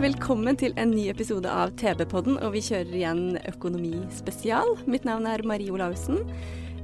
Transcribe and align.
Velkommen 0.00 0.56
til 0.56 0.72
en 0.80 0.94
ny 0.94 1.10
episode 1.12 1.50
av 1.50 1.74
TV-podden, 1.76 2.38
og 2.40 2.54
vi 2.54 2.62
kjører 2.64 2.94
igjen 2.96 3.24
Økonomi 3.50 3.98
spesial. 4.16 4.72
Mitt 4.88 5.04
navn 5.04 5.26
er 5.28 5.44
Marie 5.44 5.72
Olaussen, 5.72 6.22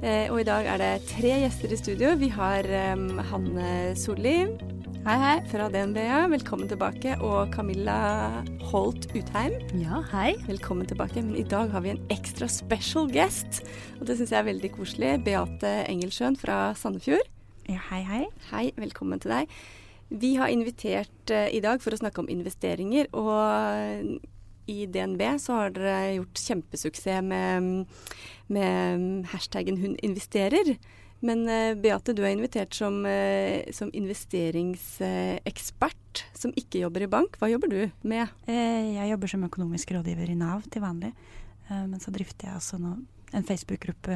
eh, 0.03 0.29
og 0.29 0.43
i 0.43 0.45
dag 0.45 0.67
er 0.69 0.81
det 0.81 0.91
tre 1.09 1.31
gjester 1.41 1.73
i 1.73 1.79
studio. 1.79 2.11
Vi 2.21 2.29
har 2.29 2.67
Hanne 3.31 3.95
Solli 3.97 4.35
hei, 5.07 5.15
hei. 5.17 5.35
fra 5.49 5.69
DNB, 5.71 5.97
ja. 6.03 6.19
velkommen 6.29 6.69
tilbake. 6.69 7.15
Og 7.23 7.49
Camilla 7.55 8.43
Holt 8.69 9.07
Utheim, 9.15 9.55
Ja, 9.81 10.03
hei. 10.11 10.35
velkommen 10.45 10.85
tilbake. 10.85 11.23
Men 11.23 11.35
i 11.35 11.43
dag 11.47 11.71
har 11.71 11.81
vi 11.81 11.95
en 11.95 12.05
ekstra 12.13 12.47
special 12.47 13.09
guest, 13.09 13.63
og 13.99 14.05
det 14.05 14.17
syns 14.19 14.29
jeg 14.35 14.39
er 14.39 14.51
veldig 14.51 14.71
koselig. 14.75 15.23
Beate 15.25 15.87
Engelsjøen 15.89 16.37
fra 16.37 16.75
Sandefjord. 16.75 17.25
Ja, 17.67 17.79
hei, 17.89 18.03
hei. 18.03 18.25
Hei, 18.51 18.71
velkommen 18.77 19.19
til 19.19 19.31
deg. 19.31 19.49
Vi 20.09 20.35
har 20.39 20.47
invitert 20.47 21.31
eh, 21.31 21.55
i 21.55 21.59
dag 21.63 21.81
for 21.83 21.91
å 21.91 21.97
snakke 21.99 22.21
om 22.23 22.29
investeringer, 22.31 23.07
og 23.17 23.31
i 24.67 24.85
DNB 24.91 25.21
så 25.39 25.53
har 25.61 25.69
dere 25.75 26.15
gjort 26.17 26.37
kjempesuksess 26.43 27.23
med, 27.27 27.85
med 28.51 29.25
hashtaggen 29.33 29.77
'hun 29.77 29.95
investerer'. 30.03 30.77
Men 31.19 31.49
eh, 31.49 31.75
Beate, 31.75 32.13
du 32.13 32.23
er 32.23 32.29
invitert 32.35 32.73
som, 32.73 33.05
eh, 33.05 33.71
som 33.73 33.91
investeringsekspert 33.91 36.25
som 36.33 36.51
ikke 36.55 36.79
jobber 36.85 37.01
i 37.03 37.07
bank. 37.11 37.37
Hva 37.39 37.49
jobber 37.51 37.67
du 37.67 37.91
med? 38.03 38.27
Jeg 38.47 39.09
jobber 39.11 39.27
som 39.27 39.43
økonomisk 39.43 39.91
rådgiver 39.91 40.29
i 40.29 40.35
Nav 40.35 40.61
til 40.71 40.81
vanlig. 40.81 41.13
Men 41.67 41.99
så 41.99 42.11
drifter 42.15 42.47
jeg 42.47 42.55
altså 42.55 42.75
en 42.79 43.43
Facebook-gruppe 43.43 44.15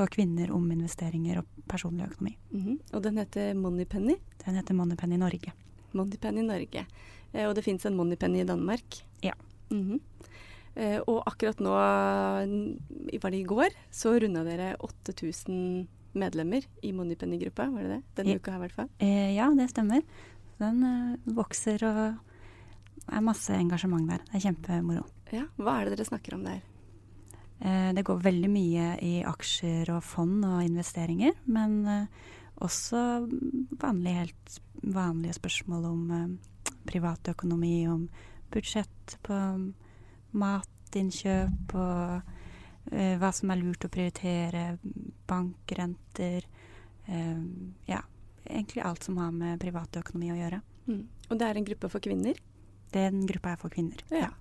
for 0.00 0.08
kvinner 0.16 0.50
om 0.56 0.64
investeringer 0.72 1.42
og 1.42 1.46
personlig 1.68 2.06
økonomi. 2.08 2.36
Mhm. 2.56 2.78
Og 2.94 3.02
den 3.04 3.18
heter 3.20 3.52
Moneypenny. 3.54 4.16
Den 4.46 4.54
heter 4.56 4.74
Moneypenny 4.74 5.18
Norge. 5.20 5.52
Moneypenny 5.92 6.42
Norge. 6.46 6.86
Eh, 7.34 7.46
og 7.48 7.54
det 7.54 7.64
fins 7.66 7.84
en 7.86 7.96
Moneypenny 7.98 8.40
i 8.40 8.46
Danmark. 8.48 9.02
Ja. 9.22 9.34
Mhm. 9.70 10.00
Eh, 10.76 11.00
og 11.06 11.24
akkurat 11.26 11.58
nå, 11.60 11.70
var 13.20 13.30
det 13.30 13.40
i 13.40 13.44
går, 13.44 13.70
så 13.92 14.14
runda 14.22 14.44
dere 14.46 14.76
8000 14.80 15.86
medlemmer 16.14 16.64
i 16.82 16.92
Moneypenny-gruppa. 16.92 17.68
Var 17.70 17.82
det 17.82 17.90
det? 17.90 18.02
Denne 18.16 18.30
Ja. 18.32 18.36
uka 18.38 18.50
her, 18.52 18.58
i 18.58 18.60
hvert 18.68 18.72
fall. 18.76 18.88
Eh, 19.00 19.34
Ja, 19.36 19.50
det 19.54 19.68
stemmer. 19.70 20.02
Den 20.58 20.82
eh, 20.84 21.16
vokser 21.34 21.82
og 21.84 22.18
er 23.12 23.20
masse 23.20 23.50
engasjement 23.52 24.06
der. 24.08 24.18
Det 24.32 24.34
er 24.44 24.50
kjempemoro. 24.52 25.04
Ja, 25.32 25.44
Hva 25.58 25.80
er 25.80 25.84
det 25.90 25.98
dere 25.98 26.06
snakker 26.06 26.34
om 26.34 26.44
der? 26.44 26.62
Eh, 27.60 27.92
Det 27.94 28.02
går 28.02 28.22
veldig 28.24 28.50
mye 28.50 28.86
i 29.04 29.14
aksjer 29.26 29.90
og 29.92 30.04
fond 30.04 30.44
og 30.48 30.62
investeringer, 30.64 31.34
men 31.44 31.86
eh, 31.86 32.06
også 32.64 33.28
vanlige, 33.80 34.16
helt 34.24 34.60
vanlige 34.82 35.36
spørsmål 35.36 35.84
om 35.90 36.10
eh, 36.16 36.74
privatøkonomi, 36.88 37.88
om 37.88 38.08
budsjett 38.50 39.18
på 39.22 39.36
matinnkjøp 40.32 41.74
og 41.78 42.36
hva 42.90 43.28
som 43.36 43.50
er 43.52 43.60
lurt 43.60 43.84
å 43.86 43.90
prioritere, 43.92 44.78
bankrenter 45.28 46.46
Ja, 47.86 48.00
egentlig 48.48 48.82
alt 48.82 49.04
som 49.04 49.18
har 49.20 49.30
med 49.30 49.60
privatøkonomi 49.62 50.32
å 50.32 50.38
gjøre. 50.38 50.60
Mm. 50.88 51.04
Og 51.28 51.38
det 51.38 51.46
er 51.46 51.60
en 51.60 51.68
gruppe 51.68 51.90
for 51.92 52.02
kvinner? 52.02 52.40
Den 52.90 53.26
gruppa 53.28 53.52
er 53.52 53.60
for 53.60 53.70
kvinner. 53.70 54.02
Ja. 54.10 54.32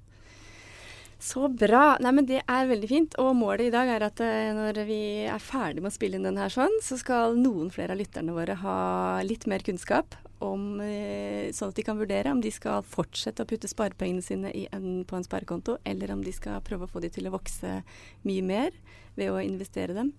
Så 1.20 1.50
bra. 1.52 1.98
Nei, 2.00 2.14
men 2.16 2.26
Det 2.26 2.40
er 2.48 2.70
veldig 2.70 2.88
fint. 2.88 3.16
Og 3.20 3.34
målet 3.36 3.68
i 3.68 3.74
dag 3.74 3.90
er 3.92 4.06
at 4.08 4.22
eh, 4.24 4.54
når 4.56 4.80
vi 4.88 5.02
er 5.28 5.44
ferdig 5.44 5.84
med 5.84 5.92
å 5.92 5.98
spille 5.98 6.16
inn 6.16 6.24
denne 6.24 6.46
her 6.46 6.54
sånn, 6.54 6.80
så 6.84 6.96
skal 7.00 7.36
noen 7.36 7.68
flere 7.76 7.92
av 7.92 8.00
lytterne 8.00 8.36
våre 8.36 8.56
ha 8.62 8.80
litt 9.28 9.44
mer 9.52 9.64
kunnskap 9.66 10.16
om 10.40 10.80
eh, 10.80 11.52
Sånn 11.52 11.74
at 11.74 11.80
de 11.80 11.84
kan 11.84 12.00
vurdere 12.00 12.32
om 12.32 12.40
de 12.40 12.52
skal 12.54 12.86
fortsette 12.88 13.44
å 13.44 13.50
putte 13.50 13.68
sparepengene 13.68 14.24
sine 14.24 14.54
i 14.56 14.66
en, 14.72 15.04
på 15.04 15.18
en 15.18 15.26
sparekonto, 15.26 15.76
eller 15.84 16.14
om 16.14 16.24
de 16.24 16.32
skal 16.36 16.64
prøve 16.64 16.88
å 16.88 16.92
få 16.92 17.02
de 17.04 17.12
til 17.12 17.28
å 17.28 17.34
vokse 17.34 17.82
mye 18.24 18.46
mer 18.46 18.76
ved 19.18 19.34
å 19.34 19.42
investere 19.44 19.98
dem. 19.98 20.14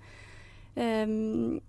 Um, 0.77 1.61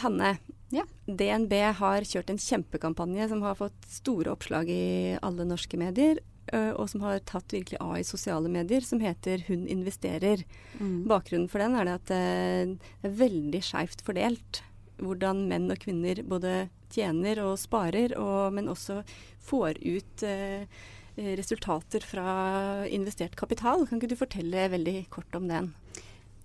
Hanne, 0.00 0.38
Ja. 0.72 0.84
DNB 1.08 1.52
har 1.80 2.04
kjørt 2.04 2.30
en 2.32 2.40
kjempekampanje 2.40 3.28
som 3.30 3.40
har 3.44 3.56
fått 3.56 3.86
store 3.88 4.34
oppslag 4.34 4.68
i 4.68 5.16
alle 5.24 5.46
norske 5.48 5.80
medier, 5.80 6.20
og 6.52 6.88
som 6.90 7.02
har 7.04 7.20
tatt 7.28 7.52
virkelig 7.52 7.80
av 7.82 7.96
i 7.98 8.06
sosiale 8.06 8.48
medier, 8.48 8.80
som 8.80 9.00
heter 9.00 9.44
'Hun 9.46 9.66
investerer'. 9.66 10.44
Bakgrunnen 11.08 11.48
for 11.48 11.58
den 11.58 11.74
er 11.74 11.84
det 11.84 11.94
at 11.94 12.10
eh, 12.10 12.76
det 13.02 13.10
er 13.10 13.20
veldig 13.26 13.62
skeivt 13.62 14.02
fordelt 14.02 14.62
hvordan 14.98 15.46
menn 15.48 15.70
og 15.70 15.78
kvinner 15.78 16.22
både 16.26 16.68
tjener 16.90 17.40
og 17.44 17.58
sparer, 17.60 18.16
og, 18.18 18.52
men 18.56 18.70
også 18.70 19.02
får 19.44 19.78
ut 19.84 20.24
eh, 20.26 20.66
resultater 21.38 22.04
fra 22.06 22.86
investert 22.86 23.36
kapital. 23.38 23.86
Kan 23.86 24.00
ikke 24.00 24.12
du 24.14 24.18
fortelle 24.18 24.68
veldig 24.70 25.08
kort 25.10 25.34
om 25.38 25.48
den? 25.50 25.72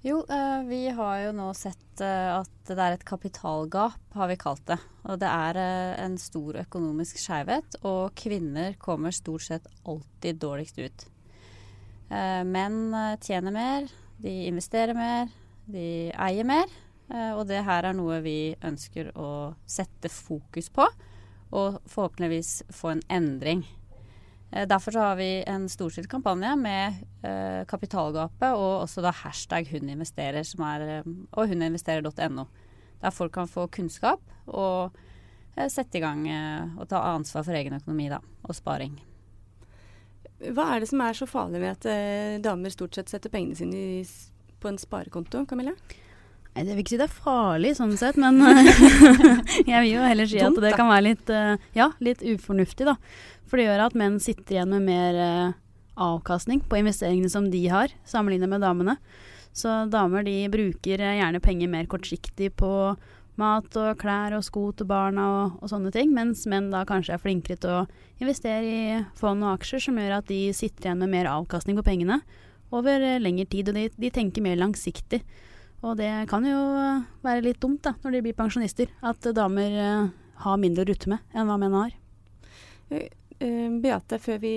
Jo, 0.05 0.25
eh, 0.29 0.63
vi 0.63 0.89
har 0.89 1.19
jo 1.21 1.29
nå 1.31 1.45
sett 1.55 2.01
eh, 2.03 2.29
at 2.35 2.67
det 2.67 2.75
er 2.75 2.97
et 2.97 3.05
kapitalgap, 3.07 4.01
har 4.11 4.27
vi 4.27 4.35
kalt 4.35 4.65
det. 4.67 4.75
Og 5.07 5.15
det 5.21 5.29
er 5.31 5.59
eh, 5.61 5.91
en 6.03 6.17
stor 6.19 6.57
økonomisk 6.59 7.21
skjevhet, 7.23 7.77
og 7.87 8.11
kvinner 8.19 8.75
kommer 8.83 9.15
stort 9.15 9.45
sett 9.45 9.69
alltid 9.87 10.41
dårligst 10.43 10.81
ut. 10.83 11.05
Menn 12.13 12.93
tjener 13.23 13.55
mer, 13.55 13.87
de 14.21 14.33
investerer 14.49 14.93
mer, 14.93 15.31
de 15.71 16.11
eier 16.11 16.45
mer. 16.45 16.67
og 17.33 17.47
det 17.47 17.63
her 17.65 17.87
er 17.87 17.95
noe 17.97 18.19
vi 18.21 18.53
ønsker 18.61 19.09
å 19.17 19.55
sette 19.65 20.11
fokus 20.11 20.69
på, 20.69 20.85
og 21.55 21.79
forhåpentligvis 21.89 22.51
få 22.69 22.91
en 22.91 23.01
endring. 23.09 23.63
Eh, 24.53 24.67
Derfor 24.67 24.91
har 24.91 25.15
vi 25.15 25.43
en 25.47 25.69
storstilt 25.69 26.09
kampanje 26.09 26.55
med 26.55 26.99
eh, 27.25 27.63
kapitalgapet 27.65 28.53
og 28.53 28.83
også 28.83 29.01
da 29.01 29.13
hashtag 29.23 29.69
hun 29.71 30.05
som 30.05 30.65
er, 30.67 30.81
eh, 30.99 31.09
og 31.33 31.49
huninvesterer.no. 31.49 32.45
Der 33.01 33.11
folk 33.11 33.33
kan 33.33 33.47
få 33.47 33.67
kunnskap 33.67 34.21
og 34.47 34.93
sette 35.69 35.99
i 35.99 36.01
gang 36.01 36.23
og 36.79 36.87
ta 36.89 36.97
ansvar 37.13 37.43
for 37.45 37.53
egen 37.53 37.75
økonomi 37.75 38.07
da, 38.09 38.17
og 38.41 38.55
sparing. 38.55 38.95
Hva 40.39 40.63
er 40.73 40.79
det 40.81 40.87
som 40.89 41.03
er 41.03 41.13
så 41.13 41.27
farlig 41.29 41.59
med 41.61 41.75
at 41.75 42.41
damer 42.41 42.73
stort 42.73 42.95
sett 42.95 43.11
setter 43.11 43.29
pengene 43.29 43.59
sine 43.59 44.01
på 44.59 44.71
en 44.71 44.79
sparekonto, 44.81 45.43
Camilla? 45.45 45.75
Nei, 46.53 46.65
Jeg 46.67 46.75
vil 46.75 46.83
ikke 46.83 46.93
si 46.93 47.01
det 47.01 47.07
er 47.07 47.21
farlig 47.25 47.73
sånn 47.79 47.95
sett, 47.97 48.17
men 48.21 48.37
jeg 49.71 49.79
vil 49.81 49.89
jo 49.89 50.05
heller 50.05 50.29
si 50.29 50.41
at 50.43 50.59
det 50.61 50.75
kan 50.77 50.91
være 50.91 51.07
litt, 51.07 51.31
eh, 51.33 51.55
ja, 51.77 51.89
litt 52.03 52.21
ufornuftig, 52.21 52.85
da. 52.85 52.97
For 53.49 53.57
det 53.57 53.67
gjør 53.67 53.87
at 53.87 53.97
menn 53.97 54.19
sitter 54.21 54.59
igjen 54.59 54.73
med 54.75 54.85
mer 54.85 55.17
eh, 55.23 55.55
avkastning 55.97 56.61
på 56.69 56.79
investeringene 56.81 57.29
som 57.29 57.49
de 57.53 57.63
har, 57.73 57.93
sammenlignet 58.05 58.49
med 58.49 58.61
damene. 58.65 58.97
Så 59.53 59.83
damer 59.89 60.25
de 60.25 60.37
bruker 60.53 61.01
eh, 61.01 61.17
gjerne 61.19 61.41
penger 61.41 61.69
mer 61.73 61.89
kortsiktig 61.89 62.53
på 62.57 62.71
mat 63.41 63.77
og 63.81 63.97
klær 64.01 64.35
og 64.37 64.43
sko 64.45 64.67
til 64.77 64.85
barna 64.89 65.25
og, 65.31 65.53
og 65.61 65.69
sånne 65.71 65.89
ting, 65.93 66.11
mens 66.13 66.45
menn 66.49 66.69
da 66.73 66.83
kanskje 66.85 67.15
er 67.15 67.21
flinkere 67.21 67.57
til 67.61 67.79
å 67.79 67.85
investere 68.21 68.65
i 68.65 68.99
fond 69.17 69.41
og 69.45 69.55
aksjer, 69.55 69.81
som 69.87 69.97
gjør 69.97 70.19
at 70.19 70.29
de 70.29 70.41
sitter 70.53 70.89
igjen 70.89 71.01
med 71.01 71.13
mer 71.15 71.31
avkastning 71.31 71.77
på 71.79 71.85
pengene 71.85 72.21
over 72.73 73.01
eh, 73.01 73.21
lengre 73.21 73.45
tid, 73.49 73.69
og 73.69 73.77
de, 73.77 73.87
de 73.97 74.13
tenker 74.13 74.45
mer 74.45 74.57
langsiktig. 74.61 75.21
Og 75.83 75.97
det 75.99 76.11
kan 76.31 76.45
jo 76.47 76.59
eh, 76.79 77.03
være 77.25 77.43
litt 77.43 77.59
dumt 77.63 77.83
da, 77.83 77.95
når 78.03 78.15
de 78.15 78.23
blir 78.27 78.37
pensjonister, 78.37 78.91
at 79.03 79.27
eh, 79.27 79.35
damer 79.35 79.75
eh, 79.83 80.13
har 80.45 80.61
mindre 80.61 80.85
å 80.85 80.89
rutte 80.89 81.11
med 81.11 81.35
enn 81.35 81.49
hva 81.49 81.59
menn 81.59 81.75
har. 81.75 81.93
Eh, 82.93 83.69
Beate, 83.83 84.19
før 84.23 84.39
vi 84.39 84.53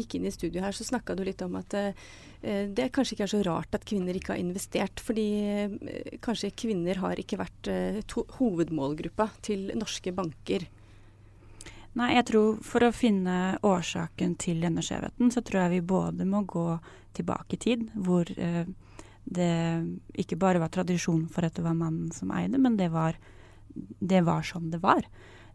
gikk 0.00 0.16
inn 0.18 0.26
i 0.26 0.34
studio 0.34 0.64
her, 0.64 0.74
så 0.74 0.86
snakka 0.86 1.14
du 1.14 1.22
litt 1.26 1.42
om 1.46 1.54
at 1.60 1.76
eh, 1.78 1.92
det 2.74 2.90
kanskje 2.92 3.14
ikke 3.14 3.26
er 3.28 3.32
så 3.32 3.42
rart 3.46 3.76
at 3.76 3.86
kvinner 3.86 4.16
ikke 4.16 4.34
har 4.34 4.42
investert. 4.42 5.02
Fordi 5.04 5.28
eh, 5.46 6.16
kanskje 6.24 6.54
kvinner 6.58 6.98
har 7.04 7.20
ikke 7.22 7.38
vært 7.40 7.70
eh, 7.70 8.00
hovedmålgruppa 8.40 9.30
til 9.46 9.70
norske 9.78 10.14
banker. 10.16 10.66
Nei, 11.94 12.10
jeg 12.16 12.26
tror 12.32 12.58
for 12.66 12.82
å 12.82 12.90
finne 12.90 13.54
årsaken 13.62 14.34
til 14.42 14.64
denne 14.64 14.82
skjevheten, 14.82 15.30
så 15.30 15.44
tror 15.46 15.62
jeg 15.62 15.76
vi 15.76 15.84
både 15.94 16.26
må 16.26 16.42
gå 16.42 16.72
tilbake 17.14 17.54
i 17.54 17.62
tid, 17.62 17.86
hvor 17.94 18.26
eh, 18.34 18.66
det 19.24 19.52
ikke 20.20 20.38
bare 20.40 20.60
var 20.62 20.72
tradisjon 20.72 21.26
for 21.32 21.46
at 21.46 21.56
det 21.56 21.64
var 21.64 21.76
mannen 21.78 22.12
som 22.12 22.32
eide, 22.36 22.60
men 22.60 22.76
det 22.76 22.90
var, 22.92 23.16
det 23.74 24.20
var 24.26 24.44
sånn 24.46 24.70
det 24.72 24.82
var. 24.84 25.06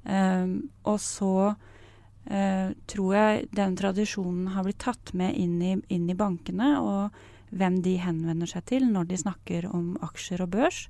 Um, 0.03 0.69
og 0.87 0.97
så 1.03 1.33
uh, 1.51 2.69
tror 2.89 3.15
jeg 3.15 3.49
den 3.55 3.75
tradisjonen 3.77 4.49
har 4.55 4.65
blitt 4.65 4.81
tatt 4.81 5.13
med 5.17 5.37
inn 5.37 5.59
i, 5.61 5.75
inn 5.93 6.09
i, 6.09 6.17
bankene, 6.17 6.71
og 6.81 7.55
hvem 7.55 7.79
de 7.85 7.97
henvender 8.01 8.49
seg 8.49 8.65
til 8.69 8.85
når 8.89 9.09
de 9.09 9.23
snakker 9.23 9.69
om 9.73 9.95
aksjer 10.05 10.45
og 10.45 10.53
børs. 10.55 10.83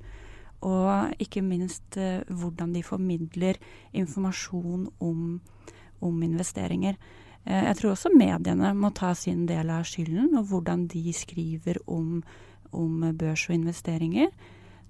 Og 0.65 1.15
ikke 1.23 1.43
minst 1.43 1.99
uh, 1.99 2.21
hvordan 2.29 2.75
de 2.75 2.83
formidler 2.85 3.59
informasjon 3.91 4.87
om, 5.03 5.39
om 5.99 6.21
investeringer. 6.23 6.99
Uh, 7.43 7.65
jeg 7.71 7.79
tror 7.79 7.95
også 7.95 8.13
mediene 8.15 8.75
må 8.77 8.93
ta 8.95 9.11
sin 9.17 9.47
del 9.49 9.71
av 9.73 9.87
skylden, 9.89 10.37
og 10.39 10.51
hvordan 10.53 10.87
de 10.91 11.09
skriver 11.15 11.81
om 11.87 12.21
om 12.71 13.03
børs 13.17 13.47
og 13.49 13.55
investeringer. 13.57 14.31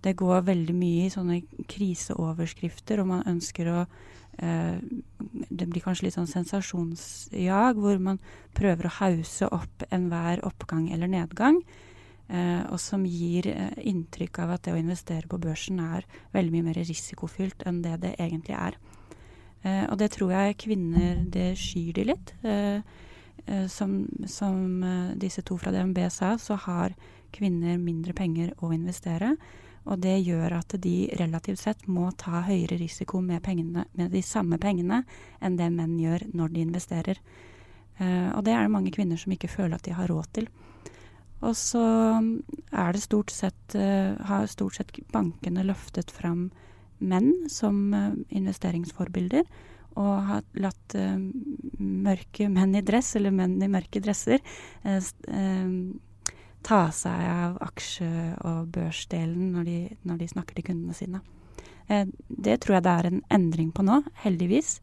Det 0.04 0.16
går 0.20 0.46
veldig 0.48 0.76
mye 0.76 1.08
i 1.08 1.12
sånne 1.12 1.42
kriseoverskrifter, 1.68 3.02
og 3.02 3.10
man 3.12 3.26
ønsker 3.28 3.72
å 3.72 3.80
eh, 4.40 4.80
Det 5.50 5.68
blir 5.68 5.84
kanskje 5.84 6.08
litt 6.08 6.16
sånn 6.16 6.30
sensasjonsjag, 6.30 7.76
hvor 7.76 8.00
man 8.00 8.22
prøver 8.56 8.88
å 8.88 8.96
hause 9.02 9.50
opp 9.52 9.84
enhver 9.92 10.40
oppgang 10.48 10.90
eller 10.94 11.12
nedgang. 11.12 11.60
Eh, 12.30 12.64
og 12.70 12.80
som 12.80 13.04
gir 13.06 13.50
eh, 13.52 13.76
inntrykk 13.90 14.40
av 14.46 14.56
at 14.56 14.68
det 14.68 14.76
å 14.78 14.80
investere 14.80 15.28
på 15.28 15.42
børsen 15.42 15.81
er 15.84 16.08
veldig 16.31 16.56
mye 16.56 16.70
mer 16.70 16.80
risikofylt 16.80 17.66
enn 17.68 17.81
det 17.84 17.98
det 18.06 18.16
egentlig 18.22 18.56
er. 18.56 18.80
Eh, 19.64 19.86
og 19.92 19.98
det 20.00 20.12
tror 20.16 20.31
jeg 20.31 20.60
kvinner 20.64 21.24
Det 21.28 21.52
skyr 21.60 21.94
de 21.98 22.04
litt. 22.14 22.34
Eh, 22.44 22.81
eh, 23.46 23.68
som, 23.68 24.06
som 24.26 24.84
disse 25.20 25.44
to 25.44 25.58
fra 25.58 25.74
DNB 25.76 26.06
sa, 26.10 26.38
så 26.38 26.56
har 26.56 26.96
kvinner 27.36 27.78
mindre 27.81 28.14
penger 28.18 28.54
å 28.64 28.72
investere. 28.76 29.36
Og 29.90 30.00
det 30.04 30.18
gjør 30.22 30.54
at 30.60 30.76
de 30.84 30.96
relativt 31.20 31.62
sett 31.64 31.86
må 31.90 32.10
ta 32.20 32.44
høyere 32.46 32.78
risiko 32.80 33.22
med, 33.26 33.42
pengene, 33.46 33.86
med 33.98 34.12
de 34.14 34.22
samme 34.26 34.60
pengene 34.62 35.04
enn 35.42 35.56
det 35.60 35.70
menn 35.74 35.96
gjør 36.02 36.28
når 36.36 36.56
de 36.56 36.66
investerer. 36.68 37.22
Uh, 38.00 38.31
og 38.36 38.44
det 38.48 38.54
er 38.56 38.66
det 38.66 38.74
mange 38.74 38.94
kvinner 38.96 39.20
som 39.20 39.34
ikke 39.36 39.52
føler 39.52 39.76
at 39.76 39.88
de 39.88 39.96
har 39.96 40.12
råd 40.12 40.30
til. 40.38 40.50
Og 41.40 41.56
så 41.56 41.81
er 42.76 42.94
det 42.94 43.04
stort 43.04 43.31
sett, 43.31 43.76
uh, 43.76 44.16
har 44.30 44.48
stort 44.52 44.78
sett 44.80 44.94
bankene 45.14 45.66
løftet 45.68 46.12
fram 46.12 46.50
menn 47.00 47.31
som 47.52 47.90
uh, 47.96 48.14
investeringsforbilder. 48.30 49.48
Og 50.00 50.12
har 50.30 50.44
latt 50.62 50.94
mørke 50.96 52.46
menn 52.48 52.78
i 52.78 52.84
dress, 52.86 53.10
eller 53.18 53.34
menn 53.36 53.58
i 53.60 53.68
mørke 53.68 54.00
dresser, 54.00 54.40
ta 56.65 56.89
seg 56.91 57.21
av 57.29 57.57
aksje- 57.63 58.38
og 58.47 58.69
børsdelen 58.75 59.53
når 59.56 59.67
de, 59.67 59.77
når 60.07 60.19
de, 60.21 60.27
snakker 60.33 60.57
til 60.57 60.67
kundene 60.71 60.95
sine. 60.97 61.21
Eh, 61.88 62.06
det 62.27 62.59
tror 62.61 62.77
jeg 62.77 62.85
det 62.88 62.95
er 62.95 63.09
en 63.09 63.23
endring 63.39 63.71
på 63.75 63.85
nå, 63.85 64.01
heldigvis. 64.25 64.79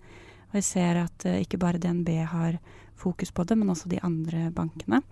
Og 0.51 0.61
jeg 0.61 0.69
ser 0.71 1.03
at 1.05 1.29
eh, 1.29 1.43
ikke 1.45 1.61
bare 1.63 1.81
DNB 1.83 2.11
har 2.33 2.59
fokus 2.97 3.33
på 3.33 3.45
det, 3.45 3.59
men 3.59 3.71
også 3.71 3.91
de 3.93 4.01
andre 4.03 4.51
bankene. 4.57 5.03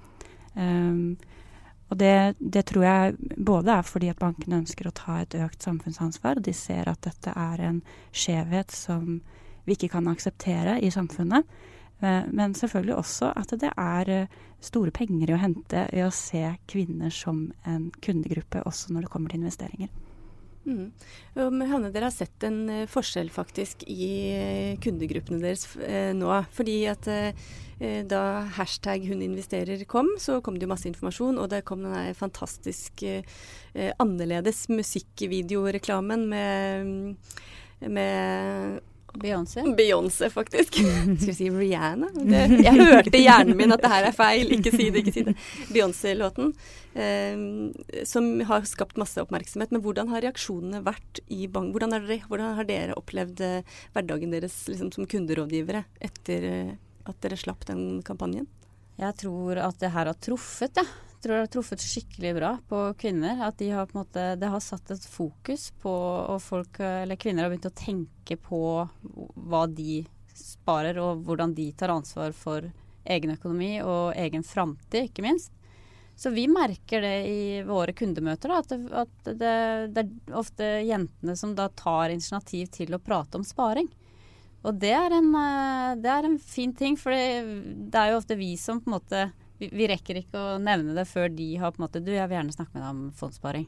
Um, 0.55 1.17
og 1.93 1.99
det, 2.01 2.37
det, 2.39 2.65
tror 2.71 2.85
jeg 2.87 3.15
både 3.37 3.75
er 3.75 3.87
fordi 3.87 4.09
at 4.09 4.19
bankene 4.19 4.63
ønsker 4.63 4.89
å 4.89 4.95
ta 4.95 5.19
et 5.21 5.35
økt 5.37 5.63
samfunnsansvar, 5.67 6.41
de 6.41 6.55
ser 6.57 6.89
at 6.89 7.03
dette 7.05 7.35
er 7.37 7.61
en 7.69 7.83
skjevhet 8.15 8.73
som 8.73 9.21
vi 9.65 9.77
ikke 9.77 9.93
kan 9.93 10.09
akseptere 10.09 10.79
i 10.81 10.91
samfunnet. 10.95 11.45
Eh, 12.05 12.25
men 12.33 12.55
selvfølgelig 12.57 12.97
også 12.99 13.33
at 13.39 13.55
det 13.61 13.71
er 13.81 14.11
eh, 14.13 14.41
store 14.65 14.93
penger 14.95 15.35
å 15.35 15.41
hente 15.41 15.87
i 15.95 16.03
å 16.05 16.13
se 16.15 16.43
kvinner 16.71 17.13
som 17.15 17.47
en 17.69 17.91
kundegruppe, 18.05 18.65
også 18.69 18.95
når 18.95 19.07
det 19.07 19.13
kommer 19.13 19.33
til 19.33 19.45
investeringer. 19.45 19.93
Mm. 20.65 20.87
Hanne, 21.37 21.91
dere 21.93 22.09
har 22.09 22.15
sett 22.15 22.45
en 22.49 22.63
uh, 22.73 22.87
forskjell 22.89 23.29
faktisk 23.29 23.83
i 23.85 24.07
kundegruppene 24.81 25.43
deres 25.43 25.67
nå. 26.17 26.31
Fordi 26.57 26.77
at 26.89 27.09
da 28.09 28.23
hashtag 28.57 29.05
'hun 29.05 29.21
investerer' 29.21 29.85
kom, 29.85 30.09
så 30.17 30.39
kom 30.41 30.57
det 30.57 30.65
jo 30.65 30.73
masse 30.73 30.89
informasjon. 30.89 31.37
Og 31.37 31.51
det 31.53 31.67
kom 31.69 31.85
den 31.85 32.17
fantastisk 32.17 33.05
annerledes 33.75 34.65
musikkvideoreklamen 34.73 36.25
med, 36.33 37.17
med 37.85 38.81
Beyoncé? 39.15 39.63
Beyoncé, 39.77 40.31
faktisk. 40.31 40.75
Skal 41.19 41.27
vi 41.27 41.35
si 41.35 41.51
Rihanna? 41.51 42.09
Det, 42.31 42.41
jeg 42.65 42.79
hørte 42.81 43.19
i 43.19 43.23
hjernen 43.25 43.59
min 43.59 43.75
at 43.75 43.83
det 43.85 43.91
her 43.93 44.09
er 44.09 44.17
feil, 44.17 44.51
ikke 44.57 44.73
si 44.75 44.89
det, 44.91 45.05
ikke 45.05 45.15
si 45.15 45.25
det. 45.29 45.37
Beyoncé-låten. 45.71 46.51
Eh, 46.95 47.45
som 48.07 48.29
har 48.49 48.67
skapt 48.71 48.99
masse 49.01 49.23
oppmerksomhet. 49.23 49.75
Men 49.75 49.85
hvordan 49.85 50.11
har 50.15 50.25
reaksjonene 50.27 50.83
vært 50.87 51.23
i 51.29 51.47
bank? 51.47 51.75
Hvordan 51.75 51.95
har 51.95 52.05
dere, 52.09 52.27
hvordan 52.31 52.59
har 52.59 52.69
dere 52.69 52.99
opplevd 52.99 53.45
eh, 53.47 53.79
hverdagen 53.95 54.35
deres 54.35 54.59
liksom, 54.71 54.93
som 54.95 55.09
kunderådgivere 55.11 55.87
etter 56.03 56.51
eh, 56.51 56.77
at 57.05 57.23
dere 57.23 57.39
slapp 57.39 57.67
den 57.71 58.03
kampanjen? 58.07 58.51
Jeg 58.99 59.19
tror 59.25 59.59
at 59.59 59.81
det 59.83 59.91
her 59.95 60.11
har 60.11 60.23
truffet, 60.23 60.79
ja 60.79 60.87
tror 61.25 61.35
det 61.35 61.43
har 61.47 61.53
truffet 61.57 61.83
skikkelig 61.83 62.33
bra 62.37 62.53
på 62.69 62.85
kvinner. 63.01 63.41
At 63.49 63.59
de 63.61 63.71
har 63.73 63.91
måte, 63.97 64.35
det 64.41 64.51
har 64.53 64.63
satt 64.63 64.93
et 64.95 65.07
fokus 65.09 65.71
på 65.83 65.93
Og 66.35 66.39
folk, 66.43 66.81
eller 66.85 67.21
kvinner 67.21 67.47
har 67.47 67.53
begynt 67.53 67.71
å 67.73 67.77
tenke 67.79 68.37
på 68.41 68.61
hva 69.35 69.67
de 69.67 70.05
sparer, 70.35 70.99
og 71.03 71.25
hvordan 71.27 71.55
de 71.55 71.69
tar 71.79 71.95
ansvar 71.95 72.35
for 72.37 72.71
egen 73.05 73.35
økonomi 73.35 73.77
og 73.85 74.15
egen 74.19 74.45
framtid, 74.47 75.11
ikke 75.11 75.25
minst. 75.27 75.53
Så 76.17 76.31
vi 76.31 76.47
merker 76.49 77.03
det 77.03 77.17
i 77.27 77.63
våre 77.67 77.93
kundemøter, 77.93 78.53
da, 78.53 78.61
at, 78.63 78.71
det, 78.71 78.81
at 78.95 79.31
det, 79.41 79.55
det, 79.97 80.05
er 80.05 80.39
ofte 80.39 80.69
jentene 80.87 81.35
som 81.37 81.57
da 81.59 81.69
tar 81.75 82.15
initiativ 82.15 82.71
til 82.75 82.95
å 82.95 83.03
prate 83.03 83.41
om 83.41 83.47
sparing. 83.47 83.89
Og 84.65 84.79
det 84.81 84.95
er 84.97 85.13
en, 85.13 85.33
eh, 85.37 85.97
det 86.01 86.13
er 86.13 86.29
en 86.29 86.39
fin 86.41 86.73
ting, 86.77 86.97
for 86.97 87.13
det 87.13 87.99
er 87.99 88.13
jo 88.13 88.21
ofte 88.21 88.39
vi 88.39 88.55
som 88.61 88.81
på 88.81 88.89
en 88.89 88.97
måte 88.97 89.25
vi, 89.73 89.87
rekker 89.89 90.19
ikke 90.21 90.41
å 90.41 90.59
nevne 90.63 90.95
det 90.97 91.07
før 91.09 91.31
de 91.33 91.49
har 91.61 91.73
på 91.73 91.81
en 91.81 91.87
måte 91.87 92.03
Du, 92.05 92.13
jeg 92.15 92.27
vil 92.29 92.39
gjerne 92.39 92.55
snakke 92.55 92.77
med 92.77 92.83
deg 92.83 92.91
om 92.93 93.03
fondssparing. 93.19 93.67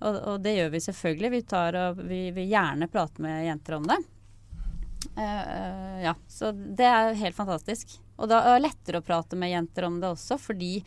Og, 0.00 0.16
og, 0.16 0.36
det 0.44 0.54
gjør 0.56 0.70
vi 0.72 0.80
selvfølgelig. 0.86 1.30
Vi, 1.34 1.42
tar 1.48 1.76
og, 1.76 2.00
vi 2.08 2.20
vil 2.36 2.48
gjerne 2.48 2.88
prate 2.92 3.22
med 3.24 3.44
jenter 3.44 3.76
om 3.76 3.88
det. 3.90 3.98
Uh, 5.16 5.98
ja, 6.04 6.14
så 6.28 6.52
det 6.52 6.86
er 6.88 7.18
helt 7.20 7.36
fantastisk. 7.36 7.98
Og 8.20 8.30
da 8.30 8.40
er 8.44 8.56
det 8.56 8.68
lettere 8.68 9.00
å 9.00 9.04
prate 9.04 9.36
med 9.36 9.52
jenter 9.52 9.88
om 9.88 9.98
det 10.00 10.12
også, 10.14 10.38
fordi 10.40 10.78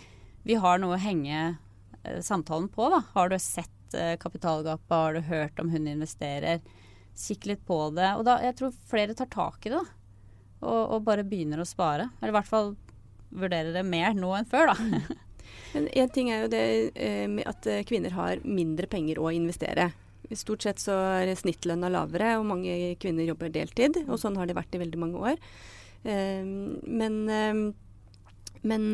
vi 0.44 0.58
har 0.60 0.82
noe 0.82 0.98
å 0.98 1.02
henge 1.02 1.54
uh, 1.54 2.22
samtalen 2.26 2.70
på. 2.74 2.90
da. 2.94 3.04
Har 3.14 3.30
du 3.30 3.38
sett 3.42 3.70
kapitalgapet, 3.94 4.90
har 4.90 5.14
du 5.14 5.28
hørt 5.28 5.60
om 5.62 5.68
hun 5.70 5.86
investerer? 5.86 6.64
Kikk 7.14 7.46
litt 7.46 7.62
på 7.68 7.78
det. 7.94 8.08
Og 8.18 8.26
da, 8.26 8.40
jeg 8.42 8.58
tror 8.58 8.74
flere 8.90 9.14
tar 9.14 9.30
tak 9.30 9.68
i 9.68 9.74
det, 9.76 9.84
da. 9.84 10.00
Og, 10.64 10.96
og 10.96 11.04
bare 11.06 11.26
begynner 11.28 11.62
å 11.62 11.68
spare. 11.68 12.08
Eller 12.18 12.34
i 12.34 12.38
hvert 12.40 12.50
fall 12.50 12.72
vurdere 13.34 13.74
det 13.76 13.84
mer 13.88 14.16
nå 14.18 14.32
enn 14.38 14.50
før, 14.50 14.74
da. 14.74 14.78
Mm. 14.80 15.22
Men 15.74 15.88
Én 15.98 16.10
ting 16.14 16.30
er 16.30 16.44
jo 16.44 16.52
det 16.54 16.64
eh, 16.94 17.38
at 17.50 17.68
eh, 17.70 17.84
kvinner 17.88 18.14
har 18.14 18.42
mindre 18.46 18.88
penger 18.90 19.22
å 19.22 19.32
investere. 19.34 19.90
Stort 20.38 20.66
sett 20.66 20.82
så 20.82 20.96
er 21.20 21.34
snittlønna 21.38 21.90
lavere, 21.94 22.38
og 22.40 22.48
mange 22.48 22.94
kvinner 23.02 23.26
jobber 23.28 23.52
deltid. 23.54 24.04
Og 24.08 24.20
sånn 24.22 24.38
har 24.40 24.50
det 24.50 24.58
vært 24.58 24.76
i 24.78 24.82
veldig 24.82 25.02
mange 25.02 25.24
år. 25.32 25.40
Eh, 26.06 26.46
men, 26.46 27.18
men 28.62 28.86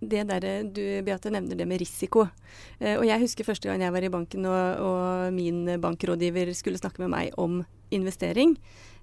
det 0.00 0.26
der 0.30 0.48
du 0.68 0.84
Beate 1.06 1.32
nevner 1.34 1.58
det 1.58 1.68
med 1.68 1.80
risiko. 1.82 2.28
Og 2.28 3.04
jeg 3.08 3.24
husker 3.24 3.48
første 3.48 3.70
gang 3.70 3.82
jeg 3.82 3.94
var 3.96 4.04
i 4.04 4.12
banken 4.12 4.46
og, 4.48 4.84
og 4.84 5.34
min 5.34 5.64
bankrådgiver 5.82 6.52
skulle 6.56 6.80
snakke 6.80 7.02
med 7.04 7.14
meg 7.16 7.40
om 7.40 7.62
investering. 7.94 8.54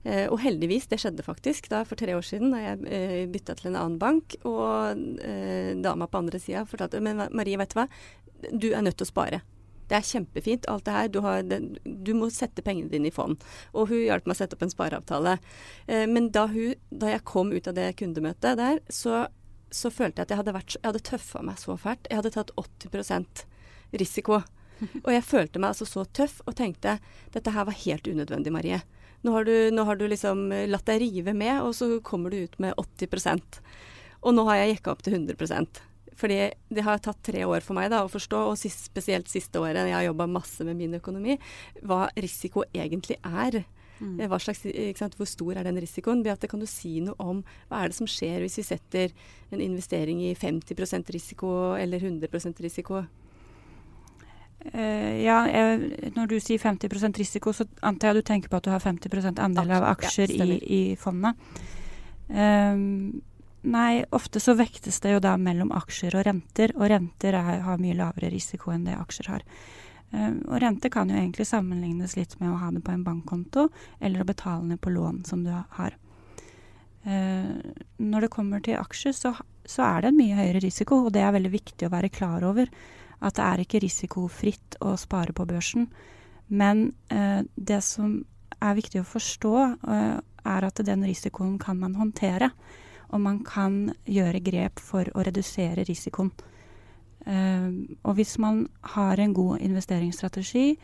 Eh, 0.05 0.27
og 0.29 0.37
heldigvis, 0.43 0.85
det 0.91 0.99
skjedde 1.01 1.25
faktisk 1.25 1.71
da 1.71 1.81
for 1.87 1.97
tre 1.97 2.13
år 2.13 2.25
siden 2.25 2.53
da 2.53 2.61
jeg 2.61 2.85
eh, 2.93 3.25
bytta 3.31 3.57
til 3.57 3.71
en 3.71 3.79
annen 3.81 3.97
bank. 4.01 4.37
Og 4.45 5.01
eh, 5.25 5.73
dama 5.81 6.07
på 6.07 6.21
andre 6.21 6.41
sida 6.41 6.65
fortalte 6.69 7.01
men 7.03 7.25
Marie, 7.33 7.57
vet 7.59 7.73
du 7.73 7.79
hva, 7.81 7.89
du 8.51 8.69
er 8.71 8.85
nødt 8.85 8.99
til 8.99 9.07
å 9.07 9.13
spare. 9.13 9.41
Det 9.85 9.97
er 9.97 10.05
kjempefint, 10.05 10.65
alt 10.69 10.85
det 10.87 10.93
her. 10.95 11.09
Du, 11.13 11.19
har, 11.21 11.43
du, 11.45 12.11
må 12.17 12.29
sette 12.33 12.63
pengene 12.65 12.89
dine 12.89 13.09
i 13.11 13.13
fond. 13.13 13.41
Og 13.73 13.91
hun 13.91 14.01
hjalp 14.01 14.25
meg 14.25 14.37
å 14.37 14.39
sette 14.39 14.57
opp 14.57 14.65
en 14.65 14.73
spareavtale. 14.73 15.37
Eh, 15.85 16.05
men 16.09 16.31
da, 16.33 16.47
hun, 16.51 16.73
da, 16.89 17.11
jeg 17.13 17.25
kom 17.29 17.53
ut 17.53 17.69
av 17.69 17.77
det 17.77 17.91
kundemøtet 18.01 18.57
der, 18.61 18.81
så, 18.89 19.27
så 19.69 19.93
følte 19.93 20.21
jeg 20.21 20.29
at 20.29 20.33
jeg 20.33 20.41
hadde, 20.41 20.57
vært, 20.57 20.77
jeg 20.79 20.89
hadde 20.89 21.05
tøffa 21.11 21.43
meg 21.45 21.61
så 21.61 21.77
fælt. 21.81 22.09
Jeg 22.09 22.21
hadde 22.21 22.33
tatt 22.37 22.53
80% 22.61 23.45
risiko. 24.01 24.41
Og 25.05 25.11
jeg 25.13 25.25
følte 25.25 25.61
meg 25.61 25.73
altså 25.73 25.87
så 25.87 26.03
tøff 26.17 26.41
og 26.43 26.57
tenkte 26.57 26.97
dette 27.31 27.53
her 27.55 27.67
var 27.69 27.77
helt 27.85 28.09
unødvendig, 28.09 28.51
Marie. 28.51 28.81
Nå 29.23 29.33
har, 29.33 29.47
du, 29.47 29.71
nå 29.73 29.85
har 29.87 29.99
du 29.99 30.07
liksom 30.09 30.51
eh, 30.51 30.67
latt 30.69 30.87
deg 30.89 31.01
rive 31.03 31.33
med, 31.37 31.61
og 31.63 31.75
så 31.77 31.89
kommer 32.05 32.33
du 32.33 32.43
ut 32.45 32.57
med 32.61 32.75
80% 32.81 33.59
Og 34.25 34.35
nå 34.35 34.45
har 34.49 34.61
jeg 34.61 34.75
jekka 34.75 34.93
opp 34.93 35.05
til 35.05 35.17
100% 35.17 35.81
Fordi 36.19 36.39
det 36.73 36.85
har 36.85 37.01
tatt 37.03 37.23
tre 37.25 37.45
år 37.47 37.65
for 37.65 37.77
meg 37.77 37.89
da, 37.93 38.03
å 38.05 38.11
forstå, 38.11 38.43
og 38.51 38.59
sist, 38.59 38.87
spesielt 38.91 39.31
siste 39.31 39.61
året, 39.61 39.85
jeg 39.85 39.97
har 39.97 40.05
jobba 40.09 40.29
masse 40.29 40.67
med 40.67 40.77
min 40.79 40.95
økonomi, 40.99 41.39
hva 41.83 42.05
risiko 42.15 42.63
egentlig 42.73 43.17
er. 43.23 43.63
Mm. 43.99 44.19
Eh, 44.19 44.37
slags, 44.39 44.63
Hvor 45.17 45.27
stor 45.27 45.57
er 45.57 45.63
den 45.63 45.79
risikoen? 45.79 46.23
Beate, 46.23 46.47
kan 46.47 46.59
du 46.59 46.65
si 46.67 46.99
noe 47.03 47.15
om 47.19 47.43
hva 47.69 47.83
er 47.83 47.91
det 47.91 47.99
som 47.99 48.07
skjer 48.07 48.43
hvis 48.43 48.57
vi 48.59 48.67
setter 48.67 49.11
en 49.51 49.61
investering 49.61 50.21
i 50.23 50.35
50% 50.35 51.11
risiko 51.11 51.75
eller 51.75 51.99
100% 51.99 52.61
risiko? 52.63 53.05
Uh, 54.73 55.21
ja, 55.21 55.43
jeg, 55.45 56.11
når 56.15 56.29
du 56.31 56.35
sier 56.41 56.61
50% 56.61 57.19
risiko, 57.21 57.53
så 57.53 57.67
antar 57.85 58.11
jeg 58.11 58.23
du 58.23 58.27
tenker 58.31 58.49
på 58.49 58.57
at 58.57 58.65
du 58.65 58.71
har 58.73 58.81
50% 58.81 59.41
andel 59.43 59.75
av 59.77 59.85
aksjer 59.91 60.33
ja, 60.33 60.47
i, 60.47 60.57
i 60.57 60.81
fondet. 60.97 61.37
Um, 62.27 63.21
nei, 63.69 64.01
ofte 64.15 64.41
så 64.41 64.55
vektes 64.57 64.97
det 65.03 65.13
jo 65.13 65.21
da 65.21 65.35
mellom 65.37 65.69
aksjer 65.75 66.17
og 66.17 66.25
renter, 66.25 66.73
og 66.79 66.89
renter 66.89 67.37
er, 67.37 67.61
har 67.67 67.81
mye 67.81 67.97
lavere 67.97 68.33
risiko 68.33 68.73
enn 68.73 68.87
det 68.89 68.97
aksjer 68.97 69.29
har. 69.35 69.45
Um, 70.09 70.41
og 70.47 70.57
rente 70.63 70.89
kan 70.93 71.13
jo 71.13 71.19
egentlig 71.19 71.45
sammenlignes 71.49 72.17
litt 72.17 72.33
med 72.41 72.55
å 72.55 72.57
ha 72.63 72.71
det 72.73 72.81
på 72.85 72.95
en 72.95 73.05
bankkonto, 73.05 73.69
eller 74.01 74.25
å 74.25 74.29
betale 74.33 74.65
ned 74.71 74.81
på 74.81 74.95
lån 74.97 75.21
som 75.29 75.45
du 75.45 75.53
har. 75.53 75.97
Uh, 77.05 77.61
når 78.01 78.25
det 78.25 78.33
kommer 78.33 78.65
til 78.65 78.81
aksjer, 78.81 79.13
så, 79.13 79.37
så 79.61 79.85
er 79.91 80.01
det 80.01 80.13
en 80.13 80.21
mye 80.23 80.41
høyere 80.41 80.65
risiko, 80.65 81.03
og 81.05 81.13
det 81.13 81.21
er 81.21 81.35
veldig 81.37 81.53
viktig 81.53 81.85
å 81.85 81.93
være 81.93 82.13
klar 82.13 82.49
over 82.49 82.73
at 83.21 83.37
det 83.37 83.45
er 83.45 83.63
ikke 83.63 83.81
risikofritt 83.83 84.77
å 84.83 84.95
spare 84.99 85.35
på 85.35 85.45
børsen. 85.49 85.87
Men 86.47 86.87
eh, 87.09 87.41
det 87.55 87.81
som 87.83 88.17
er 88.61 88.77
viktig 88.77 89.01
å 89.01 89.07
forstå, 89.07 89.53
eh, 89.87 90.17
er 90.45 90.67
at 90.67 90.81
den 90.85 91.05
risikoen 91.07 91.57
kan 91.61 91.79
man 91.79 91.95
håndtere. 91.97 92.51
Og 93.13 93.21
man 93.21 93.39
kan 93.45 93.93
gjøre 94.09 94.43
grep 94.43 94.81
for 94.81 95.07
å 95.13 95.23
redusere 95.25 95.85
risikoen. 95.87 96.31
Eh, 97.25 97.71
og 98.03 98.19
hvis 98.19 98.37
man 98.41 98.65
har 98.95 99.21
en 99.21 99.33
god 99.33 99.63
investeringsstrategi, 99.65 100.75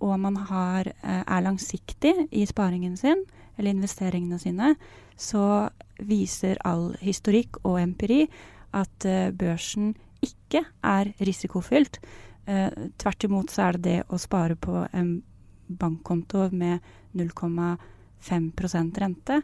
og 0.00 0.20
man 0.20 0.36
har, 0.36 0.86
eh, 0.88 1.24
er 1.26 1.42
langsiktig 1.42 2.28
i 2.32 2.46
sparingen 2.46 2.96
sin, 2.96 3.24
eller 3.58 3.70
investeringene 3.70 4.38
sine, 4.38 4.76
så 5.16 5.68
viser 5.98 6.56
all 6.64 6.94
historikk 7.00 7.60
og 7.64 7.80
empiri 7.80 8.28
at 8.72 9.04
eh, 9.04 9.30
børsen 9.30 9.94
ikke 10.24 10.64
er 10.84 11.12
risikofylt. 11.20 12.00
Eh, 12.46 12.70
tvert 13.00 13.24
imot 13.24 13.52
så 13.52 13.68
er 13.68 13.78
det 13.78 13.82
det 13.84 13.98
å 14.08 14.18
spare 14.20 14.56
på 14.56 14.84
en 14.92 15.20
bankkonto 15.70 16.48
med 16.52 16.80
0,5% 17.14 19.00
rente 19.00 19.42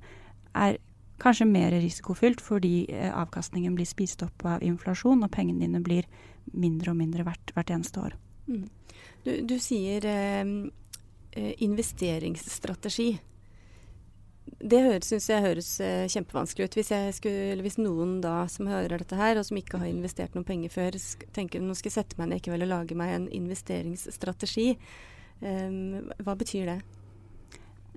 er 0.57 0.79
kanskje 1.23 1.47
mer 1.49 1.75
risikofylt 1.81 2.43
fordi 2.45 2.87
eh, 2.93 3.13
avkastningen 3.13 3.77
blir 3.77 3.89
spist 3.89 4.25
opp 4.27 4.45
av 4.49 4.65
inflasjon, 4.65 5.25
og 5.25 5.33
pengene 5.33 5.65
dine 5.65 5.81
blir 5.85 6.09
mindre 6.53 6.93
og 6.93 7.01
mindre 7.01 7.25
hvert, 7.27 7.55
hvert 7.55 7.73
eneste 7.73 8.03
år. 8.03 8.17
Mm. 8.47 8.67
Du, 9.25 9.33
du, 9.49 9.57
sier 9.61 10.05
eh, 10.07 10.45
eh 11.37 11.55
investeringsstrategi 11.65 13.17
det 14.47 14.81
syns 15.05 15.29
jeg 15.31 15.45
høres 15.45 15.69
eh, 15.85 16.07
kjempevanskelig 16.11 16.69
ut. 16.69 16.77
Hvis, 16.79 16.93
skulle, 17.19 17.63
hvis, 17.65 17.79
noen 17.83 18.19
da 18.25 18.47
som 18.51 18.71
hører 18.71 19.03
dette 19.03 19.19
her, 19.19 19.39
og 19.39 19.47
som 19.49 19.59
ikke 19.61 19.81
har 19.83 19.91
investert 19.91 20.37
noen 20.37 20.47
penger 20.49 20.73
før, 20.73 20.99
tenker 21.37 21.63
nå 21.63 21.77
skal 21.77 21.91
jeg 21.91 21.99
sette 21.99 22.21
meg 22.21 22.31
ned 22.31 22.41
i 22.41 22.47
kveld 22.47 22.67
og 22.67 22.73
lage 22.73 22.99
meg 22.99 23.15
en 23.15 23.29
investeringsstrategi, 23.37 24.73
um, 25.43 26.09
hva 26.25 26.37
betyr 26.39 26.73
det? 26.73 26.81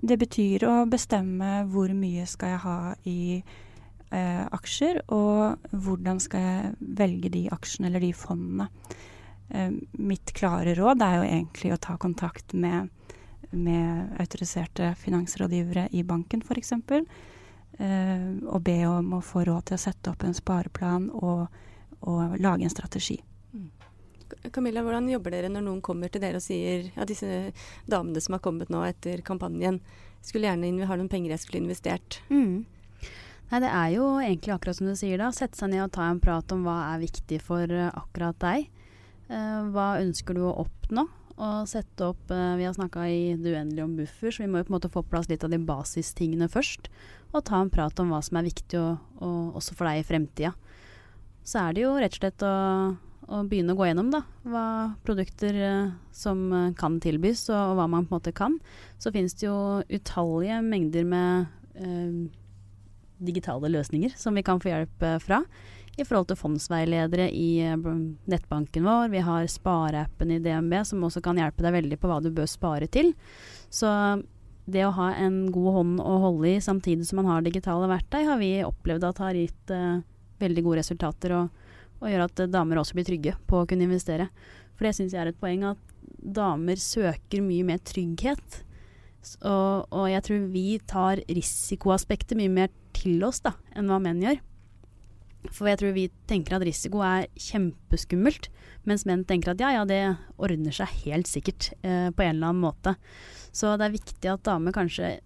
Det 0.00 0.16
betyr 0.20 0.64
å 0.64 0.76
bestemme 0.88 1.64
hvor 1.68 1.92
mye 1.96 2.24
skal 2.28 2.54
jeg 2.54 2.62
ha 2.62 2.78
i 3.08 3.20
eh, 3.40 4.44
aksjer, 4.56 5.02
og 5.12 5.72
hvordan 5.72 6.20
skal 6.22 6.46
jeg 6.46 6.94
velge 7.00 7.32
de 7.34 7.44
aksjene 7.52 7.90
eller 7.90 8.04
de 8.04 8.14
fondene. 8.16 8.70
Eh, 9.50 9.74
mitt 10.00 10.32
klare 10.36 10.76
råd 10.78 11.04
er 11.04 11.18
jo 11.18 11.28
egentlig 11.28 11.74
å 11.74 11.82
ta 11.88 11.98
kontakt 12.00 12.54
med 12.56 12.88
med 13.50 14.14
autoriserte 14.20 14.94
finansrådgivere 14.98 15.88
i 15.92 16.04
banken 16.06 16.42
f.eks. 16.44 16.72
Eh, 17.80 18.28
og 18.46 18.62
be 18.66 18.78
om 18.88 19.14
å 19.16 19.22
få 19.24 19.44
råd 19.48 19.70
til 19.70 19.78
å 19.78 19.82
sette 19.84 20.12
opp 20.12 20.24
en 20.26 20.36
spareplan 20.36 21.08
og, 21.16 21.46
og 22.00 22.36
lage 22.42 22.66
en 22.66 22.72
strategi. 22.72 23.18
Mm. 23.54 23.70
Camilla, 24.52 24.82
hvordan 24.86 25.08
jobber 25.10 25.34
dere 25.34 25.50
når 25.52 25.64
noen 25.66 25.80
kommer 25.84 26.12
til 26.12 26.22
dere 26.22 26.38
og 26.38 26.44
sier 26.44 26.90
ja, 26.94 27.06
disse 27.08 27.50
damene 27.90 28.22
som 28.22 28.36
har 28.36 28.44
kommet 28.44 28.70
nå 28.72 28.82
etter 28.86 29.24
kampanjen, 29.26 29.80
skulle 30.22 30.50
gjerne 30.50 30.86
ha 30.86 30.98
noen 30.98 31.10
penger 31.10 31.34
jeg 31.34 31.44
skulle 31.44 31.64
investert? 31.64 32.20
Mm. 32.28 32.66
Nei, 33.50 33.60
Det 33.64 33.70
er 33.70 33.88
jo 33.96 34.04
egentlig 34.22 34.54
akkurat 34.54 34.78
som 34.78 34.86
du 34.86 34.94
sier 34.94 35.18
da. 35.18 35.32
Sette 35.34 35.58
seg 35.58 35.72
ned 35.72 35.82
og 35.82 35.94
ta 35.96 36.06
en 36.06 36.20
prat 36.22 36.52
om 36.54 36.62
hva 36.66 36.76
er 36.92 37.02
viktig 37.02 37.40
for 37.42 37.66
uh, 37.66 37.88
akkurat 37.98 38.38
deg. 38.44 38.68
Uh, 39.30 39.66
hva 39.74 39.96
ønsker 40.02 40.38
du 40.38 40.44
å 40.46 40.54
oppnå? 40.62 41.08
Og 41.36 41.68
sette 41.70 42.06
opp 42.10 42.32
uh, 42.32 42.56
Vi 42.58 42.66
har 42.66 42.74
snakka 42.76 43.04
i 43.08 43.34
det 43.38 43.54
uendelige 43.54 43.86
om 43.86 43.96
buffer, 43.98 44.32
så 44.32 44.44
vi 44.44 44.48
må 44.50 44.60
jo 44.60 44.68
på 44.68 44.72
en 44.72 44.78
måte 44.78 44.90
få 44.92 45.04
på 45.04 45.12
plass 45.14 45.30
litt 45.30 45.44
av 45.46 45.52
de 45.52 45.60
basistingene 45.62 46.50
først. 46.50 46.90
Og 47.30 47.44
ta 47.46 47.60
en 47.60 47.70
prat 47.72 48.02
om 48.02 48.10
hva 48.12 48.20
som 48.24 48.40
er 48.40 48.48
viktig 48.48 48.80
og, 48.80 48.98
og 49.22 49.60
også 49.60 49.76
for 49.78 49.88
deg 49.88 50.00
i 50.00 50.08
fremtida. 50.08 50.54
Så 51.46 51.62
er 51.62 51.76
det 51.76 51.84
jo 51.86 51.94
rett 51.96 52.16
og 52.16 52.20
slett 52.20 52.44
å, 52.44 52.54
å 53.30 53.42
begynne 53.48 53.76
å 53.76 53.78
gå 53.78 53.86
gjennom 53.88 54.10
da, 54.12 54.24
hva 54.44 54.66
produkter 55.06 55.60
uh, 55.62 55.94
som 56.14 56.42
uh, 56.52 56.66
kan 56.78 56.98
tilbys, 57.02 57.46
og, 57.52 57.60
og, 57.60 57.78
hva 57.78 57.88
man 57.88 58.08
på 58.08 58.16
en 58.16 58.20
måte 58.20 58.36
kan. 58.36 58.58
Så 59.00 59.14
finnes 59.14 59.36
det 59.38 59.48
jo 59.48 59.56
utallige 59.88 60.60
mengder 60.66 61.08
med 61.08 61.56
digitale 63.24 63.70
løsninger 63.70 64.12
som 64.18 64.36
vi 64.36 64.42
kan 64.44 64.58
få 64.60 64.68
hjelp 64.68 65.04
fra 65.22 65.38
i 66.00 66.06
forhold 66.08 66.30
til 66.30 66.38
fondsveiledere 66.40 67.28
i 67.36 67.60
eh, 67.64 67.88
nettbanken 68.30 68.86
vår. 68.86 69.08
Vi 69.12 69.22
har 69.26 69.48
spareappen 69.50 70.34
i 70.34 70.40
DNB 70.42 70.76
som 70.88 71.06
også 71.06 71.22
kan 71.24 71.40
hjelpe 71.40 71.64
deg 71.66 71.76
veldig 71.76 71.98
på 72.00 72.10
hva 72.10 72.20
du 72.24 72.30
bør 72.34 72.48
spare 72.50 72.88
til. 72.92 73.12
Så 73.70 73.90
det 74.70 74.84
å 74.86 74.94
ha 74.96 75.10
en 75.18 75.42
god 75.52 75.76
hånd 75.78 76.00
å 76.04 76.16
holde 76.24 76.54
i 76.54 76.62
samtidig 76.62 77.08
som 77.08 77.20
man 77.20 77.30
har 77.32 77.44
digitale 77.44 77.88
verktøy, 77.90 78.22
har 78.26 78.40
vi 78.40 78.52
opplevd 78.66 79.06
at 79.08 79.22
har 79.24 79.38
gitt 79.38 79.72
uh, 79.74 80.02
veldig 80.40 80.64
gode 80.66 80.80
resultater 80.82 81.34
og, 81.34 81.62
og 81.98 82.10
gjør 82.10 82.26
at 82.26 82.42
damer 82.52 82.80
også 82.80 82.98
blir 82.98 83.08
trygge 83.08 83.36
på 83.50 83.60
å 83.60 83.68
kunne 83.68 83.88
investere. 83.88 84.28
For 84.76 84.86
det 84.86 84.94
syns 84.96 85.16
jeg 85.16 85.24
er 85.24 85.32
et 85.32 85.40
poeng 85.40 85.64
at 85.72 85.96
damer 86.20 86.78
søker 86.80 87.42
mye 87.44 87.66
mer 87.66 87.80
trygghet. 87.84 88.60
Og, 89.44 89.90
og 89.92 90.06
jeg 90.08 90.24
tror 90.24 90.46
vi 90.52 90.66
tar 90.88 91.24
risikoaspektet 91.28 92.38
mye 92.38 92.52
mer 92.52 92.70
til 92.96 93.20
oss 93.26 93.42
da, 93.44 93.56
enn 93.76 93.90
hva 93.90 94.00
menn 94.02 94.22
gjør. 94.24 94.40
For 95.48 95.70
jeg 95.70 95.80
tror 95.80 95.94
vi 95.96 96.10
tenker 96.28 96.58
at 96.58 96.64
risiko 96.66 97.00
er 97.04 97.30
kjempeskummelt, 97.40 98.50
mens 98.88 99.06
menn 99.08 99.24
tenker 99.28 99.54
at 99.54 99.62
ja, 99.62 99.72
ja, 99.78 99.86
det 99.88 100.00
ordner 100.40 100.74
seg 100.74 100.92
helt 101.06 101.30
sikkert 101.30 101.70
eh, 101.80 102.12
på 102.12 102.24
en 102.24 102.36
eller 102.36 102.52
annen 102.52 102.64
måte. 102.64 102.94
Så 103.48 103.72
det 103.80 103.88
er 103.88 103.96
viktig 103.96 104.30
at 104.30 104.44
damer 104.46 104.74
kanskje 104.76 105.18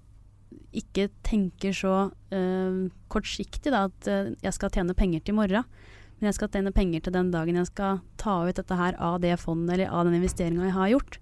ikke 0.74 1.08
tenker 1.26 1.74
så 1.74 1.96
eh, 2.34 2.86
kortsiktig 3.10 3.74
da, 3.74 3.86
at 3.90 4.10
eh, 4.10 4.32
jeg 4.44 4.56
skal 4.56 4.72
tjene 4.74 4.96
penger 4.98 5.24
til 5.24 5.34
i 5.34 5.38
morgen. 5.40 5.66
Men 6.18 6.30
jeg 6.30 6.38
skal 6.38 6.50
tjene 6.54 6.74
penger 6.74 7.04
til 7.04 7.16
den 7.16 7.32
dagen 7.34 7.58
jeg 7.58 7.70
skal 7.72 7.98
ta 8.20 8.36
ut 8.46 8.56
dette 8.56 8.78
her 8.78 8.98
av 9.02 9.18
det 9.22 9.34
fondet 9.42 9.76
eller 9.76 9.90
av 9.90 10.06
den 10.06 10.20
investeringa 10.20 10.68
jeg 10.68 10.78
har 10.78 10.92
gjort. 10.94 11.18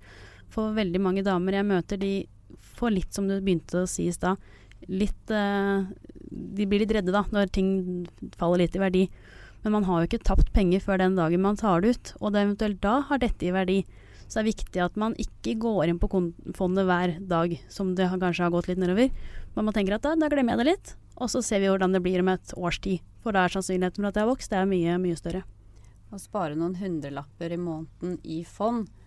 For 0.53 0.77
veldig 0.77 1.01
mange 1.01 1.25
damer 1.25 1.57
jeg 1.57 1.69
møter, 1.69 2.01
de 2.01 2.15
får 2.77 2.93
litt 2.93 3.17
som 3.17 3.29
du 3.29 3.39
begynte 3.41 3.83
å 3.83 3.89
si 3.89 4.07
i 4.09 4.15
stad, 4.15 4.41
litt 4.89 5.31
uh, 5.31 5.85
De 6.31 6.67
blir 6.67 6.83
litt 6.83 6.95
redde 6.95 7.15
da, 7.15 7.25
når 7.31 7.53
ting 7.53 7.73
faller 8.39 8.65
litt 8.65 8.77
i 8.77 8.83
verdi. 8.83 9.05
Men 9.63 9.77
man 9.77 9.87
har 9.87 10.03
jo 10.03 10.11
ikke 10.11 10.27
tapt 10.27 10.53
penger 10.55 10.83
før 10.83 10.99
den 10.99 11.19
dagen 11.19 11.45
man 11.45 11.59
tar 11.61 11.83
det 11.83 11.95
ut, 11.95 12.15
og 12.21 12.33
det 12.33 12.43
eventuelt 12.43 12.81
da 12.83 12.97
har 13.09 13.21
dette 13.23 13.47
i 13.47 13.53
verdi. 13.55 13.83
Så 14.27 14.41
det 14.41 14.43
er 14.43 14.49
viktig 14.49 14.81
at 14.81 14.95
man 14.99 15.15
ikke 15.21 15.59
går 15.61 15.91
inn 15.91 16.01
på 16.01 16.09
fondet 16.57 16.87
hver 16.89 17.15
dag 17.29 17.53
som 17.71 17.93
det 17.99 18.09
kanskje 18.09 18.47
har 18.47 18.55
gått 18.55 18.71
litt 18.71 18.81
nedover. 18.81 19.13
Men 19.55 19.69
man 19.69 19.77
tenker 19.77 19.99
at 19.99 20.07
da, 20.07 20.15
da 20.17 20.31
glemmer 20.33 20.57
jeg 20.57 20.63
det 20.63 20.71
litt, 20.71 20.95
og 21.21 21.29
så 21.31 21.43
ser 21.45 21.61
vi 21.61 21.69
hvordan 21.69 21.93
det 21.93 22.01
blir 22.03 22.23
om 22.25 22.33
et 22.33 22.55
års 22.57 22.81
tid. 22.83 23.05
For 23.23 23.37
da 23.37 23.45
er 23.45 23.53
sannsynligheten 23.55 24.01
for 24.01 24.09
at 24.09 24.17
det 24.17 24.25
har 24.25 24.31
vokst, 24.33 24.51
det 24.51 24.59
er 24.59 24.71
mye, 24.71 24.97
mye 25.03 25.19
større. 25.21 25.45
Å 26.13 26.21
spare 26.21 26.57
noen 26.59 26.75
hundrelapper 26.81 27.55
i 27.55 27.61
måneden 27.61 28.19
i 28.25 28.43
fond, 28.49 28.89
eh, 28.89 29.02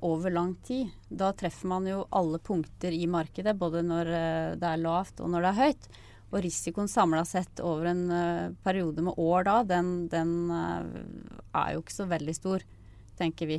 over 0.00 0.30
lang 0.30 0.54
tid. 0.62 0.90
Da 1.08 1.32
treffer 1.34 1.66
man 1.66 1.86
jo 1.86 2.04
alle 2.14 2.38
punkter 2.38 2.94
i 2.94 3.06
markedet, 3.10 3.56
både 3.58 3.82
når 3.82 4.10
eh, 4.14 4.54
det 4.58 4.68
er 4.68 4.82
lavt 4.82 5.22
og 5.22 5.32
når 5.32 5.42
det 5.42 5.50
er 5.50 5.60
høyt. 5.60 5.88
Og 6.32 6.38
risikoen 6.44 6.88
samla 6.88 7.24
sett 7.28 7.60
over 7.60 7.90
en 7.90 8.06
uh, 8.08 8.52
periode 8.64 9.02
med 9.04 9.18
år 9.20 9.44
da, 9.44 9.56
den, 9.68 9.90
den 10.08 10.30
er 10.48 11.74
jo 11.74 11.82
ikke 11.82 11.92
så 11.92 12.06
veldig 12.08 12.34
stor, 12.38 12.64
tenker 13.18 13.50
vi. 13.50 13.58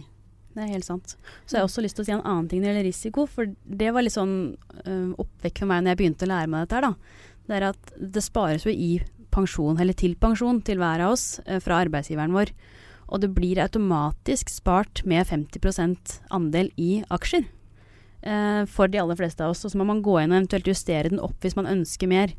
Det 0.56 0.64
er 0.64 0.72
helt 0.72 0.88
sant. 0.88 1.14
Så 1.46 1.54
jeg 1.54 1.62
har 1.62 1.68
også 1.68 1.84
lyst 1.86 2.00
til 2.00 2.06
å 2.06 2.08
si 2.08 2.16
en 2.16 2.26
annen 2.26 2.50
ting 2.50 2.64
når 2.64 2.72
det 2.72 2.74
gjelder 2.74 2.90
risiko. 2.90 3.28
For 3.30 3.54
det 3.64 3.92
var 3.94 4.06
litt 4.06 4.16
sånn 4.16 4.36
øh, 4.56 5.14
oppvekk 5.22 5.62
for 5.62 5.70
meg 5.70 5.84
når 5.84 5.94
jeg 5.94 6.02
begynte 6.02 6.26
å 6.26 6.32
lære 6.34 6.50
meg 6.50 6.66
dette 6.66 6.80
her, 6.80 6.88
da. 6.88 7.30
Det 7.44 7.60
er 7.60 7.68
at 7.70 7.94
det 8.18 8.26
spares 8.26 8.66
jo 8.66 8.74
i 8.74 8.92
pensjon, 9.34 9.78
eller 9.78 9.98
til 9.98 10.18
pensjon, 10.18 10.62
til 10.66 10.82
hver 10.82 11.06
av 11.06 11.14
oss 11.14 11.28
fra 11.62 11.82
arbeidsgiveren 11.84 12.34
vår 12.34 12.54
og 13.14 13.22
det 13.22 13.30
blir 13.36 13.62
automatisk 13.62 14.50
spart 14.50 15.04
med 15.06 15.28
50% 15.30 16.18
andel 16.34 16.72
i 16.82 17.04
aksjer. 17.14 17.46
Eh, 18.24 18.64
for 18.72 18.88
de 18.88 19.02
aller 19.02 19.18
fleste 19.20 19.44
av 19.44 19.52
oss. 19.52 19.66
Og 19.68 19.74
så 19.74 19.80
må 19.80 19.86
man 19.88 20.02
gå 20.04 20.16
inn 20.22 20.32
og 20.32 20.40
eventuelt 20.40 20.70
justere 20.72 21.12
den 21.12 21.20
opp 21.20 21.44
hvis 21.44 21.58
man 21.60 21.68
ønsker 21.68 22.08
mer. 22.08 22.32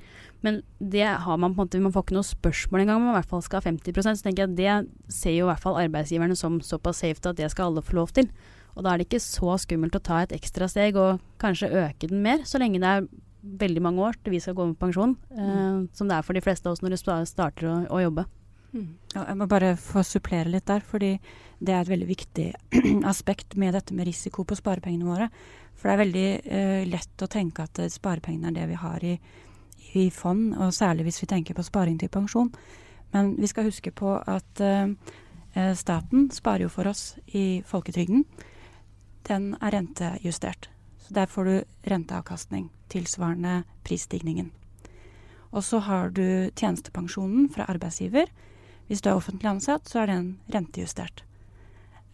Men 0.45 0.63
det 0.81 1.05
har 1.05 1.37
man 1.37 1.53
på 1.53 1.61
en 1.61 1.67
måte, 1.67 1.81
man 1.85 1.93
får 1.93 2.07
ikke 2.07 2.17
noe 2.17 2.29
spørsmål 2.29 2.85
engang 2.85 3.01
om 3.01 3.07
man 3.09 3.15
i 3.15 3.19
hvert 3.19 3.31
fall 3.31 3.45
skal 3.45 3.61
ha 3.61 3.69
50% 3.69 4.19
Så 4.19 4.27
tenker 4.27 4.45
jeg 4.45 4.51
at 4.51 4.57
det 4.59 5.13
ser 5.13 5.37
jo 5.37 5.45
i 5.47 5.51
hvert 5.53 5.63
fall 5.63 5.77
arbeidsgiverne 5.83 6.37
som 6.41 6.57
såpass 6.65 7.03
safe 7.05 7.21
at 7.29 7.37
det 7.37 7.51
skal 7.53 7.71
alle 7.71 7.85
få 7.85 7.99
lov 8.01 8.15
til. 8.17 8.31
Og 8.75 8.85
da 8.85 8.93
er 8.93 9.01
det 9.01 9.07
ikke 9.11 9.23
så 9.23 9.59
skummelt 9.61 9.95
å 9.95 10.03
ta 10.03 10.23
et 10.25 10.35
ekstra 10.35 10.67
steg 10.73 10.97
og 10.99 11.21
kanskje 11.39 11.71
øke 11.71 12.09
den 12.11 12.25
mer, 12.25 12.43
så 12.49 12.59
lenge 12.59 12.81
det 12.83 12.91
er 12.91 13.07
veldig 13.45 13.83
mange 13.85 14.01
år 14.03 14.17
til 14.25 14.35
vi 14.35 14.41
skal 14.41 14.57
gå 14.57 14.67
med 14.67 14.81
pensjon, 14.81 15.15
eh, 15.37 15.53
mm. 15.53 15.85
som 15.95 16.09
det 16.09 16.17
er 16.17 16.25
for 16.27 16.35
de 16.35 16.43
fleste 16.43 16.67
av 16.67 16.75
oss 16.75 16.83
når 16.83 16.97
de 16.97 17.19
starter 17.29 17.69
å, 17.69 17.77
å 17.93 18.01
jobbe. 18.03 18.25
Jeg 18.75 19.37
må 19.39 19.47
bare 19.51 19.75
få 19.79 20.03
supplere 20.07 20.51
litt 20.51 20.67
der, 20.67 20.83
fordi 20.83 21.13
det 21.65 21.75
er 21.75 21.85
et 21.85 21.91
veldig 21.93 22.09
viktig 22.09 22.47
aspekt 23.13 23.55
med 23.61 23.77
dette 23.77 23.95
med 23.95 24.09
risiko 24.09 24.45
på 24.45 24.59
sparepengene 24.59 25.07
våre. 25.07 25.29
For 25.79 25.89
det 25.89 25.95
er 25.95 26.03
veldig 26.03 26.29
uh, 26.49 26.81
lett 26.91 27.25
å 27.25 27.31
tenke 27.31 27.67
at 27.67 27.83
sparepengene 27.95 28.51
er 28.51 28.59
det 28.59 28.71
vi 28.73 28.81
har 28.81 29.05
i, 29.07 29.15
i 29.95 30.09
fond, 30.15 30.57
og 30.59 30.75
særlig 30.75 31.07
hvis 31.09 31.23
vi 31.23 31.31
tenker 31.31 31.57
på 31.57 31.67
sparing 31.67 32.01
til 32.03 32.11
pensjon. 32.13 32.51
Men 33.15 33.37
vi 33.39 33.51
skal 33.51 33.69
huske 33.69 33.95
på 33.95 34.17
at 34.19 34.65
uh, 34.65 34.91
staten 35.79 36.29
sparer 36.35 36.67
jo 36.67 36.73
for 36.73 36.91
oss 36.91 37.13
i 37.31 37.63
folketrygden. 37.67 38.27
Den 39.29 39.55
er 39.63 39.79
rentejustert. 39.79 40.69
Så 41.05 41.15
der 41.15 41.29
får 41.31 41.45
du 41.45 41.55
renteavkastning 41.91 42.71
tilsvarende 42.93 43.63
prisstigningen. 43.85 44.51
Og 45.55 45.63
så 45.63 45.79
har 45.87 46.11
du 46.11 46.51
tjenestepensjonen 46.57 47.49
fra 47.53 47.69
arbeidsgiver. 47.71 48.27
Hvis 48.89 49.01
du 49.01 49.11
er 49.11 49.19
offentlig 49.19 49.49
ansatt, 49.51 49.89
så 49.89 50.03
er 50.03 50.13
den 50.13 50.27
rentejustert. 50.53 51.25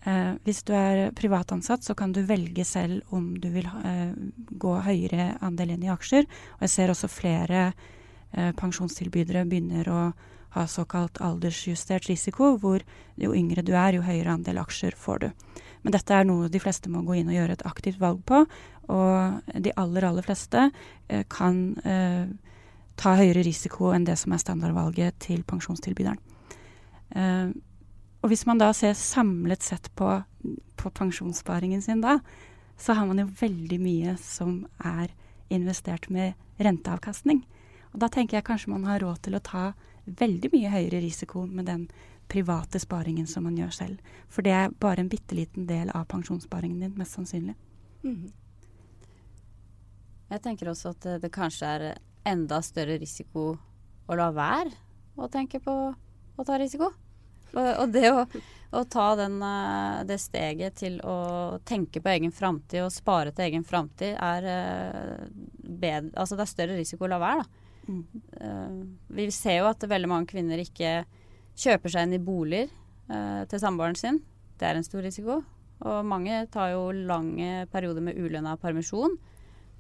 Eh, 0.09 0.33
hvis 0.47 0.63
du 0.65 0.73
er 0.77 1.11
privat 1.17 1.53
ansatt, 1.53 1.85
så 1.85 1.95
kan 1.95 2.13
du 2.13 2.23
velge 2.25 2.65
selv 2.65 3.03
om 3.15 3.35
du 3.41 3.51
vil 3.53 3.69
eh, 3.85 4.13
gå 4.51 4.75
høyere 4.87 5.35
andel 5.45 5.75
inn 5.75 5.85
i 5.85 5.93
aksjer. 5.93 6.29
Og 6.59 6.67
jeg 6.67 6.75
ser 6.77 6.93
også 6.93 7.11
flere 7.11 7.65
eh, 7.69 8.53
pensjonstilbydere 8.57 9.45
begynner 9.51 9.91
å 9.91 10.03
ha 10.55 10.67
såkalt 10.67 11.21
aldersjustert 11.23 12.09
risiko, 12.11 12.57
hvor 12.59 12.83
jo 13.21 13.35
yngre 13.37 13.63
du 13.63 13.75
er, 13.77 13.95
jo 13.95 14.07
høyere 14.07 14.35
andel 14.35 14.59
aksjer 14.63 14.97
får 14.99 15.23
du. 15.23 15.29
Men 15.83 15.95
dette 15.95 16.15
er 16.15 16.27
noe 16.29 16.51
de 16.53 16.61
fleste 16.61 16.91
må 16.93 17.05
gå 17.07 17.21
inn 17.21 17.31
og 17.31 17.37
gjøre 17.37 17.57
et 17.57 17.67
aktivt 17.69 18.01
valg 18.03 18.23
på. 18.27 18.43
Og 18.91 19.53
de 19.55 19.73
aller, 19.79 20.07
aller 20.09 20.27
fleste 20.27 20.67
eh, 21.09 21.23
kan 21.31 21.61
eh, 21.87 22.27
ta 23.01 23.15
høyere 23.21 23.45
risiko 23.47 23.95
enn 23.95 24.05
det 24.09 24.19
som 24.21 24.35
er 24.35 24.43
standardvalget 24.43 25.21
til 25.29 25.45
pensjonstilbyderen. 25.47 26.19
Uh, 27.17 27.51
og 28.21 28.33
hvis 28.33 28.45
man 28.47 28.61
da 28.61 28.71
ser 28.77 28.95
samlet 28.99 29.65
sett 29.65 29.89
på, 29.97 30.13
på, 30.77 30.93
pensjonssparingen 30.97 31.83
sin 31.83 32.03
da, 32.05 32.19
så 32.81 32.97
har 32.97 33.09
man 33.09 33.21
jo 33.23 33.31
veldig 33.41 33.79
mye 33.81 34.17
som 34.21 34.63
er 34.85 35.13
investert 35.53 36.09
med 36.13 36.37
renteavkastning. 36.61 37.43
Og 37.93 38.03
da 38.03 38.11
tenker 38.13 38.39
jeg 38.39 38.47
kanskje 38.47 38.73
man 38.73 38.87
har 38.89 39.01
råd 39.03 39.25
til 39.25 39.37
å 39.37 39.45
ta 39.45 39.71
veldig 40.05 40.51
mye 40.53 40.73
høyere 40.73 41.01
risiko 41.03 41.47
med 41.49 41.69
den 41.69 41.89
private 42.31 42.79
sparingen 42.81 43.27
som 43.27 43.45
man 43.49 43.57
gjør 43.59 43.73
selv. 43.75 44.13
For 44.31 44.47
det 44.47 44.53
er 44.55 44.77
bare 44.81 45.03
en 45.03 45.11
bitte 45.11 45.35
liten 45.35 45.67
del 45.67 45.91
av 45.97 46.07
pensjonssparingen 46.13 46.85
din, 46.85 46.95
mest 46.99 47.17
sannsynlig. 47.17 47.57
Mm. 48.05 48.31
Jeg 50.31 50.43
tenker 50.45 50.71
også 50.71 50.95
at 50.95 51.09
det, 51.25 51.33
kanskje 51.35 51.73
er 51.75 51.87
enda 52.31 52.61
større 52.63 53.01
risiko 53.01 53.57
å 54.07 54.19
la 54.19 54.29
være 54.35 54.71
å 55.19 55.27
tenke 55.33 55.59
på 55.63 55.75
å 56.37 56.47
ta 56.47 56.59
risiko. 56.61 56.91
Og, 57.51 57.69
og 57.83 57.93
det 57.95 58.11
å, 58.13 58.25
å 58.79 58.83
ta 58.91 59.07
den, 59.19 59.39
eh, 59.43 60.03
det 60.07 60.21
steget 60.23 60.79
til 60.81 61.01
å 61.03 61.59
tenke 61.67 62.03
på 62.03 62.13
egen 62.13 62.35
framtid 62.35 62.85
og 62.85 62.95
spare 62.95 63.35
til 63.35 63.49
egen 63.49 63.67
framtid, 63.67 64.15
er 64.15 64.47
eh, 64.47 65.25
bedre 65.61 66.15
Altså 66.15 66.39
det 66.39 66.47
er 66.47 66.53
større 66.53 66.79
risiko 66.79 67.07
å 67.07 67.13
la 67.15 67.21
være, 67.23 67.45
da. 67.45 67.67
Mm. 67.91 68.03
Uh, 68.37 68.75
vi 69.17 69.25
ser 69.35 69.57
jo 69.57 69.71
at 69.71 69.83
veldig 69.89 70.07
mange 70.07 70.29
kvinner 70.31 70.61
ikke 70.63 71.01
kjøper 71.59 71.91
seg 71.91 72.07
inn 72.07 72.13
i 72.15 72.23
boliger 72.23 72.69
til 73.51 73.59
samboeren 73.59 73.97
sin. 73.99 74.21
Det 74.61 74.69
er 74.69 74.79
en 74.79 74.87
stor 74.87 75.03
risiko. 75.03 75.41
Og 75.83 76.05
mange 76.07 76.45
tar 76.53 76.75
jo 76.77 76.93
lange 76.93 77.65
perioder 77.73 78.05
med 78.05 78.21
ulønna 78.21 78.53
permisjon 78.61 79.17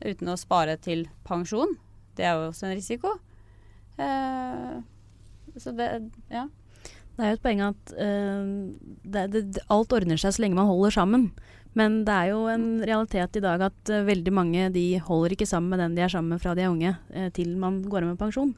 uten 0.01 0.33
å 0.33 0.39
spare 0.41 0.75
til 0.83 1.05
pensjon. 1.29 1.77
Det 2.17 2.27
er 2.27 2.35
jo 2.35 2.49
også 2.49 2.67
en 2.67 2.75
risiko. 2.75 3.13
Uh, 4.01 4.81
så 5.59 5.75
det 5.77 5.91
Ja. 6.31 6.49
Det 7.21 7.27
er 7.27 7.35
jo 7.35 7.37
et 7.37 7.45
poeng 7.45 7.61
at 7.61 7.91
uh, 8.01 8.45
det, 9.05 9.25
det, 9.35 9.63
alt 9.69 9.93
ordner 9.93 10.17
seg 10.21 10.33
så 10.33 10.41
lenge 10.41 10.57
man 10.57 10.71
holder 10.71 10.95
sammen. 10.95 11.27
Men 11.77 12.01
det 12.07 12.15
er 12.15 12.31
jo 12.33 12.47
en 12.49 12.81
realitet 12.81 13.37
i 13.37 13.43
dag 13.45 13.61
at 13.67 13.93
uh, 13.93 14.07
veldig 14.07 14.33
mange 14.33 14.71
de 14.73 14.85
holder 15.05 15.35
ikke 15.35 15.49
sammen 15.49 15.75
med 15.75 15.83
den 15.83 15.99
de 15.99 16.07
er 16.07 16.13
sammen 16.13 16.33
med 16.33 16.41
fra 16.41 16.55
de 16.57 16.65
er 16.65 16.73
unge, 16.73 16.95
uh, 17.13 17.29
til 17.37 17.53
man 17.61 17.83
går 17.85 18.07
av 18.07 18.15
med 18.15 18.23
pensjon. 18.23 18.55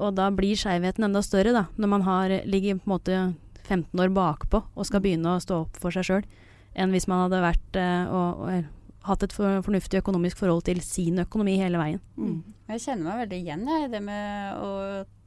Og 0.00 0.16
da 0.16 0.30
blir 0.32 0.56
skjevheten 0.56 1.04
enda 1.10 1.20
større, 1.20 1.52
da, 1.52 1.66
når 1.76 1.92
man 1.92 2.06
har, 2.08 2.38
ligger 2.48 2.80
på 2.80 2.88
en 2.88 2.94
måte 2.94 3.20
15 3.66 4.00
år 4.00 4.14
bakpå 4.16 4.62
og 4.64 4.88
skal 4.88 5.04
begynne 5.04 5.36
å 5.36 5.42
stå 5.42 5.66
opp 5.66 5.76
for 5.82 5.92
seg 5.92 6.08
sjøl, 6.08 6.24
enn 6.72 6.94
hvis 6.94 7.10
man 7.10 7.26
hadde 7.26 7.42
vært 7.44 7.76
og, 8.08 8.46
og 8.46 8.70
hatt 9.06 9.24
et 9.24 9.34
fornuftig 9.34 10.00
økonomisk 10.02 10.42
forhold 10.42 10.66
til 10.68 10.80
sin 10.84 11.20
økonomi 11.22 11.56
hele 11.60 11.80
veien. 11.80 12.00
Mm. 12.20 12.40
Jeg 12.70 12.82
kjenner 12.84 13.06
meg 13.06 13.22
veldig 13.24 13.38
igjen 13.40 13.62
i 13.74 13.78
det 13.90 14.00
med 14.04 14.60
å 14.60 14.72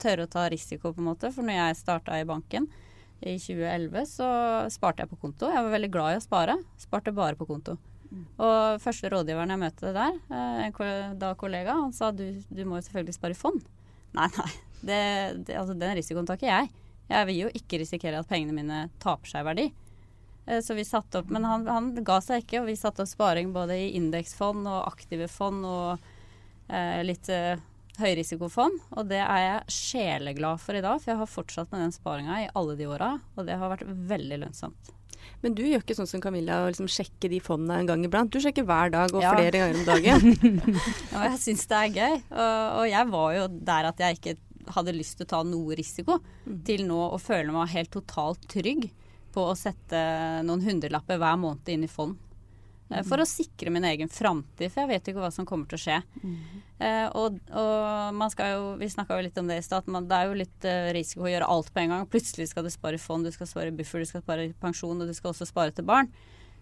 tørre 0.02 0.28
å 0.28 0.32
ta 0.32 0.46
risiko, 0.52 0.94
på 0.94 1.02
en 1.02 1.10
måte. 1.10 1.32
For 1.34 1.46
når 1.46 1.60
jeg 1.60 1.80
starta 1.82 2.20
i 2.20 2.28
banken 2.28 2.70
i 3.24 3.38
2011, 3.40 4.06
så 4.14 4.30
sparte 4.74 5.04
jeg 5.04 5.12
på 5.12 5.20
konto. 5.26 5.50
Jeg 5.52 5.66
var 5.66 5.74
veldig 5.74 5.92
glad 5.92 6.14
i 6.14 6.20
å 6.20 6.24
spare. 6.24 6.58
Sparte 6.80 7.16
bare 7.16 7.40
på 7.40 7.48
konto. 7.50 7.78
Mm. 8.14 8.26
Og 8.46 8.82
første 8.84 9.10
rådgiveren 9.10 9.56
jeg 9.56 9.64
møtte 9.64 9.94
der, 9.96 10.20
eh, 10.30 10.68
en 10.68 11.18
da 11.18 11.34
kollega, 11.34 11.74
han 11.80 11.94
sa 11.96 12.12
du, 12.14 12.28
du 12.50 12.62
må 12.66 12.78
jo 12.78 12.86
selvfølgelig 12.86 13.18
spare 13.18 13.34
i 13.34 13.40
fond. 13.40 13.64
Nei, 14.14 14.30
nei. 14.38 14.52
Det, 14.84 15.02
det, 15.48 15.56
altså, 15.58 15.74
den 15.80 15.96
risikoen 15.98 16.28
tar 16.30 16.38
ikke 16.38 16.52
jeg. 16.52 16.70
Jeg 17.10 17.28
vil 17.30 17.40
jo 17.42 17.50
ikke 17.58 17.80
risikere 17.82 18.20
at 18.22 18.30
pengene 18.30 18.56
mine 18.56 18.84
taper 19.02 19.32
seg 19.32 19.44
i 19.44 19.48
verdi. 19.48 19.66
Eh, 20.46 20.62
så 20.62 20.74
vi 20.74 20.86
satte 20.86 21.20
opp, 21.20 21.30
Men 21.30 21.46
han, 21.46 21.68
han, 21.68 21.92
ga 22.04 22.20
seg 22.22 22.44
ikke, 22.44 22.64
og 22.64 22.72
vi 22.72 22.80
satte 22.80 23.06
opp 23.06 23.12
sparing 23.12 23.54
både 23.56 23.78
i 23.80 23.94
indeksfond 24.00 24.68
og 24.68 24.88
aktive 24.90 25.30
fond 25.32 25.66
og 25.68 26.10
eh, 26.68 27.00
litt 27.06 27.30
eh, 27.32 27.62
høyrisikofond. 28.02 28.82
Og 28.98 29.08
det 29.12 29.22
er 29.24 29.46
jeg 29.46 29.78
sjeleglad 29.78 30.62
for 30.64 30.78
i 30.78 30.84
dag, 30.84 31.00
for 31.00 31.14
jeg 31.14 31.22
har 31.22 31.32
fortsatt 31.32 31.72
med 31.74 31.86
den 31.86 31.96
sparinga 31.96 32.42
i 32.44 32.52
alle 32.58 32.78
de 32.80 32.90
åra. 32.90 33.16
Og 33.38 33.48
det 33.48 33.60
har 33.60 33.74
vært 33.76 33.88
veldig 33.88 34.44
lønnsomt. 34.46 34.94
Men 35.44 35.54
du 35.56 35.62
gjør 35.64 35.84
ikke 35.84 35.96
sånn 35.96 36.08
som 36.08 36.22
Camilla 36.24 36.62
og 36.64 36.74
liksom 36.74 36.90
sjekke 36.92 37.30
de 37.32 37.40
fondene 37.44 37.78
en 37.80 37.88
gang 37.88 38.02
iblant. 38.04 38.32
Du 38.32 38.44
sjekker 38.44 38.66
hver 38.68 38.92
dag 38.92 39.14
og 39.16 39.24
ja. 39.24 39.32
flere 39.36 39.62
ganger 39.62 39.80
om 39.80 39.86
dagen. 39.88 40.34
ja, 41.14 41.22
jeg 41.30 41.38
syns 41.40 41.64
det 41.72 41.80
er 41.80 41.94
gøy. 41.94 42.18
Og, 42.18 42.58
og, 42.80 42.88
jeg 42.92 43.10
var 43.14 43.30
jo 43.38 43.46
der 43.72 43.88
at 43.92 44.04
jeg 44.04 44.20
ikke 44.20 44.36
hadde 44.74 44.96
lyst 44.96 45.18
til 45.20 45.28
å 45.28 45.32
ta 45.32 45.40
noe 45.48 45.76
risiko, 45.76 46.18
mm. 46.48 46.60
til 46.68 46.86
nå 46.88 47.00
å 47.12 47.20
føle 47.20 47.52
meg 47.56 47.72
helt 47.74 47.92
totalt 47.96 48.46
trygg 48.52 48.88
på 49.34 49.48
å 49.50 49.56
sette 49.58 50.00
noen 50.46 50.64
hundrelapper 50.64 51.20
hver 51.22 51.40
måned 51.42 51.74
inn 51.74 51.88
i 51.88 51.92
fond. 51.92 52.20
Mm. 52.94 53.06
For 53.08 53.22
å 53.22 53.26
sikre 53.26 53.72
min 53.74 53.86
egen 53.88 54.12
framtid, 54.12 54.70
for 54.70 54.84
jeg 54.84 54.92
vet 54.92 55.08
jo 55.08 55.14
ikke 55.14 55.24
hva 55.24 55.32
som 55.34 55.48
kommer 55.50 55.70
til 55.70 55.80
å 55.80 55.82
skje. 55.82 55.96
Mm. 56.22 56.36
Eh, 56.84 57.08
og, 57.18 57.40
og, 57.50 58.14
man 58.20 58.32
skal 58.34 58.52
jo, 58.54 58.68
vi 58.78 58.92
snakka 58.92 59.18
jo 59.18 59.26
litt 59.26 59.40
om 59.40 59.50
det 59.50 59.58
i 59.62 59.66
stad, 59.66 59.88
det 59.88 60.20
er 60.20 60.30
jo 60.30 60.38
litt 60.38 60.68
eh, 60.70 60.92
risiko 60.96 61.26
å 61.26 61.32
gjøre 61.32 61.50
alt 61.50 61.72
på 61.74 61.82
en 61.82 61.96
gang. 61.96 62.06
Plutselig 62.12 62.52
skal 62.52 62.68
du 62.68 62.72
spare 62.74 63.02
fond, 63.02 63.26
du 63.26 63.34
skal 63.34 63.50
spare 63.50 63.74
buffer, 63.74 64.04
du 64.04 64.12
skal 64.12 64.26
spare 64.26 64.52
pensjon, 64.62 65.00
og 65.00 65.10
du 65.10 65.16
skal 65.18 65.32
også 65.32 65.50
spare 65.50 65.74
til 65.74 65.88
barn. 65.90 66.12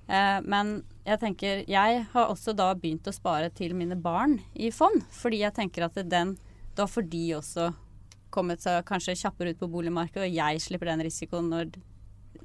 Eh, 0.08 0.40
men 0.46 0.78
jeg 1.08 1.20
tenker, 1.22 1.66
jeg 1.70 2.06
har 2.14 2.32
også 2.32 2.56
da 2.58 2.72
begynt 2.78 3.10
å 3.10 3.16
spare 3.16 3.52
til 3.58 3.76
mine 3.78 3.98
barn 4.00 4.40
i 4.54 4.72
fond. 4.76 5.04
Fordi 5.18 5.44
jeg 5.44 5.58
tenker 5.58 5.90
at 5.90 6.00
den, 6.06 6.38
da 6.78 6.88
får 6.88 7.10
de 7.12 7.26
også 7.42 7.72
kommet 8.32 8.64
seg 8.64 8.86
kanskje 8.88 9.18
kjappere 9.20 9.52
ut 9.52 9.60
på 9.60 9.68
boligmarkedet, 9.72 10.30
og 10.30 10.38
jeg 10.38 10.64
slipper 10.64 10.94
den 10.94 11.04
risikoen 11.04 11.50
når 11.52 11.74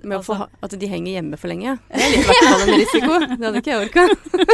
med 0.02 0.18
altså, 0.18 0.36
få, 0.36 0.46
at 0.66 0.76
de 0.80 0.88
henger 0.90 1.16
hjemme 1.16 1.38
for 1.40 1.50
lenge. 1.50 1.76
Det 1.90 2.04
er 2.04 2.12
litt 2.12 2.28
hvert 2.28 2.46
fall 2.46 2.64
en 2.64 2.80
risiko. 2.80 3.18
Det 3.32 3.46
hadde 3.46 3.62
ikke 3.62 3.72
jeg 3.72 3.86
orka. 3.86 4.04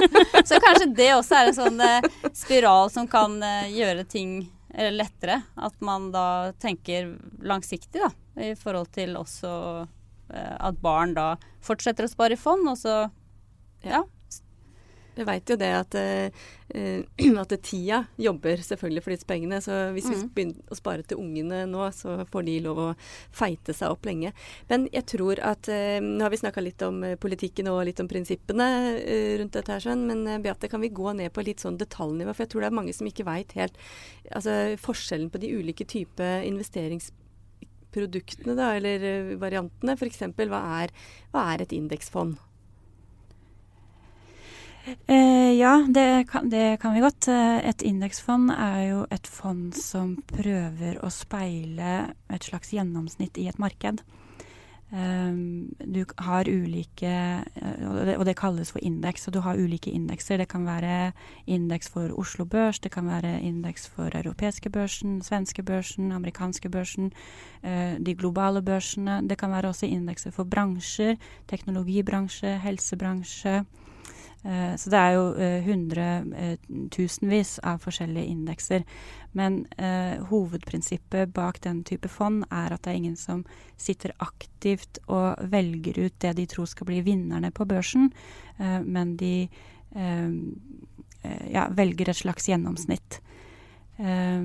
så 0.49 0.61
kanskje 0.63 0.89
det 0.97 1.09
også 1.17 1.39
er 1.39 1.51
en 1.51 1.59
sånn 1.59 1.85
eh, 1.87 2.11
spiral 2.37 2.93
som 2.95 3.09
kan 3.11 3.37
eh, 3.47 3.73
gjøre 3.75 4.07
ting 4.09 4.37
eh, 4.75 4.93
lettere. 4.95 5.43
At 5.57 5.77
man 5.85 6.11
da 6.15 6.27
tenker 6.63 7.15
langsiktig, 7.43 8.01
da. 8.01 8.13
I 8.41 8.55
forhold 8.57 8.93
til 8.95 9.19
også 9.21 9.53
eh, 10.33 10.57
at 10.57 10.81
barn 10.83 11.17
da 11.19 11.35
fortsetter 11.65 12.09
å 12.09 12.13
spare 12.13 12.39
i 12.39 12.41
fond, 12.41 12.65
og 12.71 12.79
så 12.81 12.97
ja, 13.83 14.05
vi 15.15 15.25
veit 15.29 15.51
jo 15.51 15.57
det 15.61 15.71
at, 15.77 15.95
uh, 15.95 16.29
at 17.43 17.53
tida 17.65 17.99
jobber 18.21 18.63
selvfølgelig 18.65 19.05
for 19.05 19.15
disse 19.15 19.29
pengene. 19.29 19.61
Så 19.65 19.73
hvis 19.97 20.09
mm. 20.09 20.15
vi 20.15 20.29
begynner 20.37 20.73
å 20.73 20.79
spare 20.79 21.03
til 21.07 21.21
ungene 21.21 21.59
nå, 21.69 21.83
så 21.97 22.09
får 22.31 22.43
de 22.49 22.57
lov 22.65 22.77
å 22.81 22.89
feite 23.35 23.73
seg 23.77 23.93
opp 23.93 24.03
lenge. 24.09 24.31
Men 24.71 24.81
jeg 24.95 25.05
tror 25.15 25.37
at 25.45 25.69
uh, 25.73 25.99
Nå 26.03 26.25
har 26.25 26.33
vi 26.33 26.41
snakka 26.41 26.65
litt 26.65 26.83
om 26.87 27.03
politikken 27.21 27.69
og 27.73 27.85
litt 27.89 28.01
om 28.03 28.11
prinsippene 28.11 28.69
uh, 28.99 29.33
rundt 29.41 29.59
dette 29.59 29.75
her, 29.75 29.85
sånn, 29.85 30.07
men 30.09 30.21
Beate, 30.45 30.71
kan 30.73 30.83
vi 30.83 30.95
gå 30.95 31.09
ned 31.19 31.31
på 31.35 31.45
litt 31.47 31.61
sånn 31.63 31.81
detaljnivå? 31.81 32.31
For 32.33 32.47
jeg 32.47 32.55
tror 32.55 32.65
det 32.65 32.71
er 32.71 32.81
mange 32.81 32.97
som 32.97 33.09
ikke 33.09 33.29
veit 33.29 33.51
helt 33.59 33.77
altså, 34.31 34.53
forskjellen 34.81 35.31
på 35.33 35.41
de 35.43 35.53
ulike 35.57 35.85
typer 35.89 36.47
investeringsproduktene, 36.49 38.55
da, 38.59 38.67
eller 38.79 38.99
variantene. 39.41 39.93
F.eks. 39.99 40.21
Hva, 40.39 40.61
er, 40.83 40.89
hva 41.35 41.41
er 41.53 41.59
et 41.65 41.77
indeksfond? 41.77 42.33
Eh, 44.85 45.53
ja, 45.59 45.87
det 45.89 46.29
kan, 46.31 46.49
det 46.51 46.81
kan, 46.81 46.95
vi 46.95 47.01
godt. 47.01 47.29
Eh, 47.29 47.69
et 47.69 47.83
indeksfond 47.83 48.51
er 48.51 48.81
jo 48.89 49.05
et 49.15 49.29
fond 49.31 49.71
som 49.79 50.17
prøver 50.27 50.99
å 51.03 51.11
speile 51.13 52.15
et 52.33 52.51
slags 52.51 52.73
gjennomsnitt 52.75 53.39
i 53.39 53.47
et 53.51 53.63
marked. 53.63 54.03
Um, 54.93 55.71
du 55.81 56.03
har 56.21 56.45
ulike 56.45 57.09
det, 57.09 58.17
og 58.19 58.27
det, 58.29 58.35
kalles 58.37 58.75
for 58.75 58.83
indeks. 58.85 59.25
Og 59.29 59.33
du 59.33 59.41
har 59.41 59.57
ulike 59.57 59.89
indekser. 59.89 60.43
Det 60.43 60.51
kan 60.51 60.67
være 60.67 61.13
indeks 61.47 61.89
for 61.89 62.13
Oslo 62.19 62.45
Børs, 62.45 62.83
det 62.83 62.93
kan 62.93 63.07
være 63.09 63.39
indeks 63.41 63.87
for 63.89 64.13
europeiske 64.13 64.69
børsen, 64.69 65.23
svenske 65.23 65.63
børsen, 65.63 66.13
amerikanske 66.13 66.69
børsen, 66.69 67.13
de 68.07 68.15
globale 68.15 68.63
børsene. 68.63 69.23
Det 69.29 69.39
kan 69.39 69.51
være 69.51 69.73
også 69.73 69.87
indekser 69.87 70.31
for 70.31 70.45
bransjer. 70.45 71.17
Teknologibransje, 71.49 72.59
helsebransje. 72.59 73.63
Uh, 74.43 74.75
så 74.75 74.91
det 74.91 74.99
er 74.99 75.13
jo 75.15 75.27
uh, 75.39 75.59
hundretusenvis 75.67 77.59
av 77.63 77.83
forskjellige 77.85 78.33
indekser. 78.35 78.87
Men 79.33 79.67
eh, 79.79 80.21
hovedprinsippet 80.29 81.33
bak 81.33 81.61
den 81.65 81.81
type 81.89 82.09
fond 82.13 82.45
er 82.53 82.75
at 82.75 82.85
det 82.85 82.93
er 82.93 83.01
ingen 83.01 83.17
som 83.17 83.45
sitter 83.81 84.13
aktivt 84.21 85.01
og 85.09 85.41
velger 85.53 86.03
ut 86.05 86.19
det 86.21 86.35
de 86.37 86.47
tror 86.51 86.69
skal 86.69 86.91
bli 86.91 87.01
vinnerne 87.07 87.49
på 87.55 87.65
børsen, 87.69 88.11
eh, 88.59 88.81
men 88.85 89.17
de 89.17 89.49
eh, 89.97 90.29
eh 91.23 91.45
ja, 91.53 91.69
velger 91.73 92.11
et 92.11 92.21
slags 92.21 92.49
gjennomsnitt. 92.51 93.21
Eh, 93.97 94.45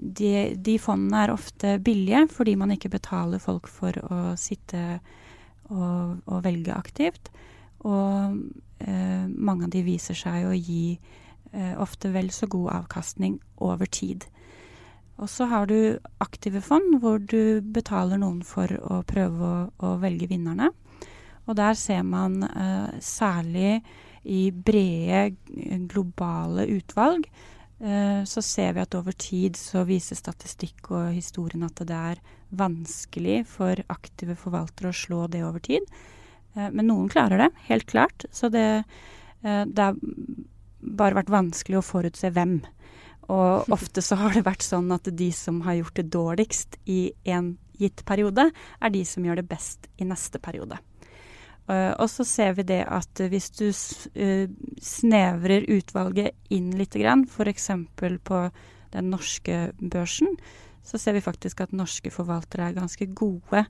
de, 0.00 0.30
de, 0.56 0.78
fondene 0.80 1.24
er 1.24 1.32
ofte 1.32 1.78
billige 1.84 2.26
fordi 2.32 2.56
man 2.56 2.72
ikke 2.76 2.92
betaler 2.92 3.40
folk 3.40 3.68
for 3.68 3.96
å 4.04 4.20
sitte 4.40 5.00
og, 5.70 6.20
og 6.26 6.44
velge 6.44 6.76
aktivt. 6.76 7.32
Og 7.88 8.36
eh, 8.36 8.66
mange 8.86 9.66
av 9.66 9.72
de 9.74 9.82
viser 9.84 10.16
seg 10.16 10.46
å 10.48 10.54
gi 10.56 10.98
eh, 11.52 11.74
ofte 11.80 12.10
vel 12.14 12.30
så 12.34 12.48
god 12.50 12.70
avkastning 12.80 13.38
over 13.60 13.86
tid. 13.86 14.26
Og 15.20 15.28
så 15.28 15.46
har 15.50 15.68
du 15.68 15.98
aktive 16.22 16.62
fond, 16.64 16.96
hvor 17.02 17.20
du 17.20 17.60
betaler 17.60 18.20
noen 18.20 18.40
for 18.46 18.72
å 18.80 19.02
prøve 19.08 19.44
å, 19.44 19.56
å 19.84 19.96
velge 20.00 20.30
vinnerne. 20.30 20.70
Og 21.48 21.56
der 21.58 21.76
ser 21.76 22.04
man 22.06 22.40
eh, 22.46 23.00
særlig 23.04 23.80
i 24.24 24.50
brede 24.52 25.32
globale 25.88 26.66
utvalg 26.68 27.24
eh, 27.26 28.20
så 28.28 28.42
ser 28.44 28.76
vi 28.76 28.84
at 28.84 28.96
over 28.96 29.16
tid 29.16 29.56
så 29.56 29.84
viser 29.88 30.18
statistikk 30.18 30.92
og 30.92 31.14
historien 31.16 31.64
at 31.66 31.80
det 31.88 31.96
er 31.96 32.20
vanskelig 32.56 33.42
for 33.48 33.80
aktive 33.92 34.36
forvaltere 34.38 34.92
å 34.92 34.96
slå 34.96 35.24
det 35.32 35.44
over 35.46 35.62
tid. 35.64 35.86
Eh, 36.56 36.68
men 36.70 36.88
noen 36.90 37.08
klarer 37.12 37.44
det, 37.44 37.50
helt 37.68 37.86
klart. 37.90 38.26
Så 38.34 38.50
det, 38.52 38.84
eh, 39.42 39.64
det 39.66 39.86
har 39.90 39.98
bare 40.80 41.20
vært 41.20 41.32
vanskelig 41.32 41.80
å 41.80 41.86
forutse 41.86 42.32
hvem. 42.34 42.60
Og 43.30 43.70
ofte 43.76 44.02
så 44.04 44.18
har 44.20 44.34
det 44.36 44.46
vært 44.48 44.66
sånn 44.66 44.90
at 44.94 45.10
de 45.16 45.30
som 45.34 45.62
har 45.66 45.80
gjort 45.80 45.98
det 46.00 46.10
dårligst 46.12 46.80
i 46.90 47.02
en 47.24 47.54
gitt 47.80 48.04
periode, 48.04 48.50
er 48.52 48.92
de 48.92 49.04
som 49.08 49.24
gjør 49.24 49.40
det 49.40 49.48
best 49.48 49.88
i 50.00 50.08
neste 50.08 50.40
periode. 50.42 50.78
Uh, 51.70 51.94
og 52.02 52.08
så 52.10 52.26
ser 52.26 52.56
vi 52.58 52.64
det 52.66 52.80
at 52.90 53.20
hvis 53.30 53.46
du 53.54 53.68
snevrer 53.70 55.68
utvalget 55.70 56.34
inn 56.52 56.72
litt, 56.74 56.96
f.eks. 56.98 57.68
på 57.96 58.40
den 58.90 59.10
norske 59.12 59.60
børsen, 59.78 60.34
så 60.82 60.98
ser 60.98 61.14
vi 61.14 61.22
faktisk 61.24 61.62
at 61.62 61.76
norske 61.76 62.10
forvaltere 62.10 62.68
er 62.68 62.76
ganske 62.76 63.06
gode 63.14 63.64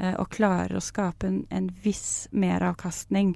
og 0.00 0.30
klarer 0.32 0.78
å 0.78 0.84
skape 0.84 1.28
en, 1.28 1.42
en 1.52 1.66
viss 1.84 2.28
meravkastning 2.32 3.34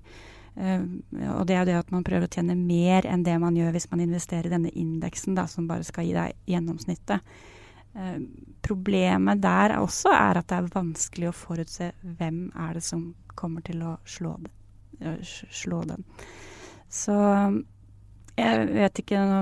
Uh, 0.54 0.86
og 1.34 1.48
det 1.50 1.56
er 1.58 1.66
det 1.66 1.74
at 1.80 1.90
man 1.90 2.04
prøver 2.06 2.28
å 2.28 2.30
tjene 2.30 2.54
mer 2.54 3.06
enn 3.10 3.24
det 3.26 3.34
man 3.42 3.56
gjør 3.58 3.74
hvis 3.74 3.88
man 3.90 4.04
investerer 4.04 4.46
i 4.46 4.52
denne 4.52 4.70
indeksen, 4.70 5.34
da, 5.34 5.48
som 5.50 5.66
bare 5.66 5.86
skal 5.86 6.06
gi 6.06 6.14
deg 6.14 6.36
gjennomsnittet. 6.50 7.34
Uh, 7.94 8.20
problemet 8.62 9.42
der 9.42 9.76
også 9.80 10.14
er 10.14 10.38
at 10.38 10.50
det 10.50 10.60
er 10.60 10.74
vanskelig 10.74 11.30
å 11.30 11.36
forutse 11.36 11.90
hvem 12.02 12.46
er 12.66 12.78
det 12.78 12.84
som 12.86 13.08
kommer 13.34 13.66
til 13.66 13.82
å 13.82 13.96
slå, 14.06 14.36
det, 14.44 15.16
slå 15.50 15.82
den. 15.90 16.06
Så 16.86 17.16
jeg 18.38 18.68
vet 18.70 19.02
ikke 19.02 19.24
nå 19.26 19.40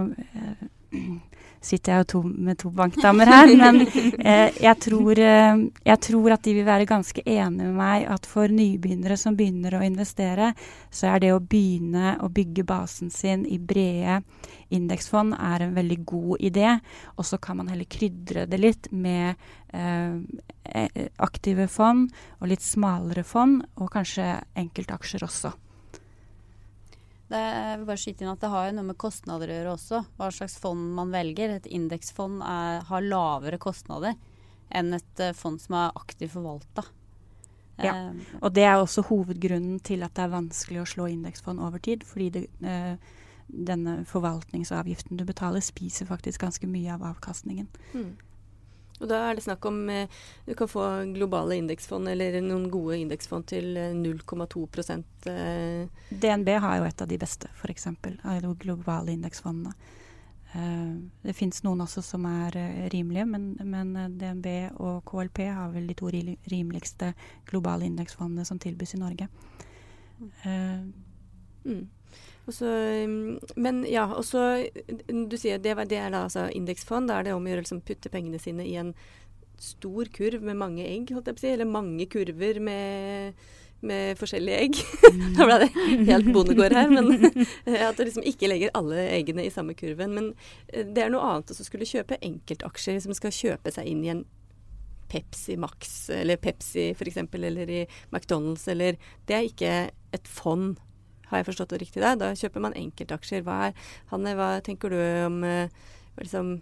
sitter 1.62 1.92
jeg 1.92 2.03
jo 2.03 2.09
to, 2.12 2.22
med 2.27 2.59
to 2.61 2.72
bankdamer 2.75 3.31
her, 3.31 3.53
men 3.57 3.83
eh, 3.85 4.51
jeg, 4.62 4.77
tror, 4.83 5.18
eh, 5.18 5.62
jeg, 5.87 6.01
tror, 6.09 6.35
at 6.35 6.44
de 6.46 6.57
vil 6.59 6.66
være 6.66 6.88
ganske 6.90 7.22
enige 7.22 7.68
med 7.68 7.77
meg 7.79 8.09
at 8.11 8.27
for 8.29 8.51
nybegynnere 8.51 9.18
som 9.20 9.37
begynner 9.38 9.79
å 9.79 9.85
investere, 9.87 10.53
så 10.90 11.12
er 11.12 11.22
det 11.22 11.33
å 11.35 11.42
begynne 11.42 12.16
å 12.22 12.31
bygge 12.33 12.66
basen 12.68 13.12
sin 13.14 13.46
i 13.46 13.61
brede 13.62 14.22
indeksfond 14.72 15.37
er 15.37 15.66
en 15.66 15.75
veldig 15.77 15.98
god 16.09 16.44
idé. 16.44 16.68
Og 17.16 17.27
så 17.29 17.38
kan 17.42 17.61
man 17.61 17.70
heller 17.72 17.88
krydre 17.90 18.46
det 18.51 18.61
litt 18.61 18.90
med 18.92 19.35
eh, 19.72 20.16
eh 20.64 21.09
aktive 21.18 21.68
fond 21.68 22.09
og 22.40 22.48
litt 22.48 22.62
smalere 22.62 23.25
fond, 23.25 23.62
og 23.77 23.92
kanskje 23.92 24.38
enkeltaksjer 24.57 25.25
også. 25.27 25.53
Det, 27.32 27.40
jeg 27.40 27.78
vil 27.80 27.88
bare 27.88 28.00
skyte 28.02 28.24
inn 28.24 28.32
at 28.34 28.42
det 28.42 28.50
har 28.52 28.68
jo 28.68 28.74
noe 28.76 28.88
med 28.90 29.00
kostnader 29.00 29.48
å 29.48 29.56
gjøre 29.56 29.76
også. 29.76 30.02
Hva 30.18 30.28
slags 30.34 30.58
fond 30.60 30.92
man 30.98 31.14
velger. 31.14 31.56
Et 31.56 31.70
indeksfond 31.78 32.42
har 32.44 33.06
lavere 33.08 33.60
kostnader 33.62 34.18
enn 34.72 34.96
et 34.96 35.20
uh, 35.20 35.32
fond 35.36 35.60
som 35.60 35.76
er 35.76 35.96
aktivt 36.00 36.34
forvalta. 36.34 36.84
Ja, 37.82 37.94
uh, 38.12 38.36
og 38.40 38.54
det 38.56 38.64
er 38.68 38.78
også 38.78 39.04
hovedgrunnen 39.08 39.80
til 39.84 40.04
at 40.04 40.14
det 40.16 40.26
er 40.26 40.32
vanskelig 40.32 40.82
å 40.82 40.88
slå 40.88 41.08
indeksfond 41.12 41.60
over 41.60 41.82
tid. 41.82 42.06
Fordi 42.08 42.28
det, 42.36 42.44
uh, 42.64 42.94
denne 43.52 43.98
forvaltningsavgiften 44.08 45.20
du 45.20 45.26
betaler, 45.28 45.64
spiser 45.64 46.08
faktisk 46.08 46.44
ganske 46.44 46.68
mye 46.70 46.94
av 46.94 47.04
avkastningen. 47.12 47.68
Mm. 47.92 48.12
Og 49.02 49.08
da 49.10 49.18
er 49.26 49.36
det 49.36 49.44
snakk 49.44 49.66
om 49.66 49.80
eh, 49.90 50.20
du 50.46 50.54
kan 50.58 50.70
få 50.70 50.84
globale 51.12 51.58
indeksfond 51.58 52.08
eller 52.12 52.38
noen 52.44 52.68
gode 52.70 53.00
indeksfond 53.02 53.48
til 53.50 53.74
0,2 53.98 54.62
eh, 54.94 55.02
eh. 55.32 56.04
DNB 56.22 56.52
har 56.62 56.78
jo 56.78 56.86
et 56.86 57.02
av 57.02 57.10
de 57.10 57.18
beste, 57.18 57.50
f.eks. 57.58 57.88
av 57.90 58.44
de 58.44 58.54
globale 58.62 59.16
indeksfondene. 59.16 59.74
Det 60.52 61.32
fins 61.32 61.62
noen 61.64 61.80
også 61.80 62.02
som 62.04 62.26
er 62.28 62.52
rimelige, 62.92 63.24
men, 63.24 63.54
men 63.64 63.94
DNB 64.20 64.48
og 64.84 64.98
KLP 65.08 65.38
har 65.48 65.70
vel 65.72 65.86
de 65.88 65.96
to 65.96 66.10
rimeligste 66.12 67.14
globale 67.48 67.88
indeksfondene 67.88 68.44
som 68.44 68.60
tilbys 68.60 68.92
i 68.92 69.00
Norge. 69.00 69.30
Mm. 71.64 71.86
Også, 72.42 72.66
så, 72.66 73.52
men 73.55 73.85
ja, 73.87 74.09
og 74.11 74.24
så 74.26 74.66
Du 75.07 75.37
sier 75.38 75.61
det, 75.62 75.76
det 75.92 75.98
er 75.98 76.11
da 76.11 76.24
altså 76.26 76.48
indeksfond. 76.50 77.11
Da 77.11 77.20
er 77.20 77.28
det 77.28 77.37
om 77.37 77.44
å 77.44 77.52
gjøre 77.52 77.62
liksom 77.62 77.83
putte 77.87 78.11
pengene 78.12 78.40
sine 78.42 78.66
i 78.66 78.74
en 78.81 78.94
stor 79.62 80.11
kurv 80.11 80.42
med 80.42 80.59
mange 80.59 80.83
egg, 80.83 81.12
holdt 81.14 81.31
jeg 81.31 81.37
på 81.37 81.42
å 81.42 81.44
si. 81.44 81.52
Eller 81.55 81.70
mange 81.70 82.09
kurver 82.11 82.59
med, 82.64 83.38
med 83.87 84.18
forskjellige 84.18 84.59
egg. 84.66 84.83
da 85.38 85.46
ble 85.46 85.61
det 85.62 85.70
helt 86.11 86.31
bondegård 86.35 86.74
her. 86.76 86.90
Men 86.90 87.14
at 87.88 87.98
du 87.98 88.05
liksom 88.05 88.26
ikke 88.26 88.50
legger 88.50 88.74
alle 88.78 89.07
eggene 89.14 89.46
i 89.46 89.55
samme 89.55 89.78
kurven. 89.78 90.18
Men 90.18 90.31
eh, 90.72 90.83
det 90.83 91.07
er 91.07 91.14
noe 91.14 91.24
annet 91.31 91.55
å 91.55 91.59
skulle 91.62 91.88
kjøpe 91.88 92.20
enkeltaksjer 92.20 93.02
som 93.07 93.14
skal 93.18 93.35
kjøpe 93.38 93.74
seg 93.74 93.90
inn 93.90 94.07
i 94.07 94.14
en 94.16 94.24
Pepsi 95.12 95.59
Max 95.61 96.09
eller 96.11 96.38
Pepsi 96.40 96.87
f.eks. 96.94 97.18
eller 97.37 97.70
i 97.70 97.83
McDonald's 98.11 98.64
eller 98.72 98.96
Det 99.28 99.35
er 99.37 99.44
ikke 99.44 99.74
et 100.16 100.31
fond 100.31 100.81
har 101.32 101.40
jeg 101.40 101.48
forstått 101.48 101.72
det 101.72 101.80
riktig 101.82 102.02
der? 102.04 102.18
Da 102.20 102.30
kjøper 102.36 102.62
man 102.66 102.76
enkeltaksjer. 102.76 103.44
Hva 103.46 103.58
er, 103.68 103.88
Hanne, 104.12 104.36
hva 104.36 104.54
tenker 104.64 104.92
du 104.92 105.00
om 105.00 105.42
eh, 105.48 105.72
liksom, 106.20 106.58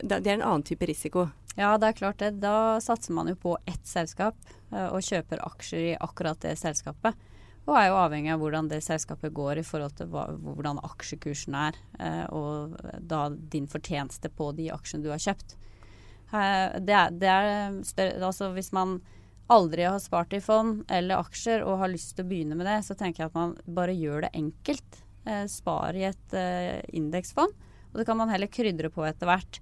Det 0.00 0.22
er 0.22 0.38
en 0.38 0.46
annen 0.46 0.64
type 0.64 0.88
risiko. 0.88 1.28
Ja, 1.58 1.76
det 1.78 1.90
er 1.90 1.98
klart 2.00 2.22
det. 2.22 2.32
Da 2.42 2.80
satser 2.82 3.14
man 3.14 3.28
jo 3.30 3.36
på 3.38 3.54
ett 3.68 3.84
selskap 3.86 4.38
eh, 4.72 4.88
og 4.88 5.04
kjøper 5.04 5.44
aksjer 5.44 5.90
i 5.92 5.96
akkurat 6.00 6.40
det 6.42 6.56
selskapet. 6.58 7.18
Og 7.64 7.76
er 7.78 7.88
jo 7.88 8.00
avhengig 8.00 8.32
av 8.32 8.40
hvordan 8.42 8.66
det 8.68 8.82
selskapet 8.84 9.32
går 9.32 9.60
i 9.60 9.64
forhold 9.64 9.94
til 9.96 10.10
hva, 10.12 10.26
hvordan 10.34 10.82
aksjekursen 10.84 11.56
er. 11.56 11.78
Eh, 12.00 12.24
og 12.32 12.74
da 13.00 13.28
din 13.30 13.68
fortjeneste 13.70 14.32
på 14.32 14.50
de 14.56 14.72
aksjene 14.74 15.06
du 15.06 15.12
har 15.12 15.22
kjøpt. 15.22 15.60
Det 16.34 16.90
er, 16.90 17.12
det 17.14 17.28
er 17.30 17.74
større, 17.86 18.16
altså 18.26 18.48
hvis 18.56 18.72
man 18.74 18.96
aldri 19.52 19.84
har 19.84 20.00
spart 20.00 20.32
i 20.36 20.40
fond 20.42 20.84
eller 20.92 21.20
aksjer 21.20 21.64
og 21.66 21.80
har 21.82 21.92
lyst 21.92 22.14
til 22.16 22.24
å 22.24 22.30
begynne 22.30 22.56
med 22.58 22.68
det, 22.68 22.78
så 22.86 22.96
tenker 22.96 23.24
jeg 23.24 23.32
at 23.32 23.38
man 23.38 23.56
bare 23.76 23.96
gjør 23.96 24.26
det 24.26 24.34
enkelt. 24.38 25.00
Eh, 25.24 25.46
spar 25.48 25.96
i 25.96 26.04
et 26.04 26.36
eh, 26.36 26.82
indeksfond, 26.96 27.52
og 27.92 27.96
det 27.96 28.04
kan 28.04 28.18
man 28.20 28.28
heller 28.28 28.50
krydre 28.52 28.90
på 28.92 29.06
etter 29.08 29.28
hvert. 29.30 29.60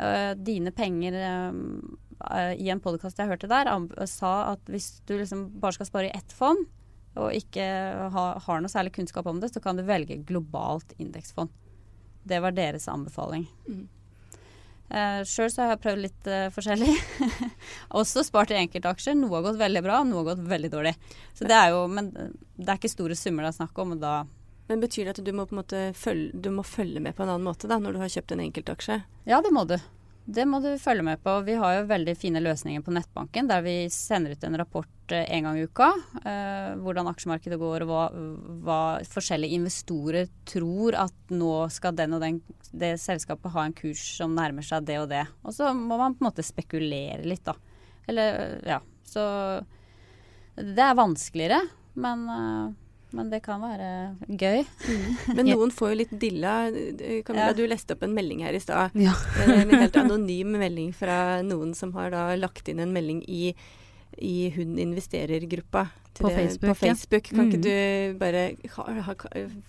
Eh, 0.00 0.30
dine 0.40 0.72
penger 0.72 1.18
eh, 1.20 2.52
I 2.56 2.70
en 2.72 2.80
podkast 2.80 3.20
jeg 3.20 3.28
hørte 3.28 3.50
der, 3.50 3.68
sa 4.08 4.54
at 4.54 4.70
hvis 4.72 5.02
du 5.04 5.18
liksom 5.18 5.50
bare 5.60 5.76
skal 5.76 5.90
spare 5.90 6.08
i 6.08 6.16
ett 6.16 6.32
fond, 6.32 6.64
og 7.12 7.34
ikke 7.36 7.64
ha, 8.14 8.24
har 8.40 8.62
noe 8.62 8.72
særlig 8.72 8.94
kunnskap 8.96 9.26
om 9.28 9.42
det, 9.42 9.50
så 9.52 9.60
kan 9.60 9.76
du 9.76 9.84
velge 9.84 10.16
globalt 10.24 10.94
indeksfond. 10.96 11.52
Det 12.24 12.38
var 12.40 12.54
deres 12.56 12.88
anbefaling. 12.88 13.44
Mm. 13.68 13.84
Uh, 14.92 15.22
Sjøl 15.24 15.48
så 15.48 15.64
har 15.64 15.72
jeg 15.72 15.82
prøvd 15.86 16.02
litt 16.04 16.28
uh, 16.28 16.50
forskjellig. 16.52 16.92
Også 18.00 18.24
spart 18.26 18.52
i 18.52 18.58
enkeltaksjer. 18.60 19.16
Noe 19.16 19.38
har 19.38 19.46
gått 19.46 19.62
veldig 19.62 19.82
bra, 19.86 20.02
noe 20.04 20.20
har 20.20 20.34
gått 20.34 20.44
veldig 20.50 20.70
dårlig. 20.74 20.92
Så 21.38 21.48
det 21.48 21.56
er 21.56 21.72
jo, 21.72 21.86
Men 21.88 22.12
det 22.12 22.68
er 22.68 22.76
ikke 22.76 22.92
store 22.92 23.16
summer 23.16 23.46
det 23.46 23.54
er 23.54 23.60
snakk 23.62 23.82
om. 23.82 23.96
Da 24.02 24.22
men 24.70 24.80
betyr 24.80 25.04
det 25.04 25.18
at 25.18 25.24
du 25.26 25.32
må, 25.36 25.44
på 25.44 25.58
en 25.58 25.92
følge, 25.92 26.30
du 26.38 26.48
må 26.54 26.62
følge 26.64 27.00
med 27.02 27.16
på 27.16 27.24
en 27.24 27.32
annen 27.32 27.44
måte 27.44 27.68
da, 27.68 27.76
når 27.82 27.92
du 27.92 27.98
har 28.00 28.12
kjøpt 28.14 28.32
en 28.32 28.44
enkeltaksje? 28.44 29.02
Ja, 29.28 29.42
det 29.44 29.50
må 29.52 29.66
du. 29.68 29.74
Det 30.24 30.44
må 30.46 30.60
du 30.62 30.70
følge 30.78 31.02
med 31.02 31.18
på. 31.22 31.32
Vi 31.42 31.56
har 31.58 31.80
jo 31.80 31.88
veldig 31.90 32.12
fine 32.14 32.40
løsninger 32.42 32.82
på 32.86 32.92
nettbanken 32.94 33.48
der 33.50 33.64
vi 33.64 33.74
sender 33.90 34.36
ut 34.36 34.44
en 34.46 34.58
rapport 34.60 35.14
eh, 35.14 35.24
en 35.34 35.48
gang 35.48 35.58
i 35.58 35.64
uka. 35.66 35.88
Eh, 36.22 36.68
hvordan 36.78 37.10
aksjemarkedet 37.10 37.58
går 37.58 37.82
og 37.82 37.90
hva, 37.90 38.04
hva, 38.62 38.78
forskjellige 39.10 39.58
investorer 39.58 40.30
tror 40.46 40.98
at 41.08 41.34
nå 41.34 41.52
skal 41.74 41.96
den 41.98 42.14
og 42.14 42.22
den, 42.22 42.38
det 42.70 42.94
selskapet 43.02 43.50
ha 43.56 43.66
en 43.66 43.74
kurs 43.76 44.04
som 44.20 44.36
nærmer 44.38 44.66
seg 44.66 44.86
det 44.86 45.00
og 45.02 45.10
det. 45.10 45.24
Og 45.42 45.56
så 45.58 45.72
må 45.74 45.98
man 45.98 46.14
på 46.14 46.22
en 46.22 46.30
måte 46.30 46.46
spekulere 46.46 47.26
litt, 47.26 47.42
da. 47.48 47.56
Eller 48.06 48.60
ja. 48.68 48.78
Så 49.02 49.24
det 50.54 50.84
er 50.84 50.98
vanskeligere, 50.98 51.58
men 51.98 52.24
uh, 52.30 52.70
men 53.16 53.30
det 53.32 53.42
kan 53.44 53.62
være 53.62 53.88
gøy. 54.28 54.62
Mm. 54.62 55.36
Men 55.38 55.48
noen 55.52 55.74
får 55.74 55.92
jo 55.92 55.98
litt 56.02 56.14
dilla. 56.22 56.54
Camilla, 57.26 57.50
ja. 57.50 57.56
du 57.56 57.64
leste 57.68 57.96
opp 57.96 58.04
en 58.06 58.14
melding 58.16 58.44
her 58.46 58.56
i 58.56 58.62
stad. 58.62 58.96
Ja. 58.98 59.14
en 59.44 59.72
helt 59.72 59.98
anonym 60.02 60.56
melding 60.60 60.92
fra 60.96 61.40
noen 61.46 61.76
som 61.78 61.94
har 61.98 62.12
da 62.14 62.28
lagt 62.38 62.68
inn 62.72 62.82
en 62.82 62.94
melding 62.94 63.22
i, 63.28 63.52
i 64.18 64.36
Hun 64.56 64.78
investerer-gruppa. 64.78 65.88
På, 66.12 66.28
på 66.28 66.74
Facebook. 66.76 67.30
Kan 67.30 67.46
mm. 67.46 67.48
ikke 67.48 67.60
du 67.64 68.18
bare 68.20 68.40
ha, 68.74 68.82
ha, 69.06 69.14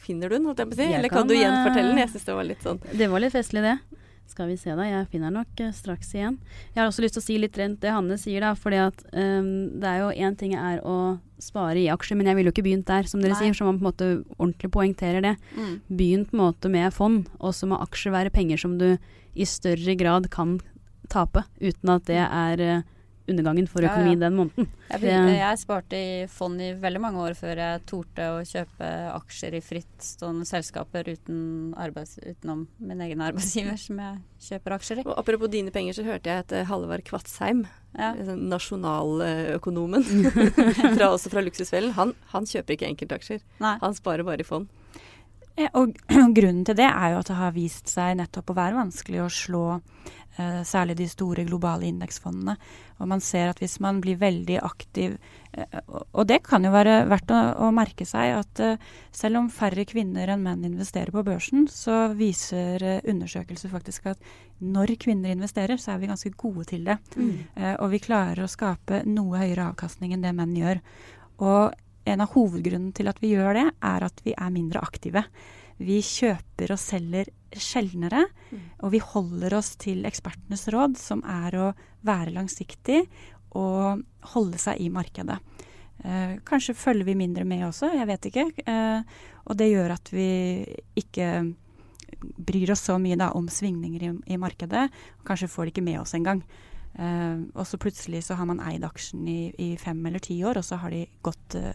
Finner 0.04 0.28
du 0.28 0.36
den, 0.36 0.48
holdt 0.50 0.60
jeg 0.60 0.72
på 0.74 0.76
å 0.76 0.80
si? 0.82 0.88
Eller 0.92 1.12
kan, 1.12 1.24
kan 1.24 1.30
du 1.32 1.38
gjenfortelle 1.38 1.94
den? 1.94 2.02
Jeg 2.04 2.12
syns 2.12 2.26
det 2.28 2.36
var 2.36 2.50
litt 2.50 2.66
sånn 2.66 2.82
Det 2.92 3.08
var 3.14 3.24
litt 3.24 3.32
festlig, 3.32 3.64
det. 3.64 4.02
Skal 4.30 4.50
vi 4.50 4.58
se, 4.58 4.74
da. 4.74 4.86
Jeg 4.88 5.10
finner 5.12 5.34
nok 5.34 5.60
uh, 5.62 5.70
straks 5.76 6.14
igjen. 6.16 6.40
Jeg 6.74 6.82
har 6.82 6.90
også 6.90 7.04
lyst 7.04 7.18
til 7.18 7.22
å 7.22 7.26
si 7.26 7.38
litt 7.42 7.58
rent 7.60 7.82
det 7.84 7.92
Hanne 7.94 8.18
sier, 8.18 8.42
da. 8.42 8.54
fordi 8.58 8.80
at 8.82 9.04
um, 9.12 9.52
det 9.82 9.90
er 9.90 10.02
jo 10.02 10.10
én 10.28 10.38
ting 10.40 10.56
er 10.58 10.82
å 10.82 10.98
spare 11.44 11.78
i 11.82 11.90
aksjer, 11.92 12.18
men 12.18 12.30
jeg 12.30 12.40
ville 12.40 12.50
jo 12.50 12.56
ikke 12.56 12.66
begynt 12.66 12.88
der, 12.88 13.06
som 13.10 13.22
dere 13.22 13.36
Nei. 13.36 13.42
sier. 13.42 13.58
Så 13.58 13.68
man 13.68 13.78
på 13.78 13.84
en 13.84 13.90
måte 13.92 14.10
ordentlig 14.40 14.72
poengterer 14.74 15.26
det. 15.26 15.36
Mm. 15.58 15.76
Begynn 15.92 16.26
på 16.30 16.38
en 16.38 16.44
måte 16.46 16.72
med 16.72 16.96
fond, 16.96 17.28
og 17.40 17.54
så 17.58 17.70
må 17.70 17.82
aksjer 17.84 18.16
være 18.16 18.34
penger 18.34 18.64
som 18.64 18.80
du 18.80 18.94
i 19.34 19.48
større 19.50 19.98
grad 20.00 20.32
kan 20.34 20.58
tape, 21.12 21.44
uten 21.62 21.94
at 21.94 22.08
det 22.10 22.22
er 22.24 22.64
uh, 22.64 22.90
undergangen 23.30 23.68
for 23.72 23.86
økonomien 23.86 24.18
ja, 24.18 24.20
ja. 24.20 24.24
den 24.26 24.36
måneden. 24.38 24.68
Jeg, 24.90 25.00
begynte, 25.02 25.36
jeg, 25.38 25.60
sparte 25.62 26.00
i 26.00 26.16
fond 26.32 26.62
i 26.62 26.72
veldig 26.80 27.02
mange 27.04 27.22
år 27.24 27.38
før 27.40 27.62
jeg 27.64 27.84
torde 27.90 28.28
å 28.34 28.42
kjøpe 28.48 28.90
aksjer 29.14 29.58
i 29.58 29.64
frittstående 29.64 30.48
selskaper 30.50 31.08
uten 31.14 31.40
arbeids, 31.80 32.18
utenom 32.20 32.66
min 32.84 33.06
egen 33.08 33.24
arbeidsgiver, 33.24 33.80
som 33.80 34.02
jeg 34.04 34.20
kjøper 34.50 34.78
aksjer 34.78 35.02
i. 35.02 35.08
Og 35.08 35.16
Apropos 35.24 35.52
dine 35.54 35.72
penger, 35.76 35.98
så 35.98 36.08
hørte 36.08 36.32
jeg 36.32 36.46
at 36.46 36.54
eh, 36.56 36.68
Halvard 36.70 37.06
Kvatsheim, 37.08 37.66
ja. 37.94 38.10
Sånn 38.26 38.48
nasjonaløkonomen 38.50 40.02
fra, 40.98 41.12
også 41.12 41.30
fra 41.30 41.44
Luksusfellen, 41.46 41.94
han, 41.94 42.16
han 42.32 42.48
kjøper 42.50 42.74
ikke 42.74 42.88
enkeltaksjer. 42.90 43.44
Nei. 43.62 43.76
Han 43.84 43.94
sparer 43.94 44.26
bare 44.26 44.42
i 44.42 44.48
fond. 44.48 44.72
Ja, 45.54 45.70
og, 45.78 45.94
grunnen 46.38 46.66
til 46.66 46.78
det 46.80 46.90
er 46.90 47.14
jo 47.14 47.22
at 47.22 47.30
det 47.30 47.38
har 47.38 47.54
vist 47.56 47.92
seg 47.92 48.18
nettopp 48.18 48.50
å 48.50 48.58
være 48.58 48.80
vanskelig 48.80 49.22
å 49.22 49.30
slå 49.34 49.66
eh, 49.78 50.23
særlig 50.66 50.98
de 50.98 51.08
store 51.10 51.44
globale 51.46 51.86
indeksfondene. 51.90 52.56
Og 53.04 53.10
man 53.10 53.22
ser 53.24 53.52
at 53.52 53.60
hvis 53.62 53.80
man 53.84 54.00
blir 54.04 54.20
veldig 54.22 54.60
aktiv 54.64 55.16
eh, 55.52 55.80
Og 56.14 56.26
det 56.30 56.40
kan 56.46 56.64
jo 56.66 56.72
være 56.74 57.04
verdt 57.12 57.34
å, 57.34 57.42
å 57.68 57.72
merke 57.76 58.06
seg 58.08 58.38
at 58.38 58.64
eh, 58.64 58.90
selv 59.14 59.42
om 59.42 59.52
færre 59.54 59.86
kvinner 59.90 60.32
enn 60.32 60.44
menn 60.46 60.66
investerer 60.68 61.14
på 61.14 61.26
børsen, 61.28 61.68
så 61.72 62.14
viser 62.18 62.84
eh, 62.84 63.02
undersøkelser 63.10 63.74
faktisk 63.74 64.12
at 64.14 64.34
når 64.64 64.96
kvinner 65.02 65.34
investerer, 65.34 65.78
så 65.82 65.94
er 65.94 66.04
vi 66.04 66.12
ganske 66.12 66.32
gode 66.40 66.68
til 66.72 66.86
det. 66.88 66.98
Mm. 67.18 67.34
Eh, 67.58 67.76
og 67.76 67.92
vi 67.94 68.04
klarer 68.04 68.46
å 68.46 68.52
skape 68.52 69.04
noe 69.10 69.42
høyere 69.42 69.68
avkastning 69.74 70.16
enn 70.16 70.24
det 70.24 70.36
menn 70.38 70.56
gjør. 70.56 70.80
Og 71.44 71.74
en 72.10 72.24
av 72.24 72.32
hovedgrunnene 72.36 72.96
til 72.96 73.10
at 73.12 73.20
vi 73.24 73.34
gjør 73.34 73.60
det, 73.60 73.68
er 73.84 74.08
at 74.08 74.24
vi 74.26 74.36
er 74.36 74.54
mindre 74.54 74.84
aktive. 74.84 75.26
Vi 75.84 76.00
kjøper 76.06 76.76
og 76.76 76.80
selger 76.80 77.32
sjeldnere, 77.62 78.26
mm. 78.52 78.64
og 78.84 78.94
vi 78.94 79.02
holder 79.04 79.58
oss 79.58 79.74
til 79.82 80.06
ekspertenes 80.08 80.68
råd, 80.74 80.98
som 81.00 81.24
er 81.28 81.58
å 81.60 81.68
være 82.06 82.34
langsiktig 82.36 83.04
og 83.58 84.04
holde 84.34 84.60
seg 84.62 84.82
i 84.82 84.90
markedet. 84.94 85.38
Eh, 86.04 86.40
kanskje 86.48 86.76
følger 86.78 87.08
vi 87.12 87.18
mindre 87.20 87.46
med 87.48 87.68
også, 87.68 87.94
jeg 87.94 88.10
vet 88.10 88.30
ikke. 88.30 88.48
Eh, 88.66 89.20
og 89.44 89.60
det 89.60 89.70
gjør 89.70 89.96
at 89.96 90.12
vi 90.14 90.28
ikke 91.00 91.30
bryr 92.24 92.72
oss 92.74 92.86
så 92.88 92.98
mye 93.02 93.20
da, 93.20 93.32
om 93.36 93.50
svingninger 93.52 94.06
i, 94.08 94.12
i 94.34 94.40
markedet. 94.42 94.88
Og 95.20 95.26
kanskje 95.28 95.52
får 95.52 95.68
det 95.68 95.76
ikke 95.76 95.88
med 95.90 96.02
oss 96.02 96.16
engang. 96.18 96.44
Eh, 96.94 97.46
og 97.54 97.66
så 97.70 97.80
plutselig 97.82 98.26
så 98.28 98.38
har 98.40 98.50
man 98.50 98.64
eid 98.64 98.86
aksjen 98.88 99.28
i, 99.30 99.42
i, 99.60 99.74
fem 99.82 100.02
eller 100.08 100.24
ti 100.24 100.40
år, 100.46 100.60
og 100.60 100.68
så 100.68 100.82
har 100.82 100.94
de 100.94 101.06
gått 101.26 101.60
Eh, 101.60 101.74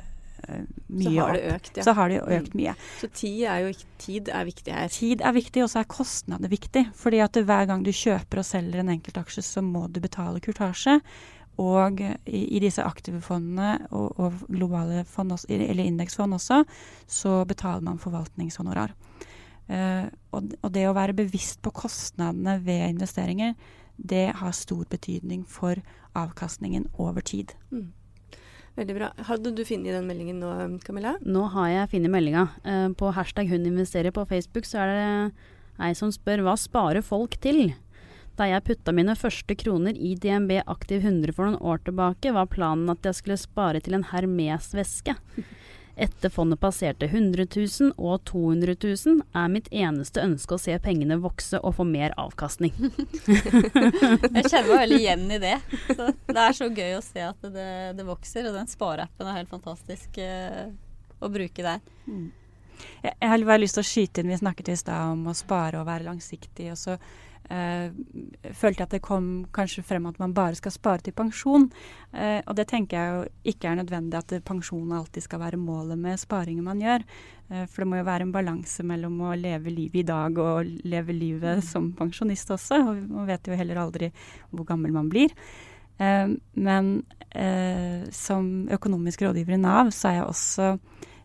mye 0.88 1.05
så 1.05 1.14
har 1.20 1.35
det 1.37 1.55
økt, 1.55 1.72
ja. 1.77 1.85
Så 1.87 1.94
har 1.98 2.12
det 2.12 2.18
økt 2.22 2.55
mye. 2.59 2.74
Mm. 2.74 2.85
Så 3.01 3.11
tid 3.20 3.40
er 3.44 3.64
jo 3.64 3.72
tid 4.03 4.31
er 4.33 4.46
viktig 4.48 4.74
her. 4.74 4.92
Tid 4.92 5.24
er 5.24 5.35
viktig, 5.37 5.64
og 5.64 5.72
så 5.72 5.83
er 5.83 5.90
kostnader 5.90 6.53
viktig. 6.53 6.85
Fordi 6.96 7.22
at 7.24 7.40
hver 7.48 7.66
gang 7.70 7.83
du 7.87 7.90
kjøper 7.94 8.42
og 8.42 8.48
selger 8.48 8.83
en 8.83 8.94
enkeltaksje, 8.94 9.44
så 9.44 9.64
må 9.64 9.87
du 9.92 10.01
betale 10.05 10.42
kurtasje. 10.44 10.98
Og 11.59 12.01
i, 12.01 12.44
i 12.55 12.62
disse 12.62 12.85
aktive 12.87 13.20
fondene 13.24 13.74
og, 13.90 14.12
og 14.22 14.44
globale 14.46 15.03
fond 15.11 15.35
også, 15.35 15.51
eller 15.51 15.88
indeksfond 15.88 16.37
også, 16.37 16.62
så 17.11 17.40
betaler 17.51 17.83
man 17.88 17.98
forvaltningshonorar. 17.98 18.94
Uh, 19.68 20.07
og, 20.33 20.55
og, 20.62 20.70
det 20.72 20.87
å 20.88 20.94
være 20.96 21.16
bevisst 21.18 21.61
på 21.61 21.74
kostnadene 21.77 22.57
ved 22.64 22.87
investeringer, 22.94 23.59
det 23.98 24.31
har 24.38 24.55
stor 24.55 24.87
betydning 24.88 25.42
for 25.51 25.77
avkastningen 26.16 26.87
over 26.96 27.20
tid. 27.20 27.53
Mm. 27.74 27.90
Veldig 28.79 28.95
bra. 28.95 29.11
Hadde 29.27 29.51
du 29.57 29.64
funnet 29.67 29.91
den 29.91 30.07
meldingen 30.07 30.38
nå, 30.38 30.53
Camilla? 30.87 31.17
Nå 31.27 31.49
har 31.51 31.71
jeg 31.73 31.91
funnet 31.97 32.12
meldinga. 32.14 32.45
Eh, 32.62 32.87
på 32.95 33.11
hashtag 33.17 33.51
hun 33.51 33.67
investerer 33.67 34.14
på 34.14 34.23
Facebook 34.31 34.69
så 34.69 34.85
er 34.85 34.93
det 34.95 35.09
ei 35.83 35.95
som 35.99 36.12
spør 36.14 36.45
hva 36.47 36.55
sparer 36.59 37.03
folk 37.03 37.35
til? 37.43 37.73
Da 38.38 38.47
jeg 38.47 38.62
putta 38.69 38.95
mine 38.95 39.17
første 39.19 39.57
kroner 39.59 39.99
i 39.99 40.12
DNB 40.14 40.61
Aktiv 40.62 41.03
100 41.03 41.35
for 41.35 41.49
noen 41.49 41.59
år 41.59 41.83
tilbake, 41.88 42.31
var 42.37 42.47
planen 42.53 42.93
at 42.93 43.03
jeg 43.03 43.19
skulle 43.19 43.41
spare 43.41 43.83
til 43.83 43.99
en 43.99 44.07
Hermes-veske. 44.12 45.17
Etter 45.99 46.31
fondet 46.31 46.61
passerte 46.63 47.09
100 47.09 47.47
000 47.57 47.95
og 47.99 48.21
200 48.31 48.77
000, 48.79 49.23
er 49.35 49.49
mitt 49.51 49.67
eneste 49.75 50.23
ønske 50.23 50.55
å 50.55 50.61
se 50.63 50.77
pengene 50.83 51.17
vokse 51.19 51.59
og 51.59 51.75
få 51.81 51.87
mer 51.89 52.15
avkastning. 52.21 52.71
jeg 52.79 54.45
kjenner 54.47 54.69
meg 54.69 54.75
veldig 54.77 55.01
igjen 55.01 55.25
i 55.35 55.41
det. 55.43 55.57
Så 55.89 56.11
det 56.29 56.45
er 56.45 56.59
så 56.61 56.69
gøy 56.71 56.95
å 56.95 57.03
se 57.03 57.25
at 57.27 57.49
det, 57.51 57.71
det 57.99 58.07
vokser, 58.07 58.47
og 58.47 58.55
den 58.61 58.71
spareappen 58.71 59.27
er 59.27 59.41
helt 59.41 59.51
fantastisk 59.51 60.21
uh, 60.23 60.69
å 61.19 61.33
bruke 61.35 61.67
der. 61.67 61.83
Mm. 62.07 62.29
Jeg, 63.03 63.13
jeg 63.13 63.33
har 63.33 63.49
bare 63.51 63.65
lyst 63.65 63.81
til 63.81 63.83
å 63.83 63.91
skyte 63.91 64.23
inn, 64.23 64.31
vi 64.31 64.39
snakket 64.39 64.71
i 64.71 64.79
stad 64.79 65.17
om 65.17 65.27
å 65.33 65.35
spare 65.35 65.81
og 65.81 65.89
være 65.91 66.07
langsiktig. 66.07 66.71
og 66.77 66.79
så 66.79 66.95
Uh, 67.49 67.89
følte 68.53 68.83
jeg 68.83 68.87
at 68.87 68.95
det 68.99 69.01
kom 69.05 69.29
kanskje 69.57 69.81
frem 69.87 70.05
at 70.11 70.19
man 70.21 70.35
bare 70.37 70.59
skal 70.59 70.75
spare 70.75 71.01
til 71.05 71.15
pensjon. 71.17 71.65
Uh, 72.13 72.41
og 72.45 72.53
det 72.59 72.67
tenker 72.69 72.99
jeg 72.99 73.15
jo 73.15 73.53
ikke 73.55 73.71
er 73.71 73.79
nødvendig 73.81 74.21
at 74.21 74.35
pensjon 74.45 74.93
alltid 74.93 75.25
skal 75.25 75.41
være 75.41 75.61
målet 75.61 75.97
med 76.01 76.21
sparingen 76.21 76.67
man 76.67 76.83
gjør. 76.85 77.07
Uh, 77.49 77.65
for 77.65 77.83
det 77.83 77.89
må 77.89 78.03
jo 78.03 78.09
være 78.11 78.29
en 78.29 78.35
balanse 78.35 78.85
mellom 78.85 79.17
å 79.25 79.33
leve 79.41 79.73
livet 79.73 80.03
i 80.03 80.09
dag 80.11 80.43
og 80.45 80.69
leve 80.85 81.17
livet 81.17 81.65
som 81.65 81.89
pensjonist 81.97 82.53
også. 82.53 82.83
Og 82.85 83.03
man 83.17 83.29
vet 83.31 83.49
jo 83.49 83.57
heller 83.57 83.81
aldri 83.87 84.13
hvor 84.51 84.69
gammel 84.69 84.93
man 84.93 85.11
blir. 85.13 85.33
men 86.55 87.03
som 88.15 88.69
økonomisk 88.71 89.23
rådgiver 89.25 89.57
i 89.57 89.59
Nav 89.59 89.91
så 89.91 90.09
er 90.09 90.15
jeg 90.15 90.29
også 90.29 90.67
Eh, 90.69 91.17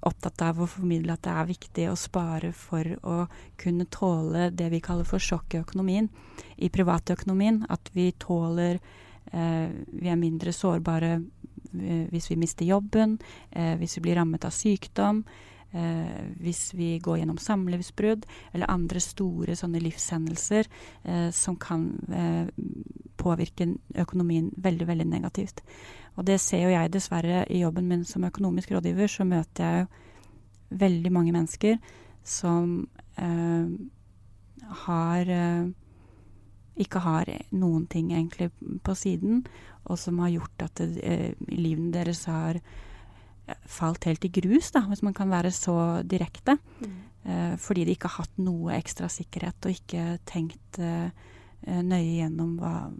opptatt 0.00 0.42
av 0.42 0.62
å 0.62 0.68
formidle 0.70 1.14
at 1.14 1.22
det 1.26 1.32
er 1.32 1.48
viktig 1.50 1.84
å 1.90 1.98
spare 1.98 2.52
for 2.56 2.88
å 3.04 3.16
kunne 3.60 3.86
tåle 3.92 4.50
det 4.50 4.70
vi 4.72 4.80
kaller 4.84 5.06
for 5.08 5.22
sjokk 5.22 5.54
i 5.54 5.60
økonomien, 5.62 6.08
i 6.56 6.70
privatøkonomien. 6.72 7.62
At 7.70 7.92
vi 7.94 8.10
tåler 8.18 8.80
eh, 9.32 9.68
Vi 9.86 10.08
er 10.08 10.18
mindre 10.18 10.52
sårbare 10.52 11.14
eh, 11.18 12.04
hvis 12.10 12.30
vi 12.30 12.40
mister 12.40 12.68
jobben, 12.68 13.18
eh, 13.50 13.76
hvis 13.78 13.96
vi 13.98 14.06
blir 14.08 14.20
rammet 14.20 14.44
av 14.44 14.54
sykdom. 14.56 15.24
Eh, 15.72 16.24
hvis 16.44 16.74
vi 16.76 16.98
går 17.00 17.22
gjennom 17.22 17.38
samlivsbrudd 17.40 18.26
eller 18.52 18.68
andre 18.68 19.00
store 19.00 19.56
sånne 19.56 19.80
livshendelser 19.80 20.68
eh, 21.04 21.30
som 21.32 21.56
kan 21.56 21.86
påvirke 23.16 23.70
økonomien 24.02 24.50
veldig, 24.56 24.86
veldig 24.90 25.06
negativt. 25.08 25.62
Og 26.16 26.26
det 26.28 26.38
ser 26.44 26.66
jo 26.66 26.72
jeg 26.74 26.92
dessverre 26.92 27.44
i 27.50 27.62
jobben 27.62 27.88
min 27.88 28.04
som 28.04 28.24
økonomisk 28.28 28.74
rådgiver, 28.74 29.08
så 29.08 29.24
møter 29.24 29.64
jeg 29.64 29.84
jo 29.84 30.80
veldig 30.82 31.12
mange 31.12 31.32
mennesker 31.34 31.78
som 32.24 32.82
eh, 33.20 33.70
har 34.86 35.32
eh, 35.32 35.70
ikke 36.82 37.02
har 37.04 37.28
noen 37.52 37.86
ting 37.90 38.12
egentlig 38.12 38.50
på 38.84 38.94
siden, 38.96 39.42
og 39.84 39.98
som 40.00 40.20
har 40.22 40.32
gjort 40.32 40.64
at 40.68 40.82
eh, 40.84 41.32
livene 41.50 41.92
deres 41.94 42.24
har 42.30 42.58
eh, 42.58 43.58
falt 43.68 44.06
helt 44.08 44.24
i 44.24 44.32
grus, 44.32 44.70
da, 44.74 44.84
hvis 44.88 45.04
man 45.04 45.16
kan 45.16 45.32
være 45.32 45.52
så 45.54 45.76
direkte. 46.06 46.56
Mm. 46.80 46.96
Eh, 47.22 47.54
fordi 47.60 47.84
de 47.86 47.96
ikke 47.96 48.10
har 48.10 48.24
hatt 48.24 48.40
noe 48.42 48.74
ekstra 48.74 49.10
sikkerhet 49.12 49.68
og 49.68 49.76
ikke 49.76 50.06
tenkt 50.28 50.80
eh, 50.82 51.10
nøye 51.62 52.18
gjennom 52.18 52.56
hva, 52.60 52.90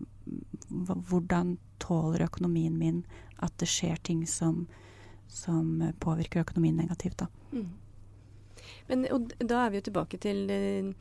hvordan 1.11 1.57
tåler 1.83 2.27
økonomien 2.29 2.75
min 2.79 3.03
at 3.43 3.55
det 3.59 3.69
skjer 3.71 3.99
ting 4.07 4.23
som, 4.31 4.67
som 5.27 5.83
påvirker 6.01 6.45
økonomien 6.45 6.77
negativt. 6.79 7.25
Da. 7.25 7.27
Mm. 7.53 7.71
Men 8.87 9.07
da 9.39 9.65
er 9.65 9.73
vi 9.73 9.81
jo 9.81 9.87
tilbake 9.89 10.21
til 10.23 10.45
uh, 10.53 10.93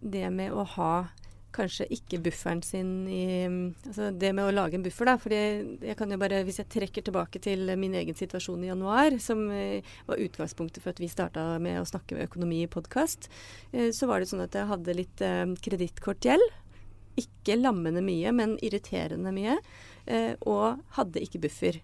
det 0.00 0.24
med 0.32 0.52
å 0.52 0.64
ha 0.76 0.92
kanskje 1.54 1.86
ikke 1.94 2.20
bufferen 2.24 2.62
sin 2.64 2.92
i 3.10 3.24
Altså 3.44 4.10
det 4.16 4.32
med 4.36 4.48
å 4.48 4.54
lage 4.54 4.78
en 4.78 4.84
buffer, 4.84 5.08
da. 5.08 5.14
For 5.20 5.34
jeg 5.34 5.96
kan 5.98 6.10
jo 6.12 6.18
bare, 6.20 6.42
hvis 6.46 6.60
jeg 6.62 6.70
trekker 6.72 7.06
tilbake 7.06 7.40
til 7.42 7.70
min 7.80 7.94
egen 7.98 8.16
situasjon 8.18 8.64
i 8.64 8.70
januar, 8.70 9.18
som 9.22 9.46
eh, 9.54 9.94
var 10.08 10.22
utgangspunktet 10.24 10.82
for 10.84 10.94
at 10.94 11.02
vi 11.02 11.10
starta 11.12 11.46
med 11.62 11.80
å 11.80 11.88
snakke 11.88 12.16
med 12.16 12.28
økonomi 12.28 12.64
i 12.64 12.70
podkast, 12.70 13.30
eh, 13.72 13.90
så 13.94 14.10
var 14.10 14.20
det 14.20 14.30
sånn 14.32 14.44
at 14.44 14.56
jeg 14.56 14.70
hadde 14.70 14.98
litt 14.98 15.24
eh, 15.24 15.46
kredittkortgjeld. 15.66 16.46
Ikke 17.20 17.58
lammende 17.60 18.02
mye, 18.02 18.34
men 18.34 18.56
irriterende 18.64 19.30
mye. 19.34 19.60
Og 20.50 20.80
hadde 20.98 21.22
ikke 21.22 21.44
buffer. 21.46 21.78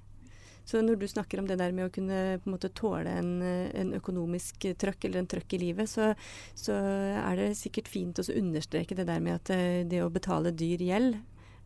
Så 0.70 0.78
når 0.86 1.00
du 1.00 1.06
snakker 1.10 1.40
om 1.40 1.48
det 1.48 1.56
der 1.58 1.72
med 1.74 1.88
å 1.88 1.90
kunne 1.90 2.38
på 2.38 2.46
en 2.46 2.54
måte 2.54 2.70
tåle 2.78 3.10
en, 3.18 3.30
en 3.42 3.88
økonomisk 3.96 4.68
trøkk 4.78 5.08
eller 5.08 5.24
en 5.24 5.30
trøkk 5.32 5.56
i 5.56 5.62
livet, 5.64 5.90
så, 5.90 6.12
så, 6.54 6.76
er 7.18 7.40
det 7.40 7.48
sikkert 7.58 7.90
fint 7.90 8.20
å 8.22 8.26
understreke 8.38 8.94
det 8.94 9.08
der 9.08 9.24
med 9.24 9.40
at 9.40 9.50
eh, 9.56 9.82
det 9.90 10.04
å 10.04 10.12
betale 10.14 10.54
dyr 10.54 10.84
gjeld 10.86 11.18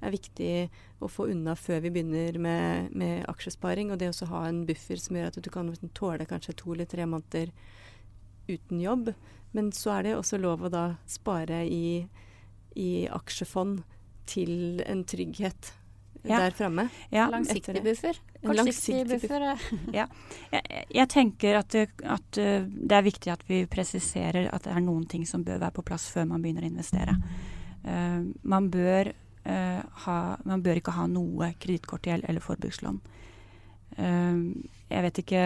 er 0.04 0.14
viktig 0.14 0.48
å 1.04 1.08
få 1.12 1.28
unna 1.32 1.52
før 1.56 1.84
vi 1.84 1.92
begynner 1.92 2.40
med, 2.40 2.96
med 2.96 3.28
aksjesparing. 3.28 3.92
Og 3.92 4.00
det 4.00 4.10
å 4.14 4.30
ha 4.32 4.46
en 4.48 4.64
buffer 4.68 5.00
som 5.00 5.20
gjør 5.20 5.30
at 5.30 5.40
du 5.44 5.52
kan 5.52 5.68
tåle 5.96 6.28
kanskje 6.28 6.56
to 6.60 6.72
eller 6.72 6.88
tre 6.88 7.04
måneder 7.08 7.52
uten 8.48 8.80
jobb. 8.80 9.12
Men 9.52 9.72
så 9.72 9.98
er 9.98 10.08
det 10.08 10.16
også 10.16 10.40
lov 10.40 10.64
å 10.64 10.72
da 10.72 10.86
spare 11.08 11.62
i, 11.68 12.04
i 12.76 12.90
aksjefond 13.12 13.84
til 14.28 14.80
en 14.88 15.04
trygghet 15.04 15.74
ja. 16.28 16.38
der 16.40 16.50
framme. 16.50 16.88
Ja. 17.10 17.28
Langsiktig 17.30 17.82
buffer. 17.82 18.18
Langsiktig 18.42 19.08
buffer. 19.08 19.58
ja. 19.98 20.06
Jeg, 20.50 20.84
jeg, 20.94 21.08
tenker 21.12 21.58
at, 21.60 21.70
det, 21.72 21.88
at 22.02 22.38
uh, 22.40 22.64
det 22.64 22.98
er 22.98 23.06
viktig 23.06 23.32
at 23.32 23.44
vi 23.48 23.64
presiserer 23.70 24.48
at 24.52 24.66
det 24.66 24.74
er 24.74 24.84
noen 24.84 25.04
ting 25.10 25.26
som 25.28 25.44
bør 25.44 25.60
være 25.62 25.76
på 25.78 25.86
plass 25.90 26.08
før 26.14 26.28
man 26.32 26.44
begynner 26.44 26.66
å 26.66 26.72
investere. 26.72 27.16
Uh, 27.84 28.30
man, 28.42 28.70
bør, 28.72 29.12
uh, 29.44 29.80
ha, 30.06 30.18
man 30.48 30.64
bør 30.64 30.80
ikke 30.80 30.96
ha 30.96 31.08
noe 31.10 31.52
kredittkortgjeld 31.60 32.28
eller 32.28 32.44
forbrukslån. 32.44 33.02
jeg 33.94 35.02
vet 35.04 35.18
ikke 35.20 35.42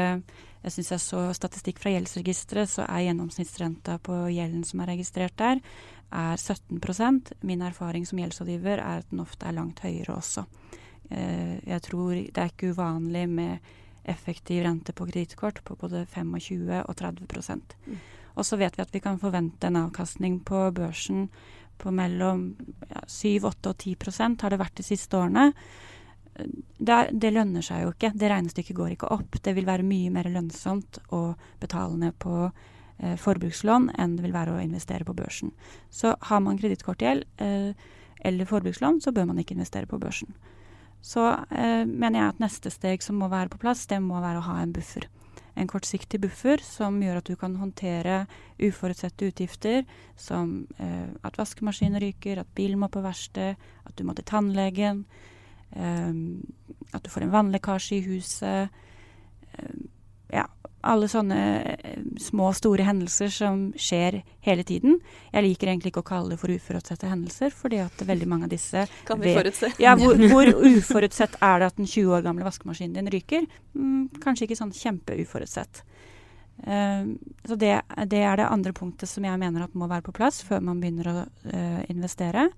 Jeg 0.64 0.72
syns 0.72 0.90
jeg 0.90 1.00
så 1.04 1.18
statistikk 1.36 1.78
fra 1.82 1.90
gjeldsregisteret, 1.92 2.70
så 2.70 2.86
er 2.88 3.02
gjennomsnittsrenta 3.04 3.98
på 4.00 4.14
gjelden 4.32 4.64
som 4.64 4.80
er 4.80 4.88
registrert 4.94 5.36
der, 5.36 5.60
er 6.10 6.36
17% 6.36 7.32
Min 7.44 7.62
erfaring 7.62 8.06
som 8.06 8.18
gjeldsrådgiver 8.18 8.80
er 8.80 9.02
at 9.02 9.10
den 9.10 9.20
ofte 9.20 9.46
er 9.46 9.56
langt 9.56 9.82
høyere 9.84 10.16
også. 10.16 10.46
Eh, 11.10 11.58
jeg 11.68 11.82
tror 11.84 12.14
det 12.14 12.38
er 12.38 12.52
ikke 12.52 12.72
uvanlig 12.72 13.26
med 13.28 13.58
effektiv 14.08 14.62
rente 14.64 14.94
på 14.96 15.06
kredittkort 15.08 15.60
på 15.64 15.76
både 15.76 16.06
25 16.06 16.82
og 16.84 16.96
30 16.96 17.26
mm. 17.28 17.98
Og 18.36 18.46
så 18.46 18.56
vet 18.56 18.78
vi 18.78 18.82
at 18.82 18.94
vi 18.94 19.02
kan 19.04 19.18
forvente 19.20 19.66
en 19.66 19.76
avkastning 19.76 20.40
på 20.40 20.70
børsen 20.72 21.28
på 21.78 21.90
mellom 21.94 22.56
ja, 22.88 23.02
7, 23.06 23.44
8 23.44 23.70
og 23.70 23.76
10% 23.76 24.42
har 24.42 24.50
det 24.50 24.60
vært 24.60 24.80
de 24.80 24.86
siste 24.86 25.16
årene. 25.16 25.52
Det, 26.78 26.96
det, 27.12 27.32
lønner 27.34 27.64
seg 27.66 27.84
jo 27.84 27.92
ikke. 27.92 28.12
Det 28.14 28.30
regnestykket 28.30 28.76
går 28.76 28.94
ikke 28.94 29.12
opp. 29.14 29.38
Det 29.42 29.54
vil 29.56 29.66
være 29.66 29.86
mye 29.86 30.10
mer 30.14 30.28
lønnsomt 30.30 31.00
å 31.14 31.34
betale 31.60 31.98
ned 31.98 32.18
på 32.18 32.48
eh, 32.98 33.16
forbrukslån 33.20 33.92
enn 33.98 34.16
det 34.16 34.26
vil 34.26 34.36
være 34.36 34.56
å 34.56 34.62
investere 34.62 35.06
på 35.08 35.16
børsen. 35.16 35.54
Så 35.90 36.14
har 36.30 36.44
man 36.44 36.58
kredittkortgjeld 36.60 37.24
eh, 37.42 37.88
eller 38.20 38.48
forbrukslån, 38.50 39.00
så 39.00 39.12
bør 39.14 39.30
man 39.30 39.38
ikke 39.38 39.54
investere 39.56 39.86
på 39.86 39.98
børsen. 39.98 40.34
Så 41.00 41.28
eh, 41.50 41.84
mener 41.86 42.18
jeg 42.18 42.32
at 42.32 42.42
neste 42.42 42.72
steg 42.74 43.04
som 43.04 43.20
må 43.20 43.30
være 43.30 43.52
på 43.52 43.60
plass, 43.62 43.86
det 43.86 44.00
må 44.02 44.18
være 44.22 44.42
å 44.42 44.48
ha 44.48 44.58
en 44.62 44.74
buffer. 44.74 45.06
En 45.58 45.70
kortsiktig 45.70 46.20
buffer 46.22 46.62
som 46.62 47.00
gjør 47.02 47.20
at 47.20 47.30
du 47.30 47.34
kan 47.38 47.56
håndtere 47.58 48.24
uforutsette 48.62 49.30
utgifter, 49.30 49.86
som 50.18 50.60
eh, 50.78 51.08
at 51.26 51.38
vaskemaskinen 51.38 52.02
ryker, 52.02 52.42
at 52.42 52.52
bilen 52.54 52.82
må 52.82 52.90
på 52.92 53.02
verksted, 53.02 53.58
at 53.86 53.96
du 53.98 54.04
må 54.06 54.14
til 54.18 54.26
tannlegen, 54.28 55.04
eh, 55.74 56.12
at 56.94 57.04
du 57.04 57.10
får 57.14 57.26
en 57.26 57.34
vannlekkasje 57.34 57.98
i 57.98 58.04
huset. 58.10 58.84
Eh, 60.78 60.90
alle 60.90 61.08
sånne 61.08 61.38
eh, 61.74 61.98
små, 62.20 62.52
store 62.54 62.84
hendelser 62.86 63.28
som 63.32 63.68
skjer 63.76 64.22
hele 64.40 64.64
tiden. 64.64 64.98
Jeg 65.32 65.44
liker 65.44 65.68
egentlig 65.68 65.92
ikke 65.92 66.04
å 66.04 66.08
kalle 66.08 66.34
det 66.34 66.40
for 66.40 66.52
uforutsette 66.52 67.08
hendelser, 67.10 67.50
fordi 67.54 67.80
at 67.82 68.04
veldig 68.06 68.28
mange 68.28 68.48
av 68.48 68.52
disse 68.52 68.86
Kan 69.08 69.20
vi 69.20 69.34
forutse? 69.36 69.72
Ja, 69.82 69.96
hvor, 69.98 70.16
hvor, 70.32 70.46
uforutsett 70.48 71.38
er 71.40 71.58
det 71.60 71.70
at 71.72 71.76
den 71.76 71.86
20 71.86 72.14
år 72.14 72.26
gamle 72.26 72.46
vaskemaskinen 72.46 72.96
din 72.98 73.12
ryker? 73.12 73.46
Mm, 73.74 74.08
kanskje 74.22 74.48
ikke 74.48 74.60
sånn 74.60 74.74
kjempeuforutsett. 74.74 75.82
Uh, 76.58 77.14
så 77.46 77.54
det, 77.54 77.76
det, 78.10 78.18
er 78.26 78.40
det 78.40 78.48
andre 78.48 78.72
punktet 78.74 79.06
som 79.06 79.22
jeg 79.22 79.38
mener 79.38 79.62
at 79.62 79.76
må 79.78 79.86
være 79.86 80.02
på 80.08 80.14
plass 80.16 80.40
før 80.42 80.64
man 80.66 80.80
begynner 80.82 81.10
å 81.10 81.16
uh, 81.22 81.82
investere. 81.86 82.48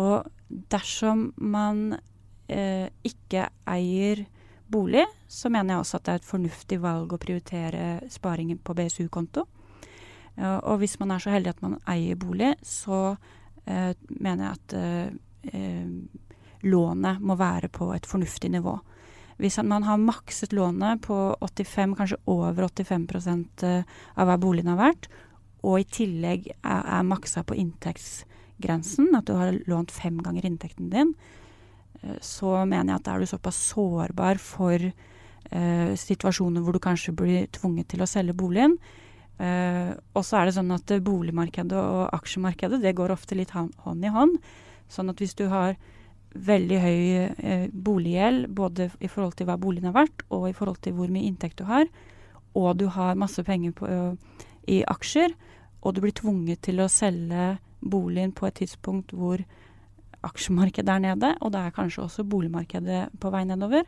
Og 0.00 0.28
dersom 0.72 1.30
man 1.36 1.90
uh, 1.96 2.86
ikke 3.04 3.48
eier 3.68 4.24
bolig, 4.70 5.04
så 5.28 5.50
mener 5.52 5.74
jeg 5.74 5.82
også 5.82 5.98
at 5.98 6.06
det 6.06 6.12
er 6.12 6.20
et 6.20 6.28
fornuftig 6.28 6.78
valg 6.82 7.12
å 7.12 7.20
prioritere 7.20 7.84
sparingen 8.12 8.60
på 8.62 8.76
BSU-konto. 8.76 9.44
Uh, 10.38 10.58
og 10.70 10.82
hvis 10.82 10.98
man 11.00 11.12
er 11.12 11.22
så 11.22 11.32
heldig 11.34 11.54
at 11.54 11.64
man 11.64 11.78
eier 11.90 12.18
bolig, 12.20 12.52
så 12.62 13.00
uh, 13.14 13.92
mener 14.20 14.44
jeg 14.44 14.58
at 14.58 14.76
uh, 14.78 15.88
lånet 16.68 17.24
må 17.24 17.38
være 17.38 17.70
på 17.72 17.90
et 17.94 18.06
fornuftig 18.08 18.52
nivå. 18.54 18.76
Hvis 19.38 19.60
man 19.62 19.84
har 19.86 20.00
makset 20.02 20.52
lånet 20.56 21.04
på 21.06 21.16
85, 21.40 21.94
kanskje 21.98 22.18
over 22.26 22.66
85% 22.66 23.62
av 23.68 24.26
hva 24.26 24.34
boligen 24.40 24.72
har 24.72 24.80
vært, 24.80 25.06
og 25.62 25.78
i 25.78 25.86
tillegg 25.86 26.48
er, 26.58 26.82
er 26.82 27.06
maksa 27.06 27.44
på 27.46 27.54
inntektsgrensen, 27.58 29.12
at 29.14 29.30
du 29.30 29.36
har 29.38 29.54
lånt 29.70 29.94
fem 29.94 30.18
ganger 30.26 30.48
inntekten 30.48 30.90
din, 30.90 31.14
Eh, 31.14 31.37
så 32.22 32.54
mener 32.64 32.94
jeg 32.94 33.00
at 33.00 33.10
er 33.12 33.22
du 33.22 33.30
såpass 33.30 33.58
sårbar 33.72 34.38
for 34.42 34.78
eh, 34.78 35.92
situasjoner 35.98 36.62
hvor 36.62 36.76
du 36.76 36.82
kanskje 36.82 37.14
blir 37.16 37.48
tvunget 37.54 37.90
til 37.92 38.02
å 38.04 38.08
selge 38.10 38.36
boligen. 38.38 38.76
Eh, 39.38 39.92
og 40.14 40.24
så 40.26 40.40
er 40.40 40.48
det 40.48 40.56
sånn 40.56 40.74
at 40.74 40.94
boligmarkedet 41.04 41.78
og 41.78 42.08
aksjemarkedet 42.16 42.80
det 42.82 42.96
går 42.98 43.14
ofte 43.14 43.38
litt 43.38 43.54
hånd 43.54 44.04
i 44.04 44.12
hånd. 44.14 44.38
Sånn 44.90 45.12
at 45.12 45.20
hvis 45.22 45.36
du 45.38 45.46
har 45.52 45.76
veldig 46.34 46.78
høy 46.82 47.02
eh, 47.18 47.66
boliggjeld, 47.72 48.48
både 48.54 48.90
i 49.00 49.10
forhold 49.10 49.38
til 49.38 49.48
hva 49.48 49.58
boligen 49.60 49.90
har 49.90 49.98
vært, 50.04 50.26
og 50.34 50.48
i 50.48 50.56
forhold 50.56 50.82
til 50.84 50.96
hvor 50.98 51.10
mye 51.12 51.26
inntekt 51.28 51.60
du 51.60 51.66
har, 51.68 51.88
og 52.58 52.74
du 52.80 52.88
har 52.92 53.18
masse 53.18 53.42
penger 53.46 53.74
på, 53.76 53.88
i 54.68 54.82
aksjer, 54.88 55.34
og 55.82 55.94
du 55.94 56.02
blir 56.02 56.14
tvunget 56.16 56.62
til 56.66 56.82
å 56.82 56.90
selge 56.90 57.56
boligen 57.78 58.32
på 58.34 58.48
et 58.48 58.58
tidspunkt 58.58 59.14
hvor 59.14 59.42
aksjemarkedet 60.26 60.86
der 60.88 61.02
nede, 61.02 61.32
og 61.40 61.52
det 61.54 61.62
er 61.62 61.74
kanskje 61.76 62.04
også 62.04 62.26
boligmarkedet 62.26 63.08
på 63.20 63.32
vei 63.34 63.44
nedover, 63.48 63.86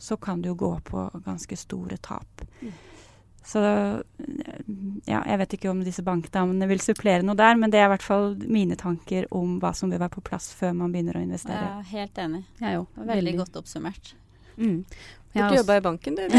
så 0.00 0.16
kan 0.16 0.40
du 0.40 0.50
jo 0.50 0.58
gå 0.58 0.70
på 0.84 1.08
ganske 1.24 1.56
store 1.56 1.96
tap. 2.02 2.44
Mm. 2.60 2.72
Så 3.44 3.60
ja, 5.08 5.20
jeg 5.24 5.38
vet 5.40 5.54
ikke 5.56 5.70
om 5.72 5.80
disse 5.84 6.04
bankdamene 6.04 6.68
vil 6.70 6.82
supplere 6.84 7.24
noe 7.24 7.38
der, 7.38 7.56
men 7.58 7.72
det 7.72 7.80
er 7.80 7.88
i 7.88 7.92
hvert 7.94 8.04
fall 8.04 8.34
mine 8.44 8.76
tanker 8.80 9.26
om 9.34 9.58
hva 9.62 9.72
som 9.76 9.92
bør 9.92 10.04
være 10.04 10.16
på 10.18 10.26
plass 10.28 10.50
før 10.56 10.74
man 10.76 10.92
begynner 10.92 11.16
å 11.16 11.24
investere. 11.24 11.62
Ja, 11.64 11.80
helt 11.94 12.20
enig. 12.20 12.42
Ja, 12.60 12.74
jo, 12.76 12.84
Veldig, 12.98 13.16
Veldig 13.16 13.34
godt 13.40 13.56
oppsummert. 13.62 14.12
Mm. 14.60 14.84
Burde 15.32 15.56
jobba 15.60 15.76
i 15.78 15.80
banken, 15.80 16.14
du. 16.18 16.22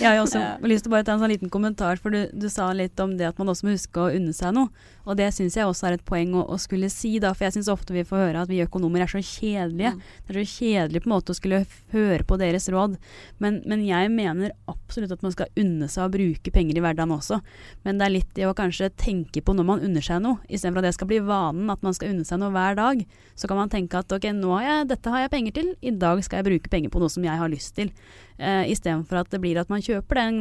jeg 0.00 0.08
har 0.08 0.18
også 0.18 0.40
ja. 0.42 0.56
lyst 0.66 0.84
til 0.84 0.90
å 0.90 0.94
bare 0.96 1.06
ta 1.06 1.14
en 1.14 1.22
sånn 1.22 1.30
liten 1.30 1.52
kommentar, 1.54 2.00
for 2.02 2.10
du, 2.10 2.26
du, 2.34 2.48
sa 2.50 2.72
litt 2.74 2.98
om 3.00 3.14
det 3.18 3.28
at 3.30 3.38
man 3.38 3.52
også 3.52 3.68
må 3.68 3.76
huske 3.76 4.02
å 4.02 4.10
unne 4.10 4.34
seg 4.34 4.56
noe. 4.56 4.68
Og 5.08 5.16
det 5.16 5.30
syns 5.32 5.56
jeg 5.56 5.64
også 5.68 5.88
er 5.88 5.96
et 5.96 6.04
poeng 6.06 6.34
å, 6.36 6.44
å 6.52 6.58
skulle 6.60 6.90
si, 6.92 7.14
da, 7.22 7.32
for 7.32 7.46
jeg 7.46 7.56
syns 7.56 7.70
ofte 7.72 7.96
vi 7.96 8.04
får 8.06 8.20
høre 8.26 8.42
at 8.44 8.50
vi 8.52 8.60
økonomer 8.60 9.04
er 9.04 9.10
så 9.10 9.22
kjedelige. 9.24 9.94
Mm. 9.96 10.02
Det 10.26 10.34
er 10.34 10.38
så 10.42 10.52
kjedelig 10.52 11.02
på 11.02 11.08
en 11.08 11.14
måte 11.14 11.32
å 11.32 11.38
skulle 11.38 11.62
høre 11.94 12.26
på 12.28 12.38
deres 12.40 12.68
råd. 12.72 12.98
Men, 13.40 13.62
men, 13.64 13.86
jeg 13.88 14.12
mener 14.12 14.52
absolutt 14.68 15.14
at 15.16 15.24
man 15.24 15.32
skal 15.32 15.48
unne 15.58 15.88
seg 15.88 16.04
å 16.04 16.12
bruke 16.12 16.52
penger 16.52 16.76
i 16.76 16.84
hverdagen 16.84 17.16
også. 17.16 17.40
Men 17.88 18.00
det 18.00 18.08
er 18.08 18.14
litt 18.18 18.36
det 18.36 18.46
å 18.50 18.54
kanskje 18.58 18.90
tenke 19.00 19.42
på 19.44 19.56
når 19.56 19.68
man 19.70 19.84
unner 19.88 20.04
seg 20.04 20.20
noe, 20.24 20.42
istedenfor 20.46 20.84
at 20.84 20.90
det 20.90 20.96
skal 20.98 21.10
bli 21.10 21.22
vanen 21.24 21.72
at 21.72 21.84
man 21.86 21.96
skal 21.96 22.12
unne 22.12 22.28
seg 22.28 22.42
noe 22.42 22.52
hver 22.52 22.76
dag. 22.78 23.04
Så 23.38 23.48
kan 23.48 23.60
man 23.60 23.72
tenke 23.72 24.02
at 24.02 24.12
ok, 24.12 24.28
har 24.28 24.64
jeg, 24.66 24.88
dette 24.92 25.14
har 25.14 25.24
jeg 25.24 25.32
penger 25.32 25.56
til, 25.56 25.74
i 25.80 25.94
dag 25.94 26.20
skal 26.26 26.42
jeg 26.42 26.50
bruke 26.50 26.72
penger 26.72 26.92
på 26.92 27.00
noe 27.00 27.12
som 27.12 27.24
jeg 27.24 27.40
har 27.40 27.52
lyst 27.52 27.78
til. 27.78 27.94
Uh, 28.38 28.62
Istedenfor 28.70 29.18
at 29.18 29.32
det 29.32 29.40
blir 29.42 29.58
at 29.58 29.70
man 29.72 29.82
kjøper 29.82 30.20
den 30.20 30.36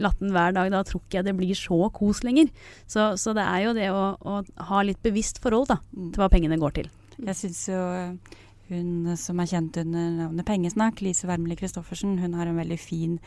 latten 0.00 0.32
hver 0.32 0.54
dag. 0.56 0.70
Da 0.72 0.80
tror 0.88 1.02
ikke 1.04 1.20
jeg 1.20 1.28
det 1.28 1.36
blir 1.36 1.58
så 1.58 1.90
kos 1.92 2.22
lenger. 2.24 2.48
Så, 2.88 3.12
så 3.20 3.36
det 3.36 3.44
er 3.44 3.66
jo 3.66 3.74
det 3.76 3.90
å, 3.92 4.04
å, 4.16 4.38
ha 4.70 4.84
litt 4.86 5.02
bevisst 5.04 5.42
forhold 5.44 5.68
da, 5.74 5.80
mm. 5.92 6.14
til 6.14 6.24
hva 6.24 6.30
pengene 6.32 6.60
går 6.62 6.78
til. 6.80 6.88
Jeg 7.20 7.36
syns 7.38 7.60
jo 7.68 7.82
eh, 7.94 8.38
hun 8.70 9.12
som 9.20 9.40
er 9.42 9.50
kjent 9.50 9.76
under 9.82 10.14
navnet 10.22 10.46
Pengesnakk, 10.48 11.02
Lise 11.04 11.28
Wermelie 11.28 11.58
Christoffersen, 11.60 12.16
hun 12.22 12.36
har 12.38 12.48
en 12.48 12.58
veldig 12.58 12.78
fin 12.80 13.18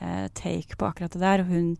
eh, 0.00 0.28
take 0.36 0.76
på 0.76 0.88
akkurat 0.88 1.14
det 1.16 1.22
der. 1.22 1.44
Hun, 1.48 1.72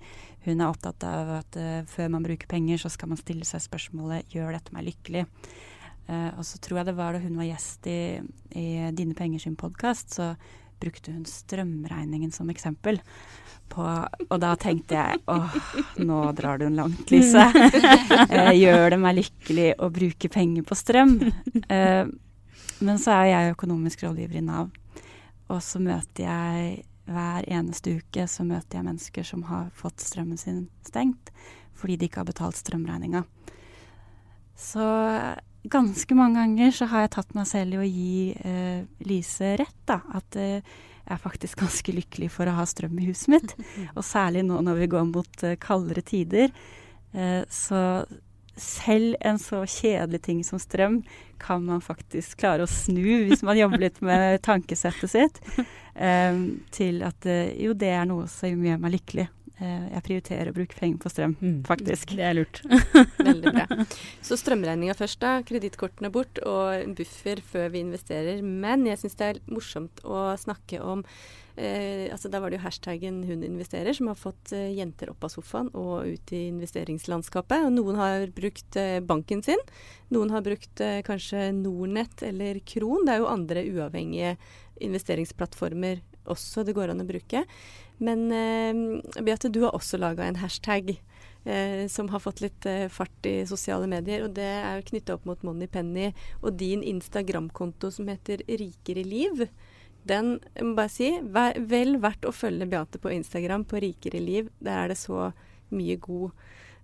hun 0.46 0.62
er 0.62 0.70
opptatt 0.70 1.04
av 1.04 1.34
at 1.42 1.58
eh, 1.60 1.82
før 1.90 2.14
man 2.16 2.24
bruker 2.24 2.48
penger, 2.48 2.80
så 2.80 2.92
skal 2.92 3.12
man 3.12 3.20
stille 3.20 3.46
seg 3.48 3.64
spørsmålet 3.66 4.32
gjør 4.32 4.56
dette 4.56 4.72
meg 4.74 4.88
lykkelig. 4.88 5.26
Eh, 6.08 6.30
og 6.32 6.44
så 6.48 6.60
tror 6.62 6.80
jeg 6.80 6.90
det 6.90 6.96
var 6.98 7.14
da 7.14 7.22
hun 7.22 7.36
var 7.38 7.50
gjest 7.50 7.86
i, 7.90 8.00
i 8.56 8.66
Dine 8.96 9.16
penger 9.18 9.44
sin 9.44 9.60
podkast, 9.60 10.16
så 10.16 10.32
brukte 10.82 11.14
hun 11.14 11.24
strømregningen 11.28 12.34
som 12.34 12.50
eksempel. 12.52 13.00
På, 13.72 13.86
og 14.28 14.34
da 14.42 14.50
tenkte 14.60 14.98
jeg 14.98 15.22
åh, 15.32 15.54
nå 16.04 16.18
drar 16.36 16.60
du 16.60 16.66
en 16.66 16.76
langt, 16.76 17.06
Lise. 17.14 17.46
eh, 18.28 18.52
gjør 18.58 18.92
det 18.92 19.00
meg 19.00 19.16
lykkelig 19.22 19.70
å 19.80 19.88
bruke 19.94 20.28
penger 20.32 20.66
på 20.68 20.76
strøm? 20.76 21.16
Eh, 21.72 22.04
men 22.82 22.98
så 23.00 23.14
er 23.14 23.26
jeg 23.30 23.54
økonomisk 23.54 24.02
rådgiver 24.04 24.42
i 24.42 24.44
Nav, 24.44 24.72
og 25.48 25.60
så 25.64 25.80
møter 25.80 26.26
jeg 26.26 26.82
hver 27.06 27.46
eneste 27.50 27.96
uke 27.98 28.26
så 28.30 28.44
møter 28.46 28.78
jeg 28.78 28.86
mennesker 28.86 29.26
som 29.26 29.46
har 29.48 29.70
fått 29.74 30.02
strømmen 30.02 30.38
sin 30.40 30.66
stengt 30.86 31.32
fordi 31.78 31.96
de 31.98 32.06
ikke 32.06 32.20
har 32.20 32.28
betalt 32.28 32.58
strømregninga. 32.60 33.24
Så 34.54 34.84
ganske 35.70 36.14
mange 36.18 36.40
ganger 36.40 36.72
så 36.74 36.88
har 36.90 37.04
jeg 37.04 37.14
tatt 37.16 37.36
meg 37.36 37.46
selv 37.50 37.76
i 37.76 37.82
å 37.82 37.86
gi 37.86 38.16
eh, 38.42 38.80
Lise 39.06 39.54
rett, 39.60 39.78
da. 39.88 40.00
At 40.18 40.38
eh, 40.40 40.58
jeg 41.02 41.14
er 41.16 41.22
faktisk 41.22 41.60
ganske 41.64 41.94
lykkelig 41.94 42.32
for 42.34 42.50
å 42.50 42.56
ha 42.58 42.66
strøm 42.68 42.98
i 42.98 43.08
huset 43.10 43.34
mitt. 43.36 43.56
Og 43.96 44.04
særlig 44.06 44.46
nå 44.48 44.60
når 44.64 44.82
vi 44.82 44.92
går 44.96 45.08
mot 45.12 45.46
eh, 45.46 45.58
kaldere 45.62 46.04
tider. 46.06 46.52
Eh, 47.12 47.42
så 47.52 47.82
selv 48.56 49.16
en 49.24 49.38
så 49.40 49.62
kjedelig 49.64 50.22
ting 50.26 50.42
som 50.44 50.60
strøm 50.60 50.98
kan 51.40 51.62
man 51.64 51.80
faktisk 51.80 52.42
klare 52.42 52.66
å 52.66 52.70
snu 52.70 53.24
hvis 53.30 53.40
man 53.46 53.56
jobber 53.56 53.80
litt 53.80 54.02
med 54.04 54.42
tankesettet 54.48 55.10
sitt, 55.10 55.40
eh, 55.94 56.36
til 56.74 57.00
at 57.06 57.28
eh, 57.28 57.54
jo, 57.64 57.72
det 57.74 57.94
er 57.96 58.08
noe 58.08 58.28
som 58.30 58.66
gjør 58.66 58.82
meg 58.82 58.98
lykkelig. 58.98 59.30
Eh, 59.62 59.84
jeg 59.92 60.04
prioriterer 60.08 60.50
å 60.50 60.56
bruke 60.56 60.78
penger 60.78 60.98
på 61.02 61.10
strøm, 61.12 61.36
mm. 61.38 61.58
faktisk. 61.68 62.16
Det 62.18 62.24
er 62.26 62.34
lurt. 62.34 62.62
Veldig 63.28 63.52
bra. 63.54 63.66
Så 64.26 64.38
strømregninga 64.40 64.96
først, 64.98 65.20
da. 65.22 65.36
Kredittkortene 65.46 66.10
bort 66.14 66.40
og 66.42 66.72
en 66.80 66.96
buffer 66.98 67.42
før 67.46 67.70
vi 67.74 67.84
investerer. 67.84 68.42
Men 68.42 68.88
jeg 68.88 69.02
syns 69.02 69.18
det 69.20 69.28
er 69.28 69.40
morsomt 69.52 70.02
å 70.02 70.32
snakke 70.40 70.80
om 70.82 71.04
eh, 71.54 72.08
altså 72.10 72.30
Da 72.32 72.40
var 72.42 72.50
det 72.50 72.58
jo 72.58 72.64
hashtaggen 72.64 73.22
'hun 73.28 73.44
investerer' 73.46 73.94
som 73.94 74.10
har 74.10 74.18
fått 74.18 74.54
eh, 74.56 74.72
jenter 74.74 75.12
opp 75.12 75.24
av 75.28 75.34
sofaen 75.36 75.70
og 75.78 76.08
ut 76.08 76.32
i 76.34 76.48
investeringslandskapet. 76.48 77.66
Og 77.68 77.76
noen 77.76 78.00
har 78.00 78.26
brukt 78.34 78.76
eh, 78.80 78.98
banken 79.00 79.44
sin. 79.46 79.62
Noen 80.10 80.34
har 80.34 80.42
brukt 80.42 80.80
eh, 80.80 81.02
kanskje 81.06 81.52
Nornett 81.54 82.22
eller 82.26 82.58
Kron. 82.66 83.06
Det 83.06 83.14
er 83.14 83.22
jo 83.22 83.30
andre 83.30 83.66
uavhengige 83.68 84.36
investeringsplattformer 84.82 86.02
også 86.30 86.64
det 86.66 86.74
går 86.76 86.92
an 86.92 87.02
å 87.02 87.08
bruke. 87.08 87.44
Men 88.02 88.26
eh, 88.34 89.22
Beate, 89.22 89.50
du 89.52 89.62
har 89.66 89.76
også 89.76 90.00
laga 90.00 90.26
en 90.26 90.40
hashtag 90.40 90.94
eh, 91.44 91.84
som 91.92 92.08
har 92.12 92.22
fått 92.22 92.42
litt 92.44 92.66
eh, 92.66 92.88
fart 92.92 93.28
i 93.28 93.42
sosiale 93.48 93.88
medier. 93.90 94.26
Og 94.26 94.34
det 94.38 94.48
er 94.62 94.86
knytta 94.88 95.16
opp 95.18 95.28
mot 95.28 95.44
Moneypenny 95.46 96.10
og 96.40 96.56
din 96.60 96.82
Instagram-konto 96.82 97.92
som 97.94 98.10
heter 98.10 98.44
Rikere 98.48 99.06
liv. 99.06 99.46
Den 100.08 100.34
jeg 100.56 100.66
må 100.66 100.74
bare 100.78 100.90
si, 100.90 101.12
vel 101.22 101.98
verdt 102.02 102.26
å 102.26 102.34
følge 102.34 102.66
Beate 102.70 102.98
på 103.02 103.12
Instagram 103.14 103.66
på 103.70 103.82
Rikere 103.84 104.22
liv. 104.22 104.50
Der 104.58 104.82
er 104.82 104.92
det 104.92 104.98
så 105.02 105.30
mye 105.72 105.96
god 106.02 106.34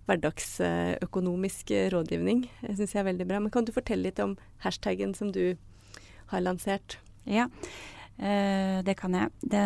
hverdagsøkonomisk 0.09 1.75
rådgivning. 1.93 2.47
Det 2.63 2.79
syns 2.79 2.95
jeg 2.95 3.03
er 3.03 3.11
veldig 3.11 3.27
bra. 3.29 3.43
Men 3.43 3.53
kan 3.53 3.67
du 3.67 3.75
fortelle 3.75 4.07
litt 4.07 4.21
om 4.23 4.39
hashtaggen 4.63 5.13
som 5.13 5.29
du 5.35 5.59
har 6.31 6.41
lansert? 6.41 6.97
Ja. 7.29 7.49
Uh, 8.19 8.81
det 8.83 8.97
kan 8.99 9.13
jeg. 9.15 9.31
Det, 9.39 9.59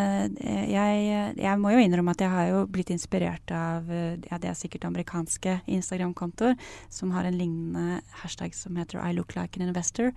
jeg. 0.70 0.98
jeg. 1.42 1.58
må 1.58 1.72
jo 1.74 1.80
innrømme 1.82 2.12
at 2.14 2.20
jeg 2.22 2.30
har 2.30 2.50
jo 2.52 2.60
blitt 2.70 2.92
inspirert 2.94 3.50
av 3.50 3.88
ja, 3.90 4.38
det 4.38 4.50
er 4.50 4.58
sikkert 4.58 4.86
amerikanske 4.86 5.56
Instagram-kontoer 5.74 6.54
som 6.86 7.10
har 7.16 7.26
en 7.26 7.38
lignende 7.38 7.98
hashtag 8.22 8.54
som 8.54 8.78
heter 8.78 9.02
I 9.02 9.14
look 9.16 9.34
like 9.34 9.58
an 9.58 9.66
investor. 9.66 10.12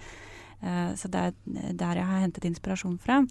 Uh, 0.61 0.93
så 0.93 1.09
det 1.09 1.23
er 1.23 1.73
der 1.81 2.01
jeg 2.01 2.09
har 2.11 2.21
hentet 2.27 2.45
inspirasjon 2.45 2.99
fra. 3.01 3.23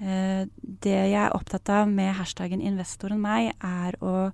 Uh, 0.00 0.48
det 0.56 0.96
jeg 0.96 1.20
er 1.20 1.36
opptatt 1.36 1.68
av 1.76 1.92
med 1.92 2.16
hashtaggen 2.16 2.64
investoren 2.64 3.20
meg, 3.20 3.52
er 3.60 3.98
å 4.00 4.30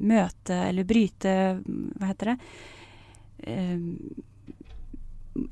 møte 0.00 0.54
eller 0.70 0.86
bryte 0.88 1.32
Hva 1.60 2.08
heter 2.08 2.30
det? 2.30 2.36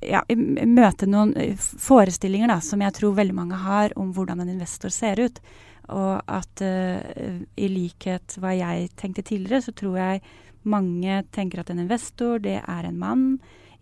Ja, 0.04 0.22
møte 0.34 1.08
noen 1.10 1.34
eh, 1.40 1.54
forestillinger 1.58 2.50
da, 2.50 2.58
som 2.64 2.82
jeg 2.84 2.94
tror 2.96 3.16
veldig 3.18 3.36
mange 3.36 3.60
har 3.64 3.94
om 4.00 4.12
hvordan 4.14 4.42
en 4.44 4.52
investor 4.54 4.92
ser 4.94 5.20
ut. 5.22 5.40
Og 5.92 6.22
at 6.32 6.62
uh, 6.64 7.42
i 7.60 7.66
likhet 7.68 8.38
hva 8.40 8.54
jeg 8.56 8.88
tenkte 8.96 9.24
tidligere, 9.26 9.66
så 9.66 9.74
tror 9.76 9.98
jeg 10.00 10.22
mange 10.64 11.18
tenker 11.36 11.60
at 11.60 11.68
en 11.72 11.82
investor 11.82 12.40
det 12.40 12.56
er 12.62 12.88
en 12.88 12.96
mann 12.96 13.26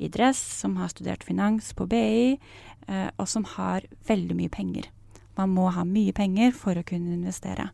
i 0.03 0.11
dress 0.11 0.41
som 0.59 0.75
har 0.81 0.91
studert 0.91 1.23
finans 1.23 1.71
på 1.79 1.87
BI, 1.87 2.41
uh, 2.89 3.11
og 3.23 3.29
som 3.31 3.47
har 3.55 3.87
veldig 4.09 4.39
mye 4.41 4.51
penger. 4.51 4.91
Man 5.39 5.55
må 5.55 5.69
ha 5.73 5.87
mye 5.87 6.15
penger 6.17 6.51
for 6.57 6.75
å 6.75 6.87
kunne 6.87 7.15
investere. 7.15 7.71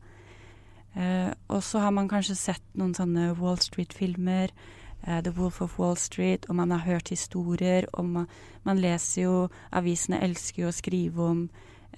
Uh, 0.92 1.32
og 1.48 1.64
så 1.64 1.80
har 1.80 1.96
man 1.96 2.10
kanskje 2.10 2.36
sett 2.36 2.64
noen 2.76 2.92
sånne 2.96 3.32
Wall 3.40 3.56
Street-filmer 3.64 4.52
The 5.06 5.32
Wolf 5.36 5.60
of 5.62 5.78
Wall 5.78 5.96
Street, 5.96 6.46
og 6.48 6.56
man 6.58 6.70
har 6.70 6.78
hørt 6.84 7.08
historier, 7.08 7.86
og 7.92 8.04
man, 8.04 8.26
leser 8.76 9.22
jo 9.22 9.48
Avisene 9.72 10.20
elsker 10.20 10.62
jo 10.62 10.68
å 10.68 10.74
skrive 10.74 11.22
om 11.22 11.44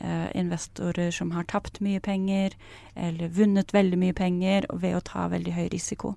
uh, 0.01 0.28
investorer 0.36 1.11
som 1.14 1.32
har 1.34 1.48
tapt 1.51 1.80
mye 1.84 2.01
penger, 2.01 2.55
eller 2.94 3.32
vunnet 3.34 3.74
veldig 3.74 3.98
mye 3.98 4.16
penger 4.16 4.68
ved 4.72 4.96
å 4.96 5.05
ta 5.05 5.26
veldig 5.32 5.55
høy 5.57 5.68
risiko. 5.72 6.14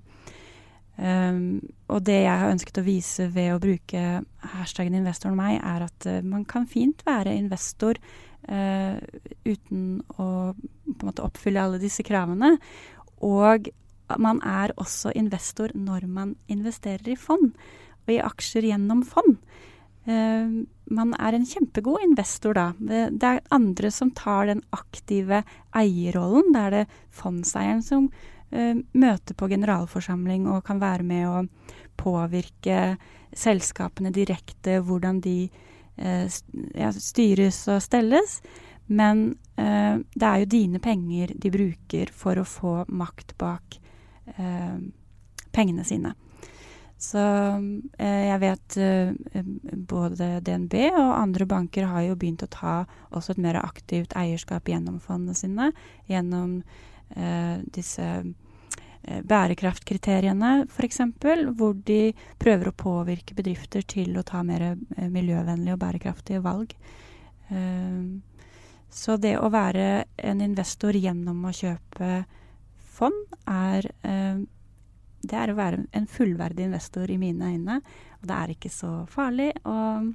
Um, 0.93 1.57
og 1.89 2.03
det 2.05 2.19
jeg 2.21 2.37
har 2.37 2.51
ønsket 2.53 2.77
å 2.77 2.85
vise 2.85 3.25
ved 3.33 3.55
å 3.55 3.61
bruke 3.61 4.01
hashtaggen 4.53 4.93
'investoren 4.93 5.39
meg', 5.39 5.57
er 5.57 5.87
at 5.87 6.05
uh, 6.05 6.21
man 6.21 6.45
kan 6.45 6.67
fint 6.69 7.01
være 7.05 7.33
investor 7.33 7.97
uh, 8.49 8.97
uten 9.45 10.03
å 10.19 10.53
på 10.53 10.99
en 11.01 11.09
måte 11.09 11.25
oppfylle 11.25 11.63
alle 11.63 11.81
disse 11.81 12.05
kravene. 12.05 12.59
Og 13.25 13.71
man 14.19 14.41
er 14.45 14.73
også 14.77 15.13
investor 15.15 15.73
når 15.75 16.07
man 16.07 16.35
investerer 16.51 17.13
i 17.13 17.19
fond, 17.19 17.53
og 18.03 18.13
i 18.13 18.21
aksjer 18.23 18.67
gjennom 18.71 19.03
fond. 19.07 19.37
Uh, 20.03 20.63
man 20.91 21.13
er 21.15 21.37
en 21.37 21.47
kjempegod 21.47 22.03
investor 22.03 22.57
da. 22.57 22.67
Det 22.79 23.23
er 23.23 23.43
andre 23.55 23.91
som 23.93 24.11
tar 24.11 24.49
den 24.51 24.63
aktive 24.75 25.43
eierrollen. 25.79 26.51
Da 26.55 26.67
er 26.67 26.75
det 26.75 26.85
fondseieren 27.15 27.83
som 27.85 28.09
uh, 28.09 28.75
møter 28.91 29.37
på 29.39 29.47
generalforsamling 29.51 30.49
og 30.51 30.65
kan 30.67 30.83
være 30.83 31.07
med 31.07 31.29
å 31.29 31.45
påvirke 31.99 32.97
selskapene 33.33 34.11
direkte, 34.13 34.81
hvordan 34.83 35.23
de 35.23 35.37
uh, 35.47 36.27
styres 36.99 37.63
og 37.71 37.81
stelles. 37.85 38.41
Men 38.91 39.31
det 39.53 40.25
er 40.27 40.39
jo 40.41 40.47
dine 40.49 40.79
penger 40.81 41.29
de 41.39 41.51
bruker 41.53 42.09
for 42.11 42.41
å 42.41 42.43
få 42.43 42.71
makt 42.89 43.35
bak 43.39 43.77
eh, 44.25 44.77
pengene 45.51 45.83
sine. 45.83 46.13
Så 46.97 47.19
eh, 47.97 48.23
jeg 48.29 48.39
vet 48.43 48.77
eh, 48.79 49.41
både 49.89 50.37
DNB 50.45 50.75
og 50.93 51.11
andre 51.17 51.47
banker 51.49 51.89
har 51.91 52.05
jo 52.07 52.15
begynt 52.19 52.45
å 52.45 52.51
ta 52.53 52.75
også 53.11 53.35
et 53.35 53.43
mer 53.43 53.59
aktivt 53.59 54.15
eierskap 54.19 54.69
gjennom 54.71 55.01
fondene 55.03 55.35
sine. 55.37 55.71
Gjennom 56.11 56.61
disse 57.75 58.05
bærekraftkriteriene 59.03 60.63
f.eks., 60.63 61.01
hvor 61.53 61.75
de 61.85 62.15
prøver 62.41 62.71
å 62.71 62.73
påvirke 62.73 63.35
bedrifter 63.37 63.83
til 63.85 64.15
å 64.17 64.23
ta 64.25 64.41
mer 64.41 64.71
miljøvennlige 64.97 65.75
og 65.75 65.81
bærekraftige 65.83 66.41
valg. 66.41 66.73
så 68.89 69.17
det 69.17 69.35
å 69.37 69.51
være 69.53 70.05
en 70.17 70.41
investor 70.41 70.97
gjennom 70.97 71.45
å 71.45 71.53
kjøpe 71.53 72.09
fond 72.93 73.37
er 73.49 73.89
eh, 74.05 74.43
det 75.23 75.39
er 75.39 75.53
å 75.53 75.57
være 75.57 75.85
en 75.95 76.07
fullverdig 76.09 76.67
investor 76.67 77.11
i 77.11 77.19
mine 77.19 77.53
øyne. 77.53 77.79
Og 78.19 78.27
det 78.27 78.37
er 78.37 78.53
ikke 78.53 78.71
så 78.71 78.91
farlig, 79.09 79.51
og 79.63 80.11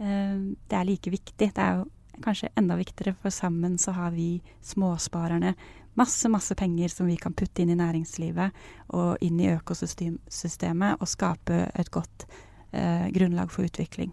eh, 0.00 0.36
det 0.68 0.76
er 0.76 0.88
like 0.88 1.12
viktig. 1.12 1.50
Det 1.56 1.62
er 1.62 1.80
jo 1.80 1.86
kanskje 2.24 2.52
enda 2.56 2.76
viktigere, 2.78 3.16
for 3.20 3.32
sammen 3.32 3.78
så 3.80 3.94
har 3.96 4.12
vi 4.14 4.40
småsparerne 4.64 5.54
masse, 5.96 6.28
masse 6.28 6.54
penger 6.56 6.92
som 6.92 7.08
vi 7.08 7.16
kan 7.20 7.34
putte 7.36 7.62
inn 7.62 7.72
i 7.72 7.78
næringslivet 7.78 8.52
og 8.96 9.24
inn 9.24 9.40
i 9.40 9.50
økosystemet 9.54 11.00
og 11.00 11.08
skape 11.08 11.62
et 11.72 11.90
godt 11.92 12.28
eh, 12.72 13.08
grunnlag 13.16 13.52
for 13.52 13.68
utvikling. 13.68 14.12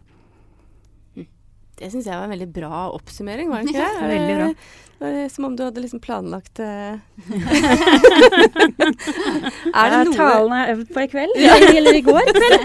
Det 1.80 1.90
syns 1.92 2.06
jeg 2.08 2.16
var 2.16 2.28
en 2.28 2.34
veldig 2.36 2.50
bra 2.54 2.80
oppsummering, 2.94 3.50
var 3.50 3.64
det 3.64 3.74
ikke 3.74 3.86
det? 3.86 4.10
Veldig 4.14 4.36
bra. 4.40 4.50
Det 5.04 5.10
var 5.12 5.30
som 5.34 5.48
om 5.50 5.56
du 5.58 5.64
hadde 5.66 5.82
liksom 5.84 6.00
planlagt 6.04 6.60
uh... 6.64 6.96
Er 9.74 9.90
det 9.90 9.98
noe 10.08 10.16
Talen 10.16 10.54
er 10.56 10.72
øvd 10.76 10.94
på 10.94 11.04
i 11.04 11.10
kveld, 11.12 11.34
eller 11.42 11.98
i 11.98 12.04
går 12.06 12.30
kveld. 12.30 12.62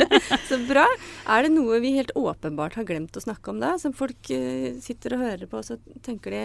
Så 0.50 0.60
bra. 0.68 0.84
Er 1.26 1.48
det 1.48 1.52
noe 1.56 1.80
vi 1.82 1.96
helt 1.96 2.12
åpenbart 2.14 2.76
har 2.78 2.86
glemt 2.86 3.16
å 3.16 3.24
snakke 3.24 3.50
om 3.50 3.58
da, 3.64 3.74
som 3.80 3.96
folk 3.96 4.30
uh, 4.30 4.76
sitter 4.84 5.16
og 5.16 5.24
hører 5.24 5.46
på, 5.50 5.62
og 5.62 5.66
så 5.66 5.80
tenker 6.06 6.36
de 6.36 6.44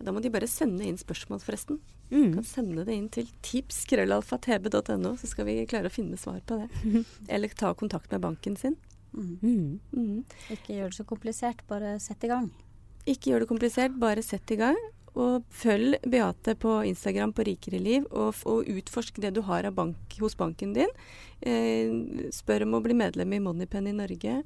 da 0.00 0.12
må 0.14 0.22
de 0.22 0.30
bare 0.32 0.48
sende 0.48 0.86
inn 0.86 0.98
spørsmål, 1.00 1.42
forresten. 1.44 1.80
Mm. 2.10 2.32
kan 2.34 2.46
sende 2.46 2.82
det 2.86 2.94
inn 2.96 3.08
til 3.12 3.28
tips.krøllalfa.tb.no, 3.46 5.12
så 5.20 5.28
skal 5.30 5.46
vi 5.46 5.60
klare 5.70 5.90
å 5.90 5.94
finne 5.94 6.18
svar 6.18 6.40
på 6.46 6.58
det. 6.58 7.04
Eller 7.32 7.52
ta 7.54 7.72
kontakt 7.78 8.10
med 8.14 8.24
banken 8.24 8.56
sin. 8.58 8.78
Mm. 9.14 9.80
Mm. 9.92 10.24
Ikke 10.54 10.76
gjør 10.76 10.92
det 10.92 10.98
så 11.00 11.06
komplisert, 11.08 11.62
bare 11.68 11.98
sett 12.02 12.24
i 12.26 12.30
gang. 12.30 12.48
Ikke 13.08 13.32
gjør 13.32 13.44
det 13.44 13.50
komplisert, 13.50 13.94
bare 14.00 14.24
sett 14.24 14.50
i 14.54 14.58
gang. 14.60 14.78
Og 15.18 15.42
følg 15.50 15.96
Beate 16.06 16.54
på 16.60 16.76
Instagram 16.86 17.32
på 17.34 17.44
Rikere 17.48 17.80
liv, 17.82 18.04
og, 18.14 18.38
og 18.46 18.68
utforsk 18.70 19.18
det 19.22 19.32
du 19.34 19.42
har 19.48 19.66
bank, 19.74 20.18
hos 20.22 20.36
banken 20.38 20.74
din. 20.76 20.92
Eh, 21.42 21.90
spør 22.34 22.68
om 22.68 22.78
å 22.78 22.84
bli 22.84 22.94
medlem 22.94 23.34
i 23.34 23.42
Moneypenny 23.42 23.94
Norge. 23.96 24.36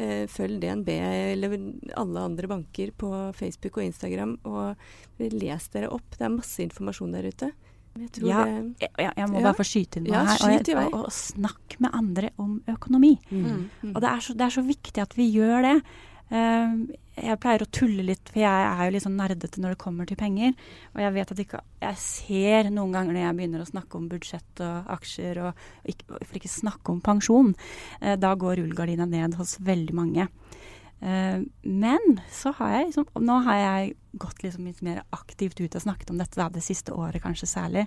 Eh, 0.00 0.24
følg 0.30 0.60
DNB 0.62 0.90
eller 0.96 1.56
alle 1.98 2.26
andre 2.26 2.50
banker 2.50 2.92
på 2.98 3.10
Facebook 3.38 3.78
og 3.78 3.86
Instagram, 3.86 4.36
og 4.48 4.74
les 5.20 5.70
dere 5.74 5.90
opp. 5.94 6.16
Det 6.16 6.26
er 6.26 6.34
masse 6.34 6.62
informasjon 6.64 7.14
der 7.14 7.30
ute. 7.30 7.52
Jeg, 8.00 8.22
ja, 8.26 8.44
det, 8.46 8.88
jeg, 8.88 9.12
jeg, 9.16 9.28
må 9.30 9.40
ja. 9.40 9.44
bare 9.48 9.58
få 9.58 9.66
skyte 9.68 10.00
inn 10.00 10.08
noe 10.08 10.16
ja, 10.16 10.24
her. 10.32 10.60
Og, 10.60 10.80
og, 10.80 10.94
og, 11.02 11.12
snakk 11.14 11.76
med 11.82 11.96
andre 11.96 12.32
om 12.40 12.54
økonomi. 12.70 13.12
Mm. 13.30 13.44
Mm. 13.82 13.92
Og 13.92 14.00
det 14.00 14.10
er, 14.10 14.24
så, 14.24 14.36
det 14.38 14.46
er, 14.46 14.54
så, 14.56 14.64
viktig 14.66 15.04
at 15.04 15.16
vi 15.18 15.28
gjør 15.34 15.66
det. 15.66 15.76
Uh, 16.30 16.88
jeg 17.20 17.40
pleier 17.42 17.64
å 17.64 17.68
tulle 17.74 18.04
litt, 18.06 18.30
for 18.30 18.40
jeg 18.40 18.66
er 18.70 18.80
jo 18.86 18.92
litt 18.94 19.04
sånn 19.04 19.18
nerdete 19.18 19.60
når 19.60 19.74
det 19.74 19.80
kommer 19.82 20.08
til 20.08 20.18
penger. 20.20 20.54
Og 20.94 21.02
jeg 21.02 21.14
vet 21.16 21.32
at 21.34 21.42
ikke, 21.42 21.62
jeg 21.82 22.00
ser 22.00 22.70
noen 22.72 22.94
ganger 22.96 23.16
når 23.16 23.24
jeg 23.26 23.38
begynner 23.40 23.64
å 23.64 23.68
snakke 23.68 23.98
om 23.98 24.06
budsjett 24.10 24.62
og 24.64 24.92
aksjer, 24.96 25.42
og, 25.44 25.66
og 25.82 25.92
ikke, 25.92 26.20
for 26.22 26.40
ikke 26.40 26.52
snakke 26.52 26.94
om 26.94 27.02
pensjon, 27.04 27.52
eh, 28.00 28.16
da 28.20 28.32
går 28.38 28.62
rullegardina 28.62 29.08
ned 29.10 29.36
hos 29.40 29.58
veldig 29.66 29.96
mange. 29.96 30.28
Uh, 31.00 31.42
men 31.64 32.18
så 32.32 32.52
har 32.58 32.74
jeg 32.74 32.90
liksom, 32.90 33.06
nå 33.24 33.38
har 33.46 33.60
jeg 33.60 33.94
gått 34.20 34.42
liksom 34.44 34.66
litt 34.68 34.82
mer 34.84 35.02
aktivt 35.16 35.60
ut 35.60 35.76
og 35.76 35.84
snakket 35.86 36.12
om 36.12 36.20
dette 36.20 36.40
da, 36.40 36.50
det 36.52 36.64
siste 36.64 36.92
året 36.96 37.24
kanskje 37.24 37.48
særlig. 37.48 37.86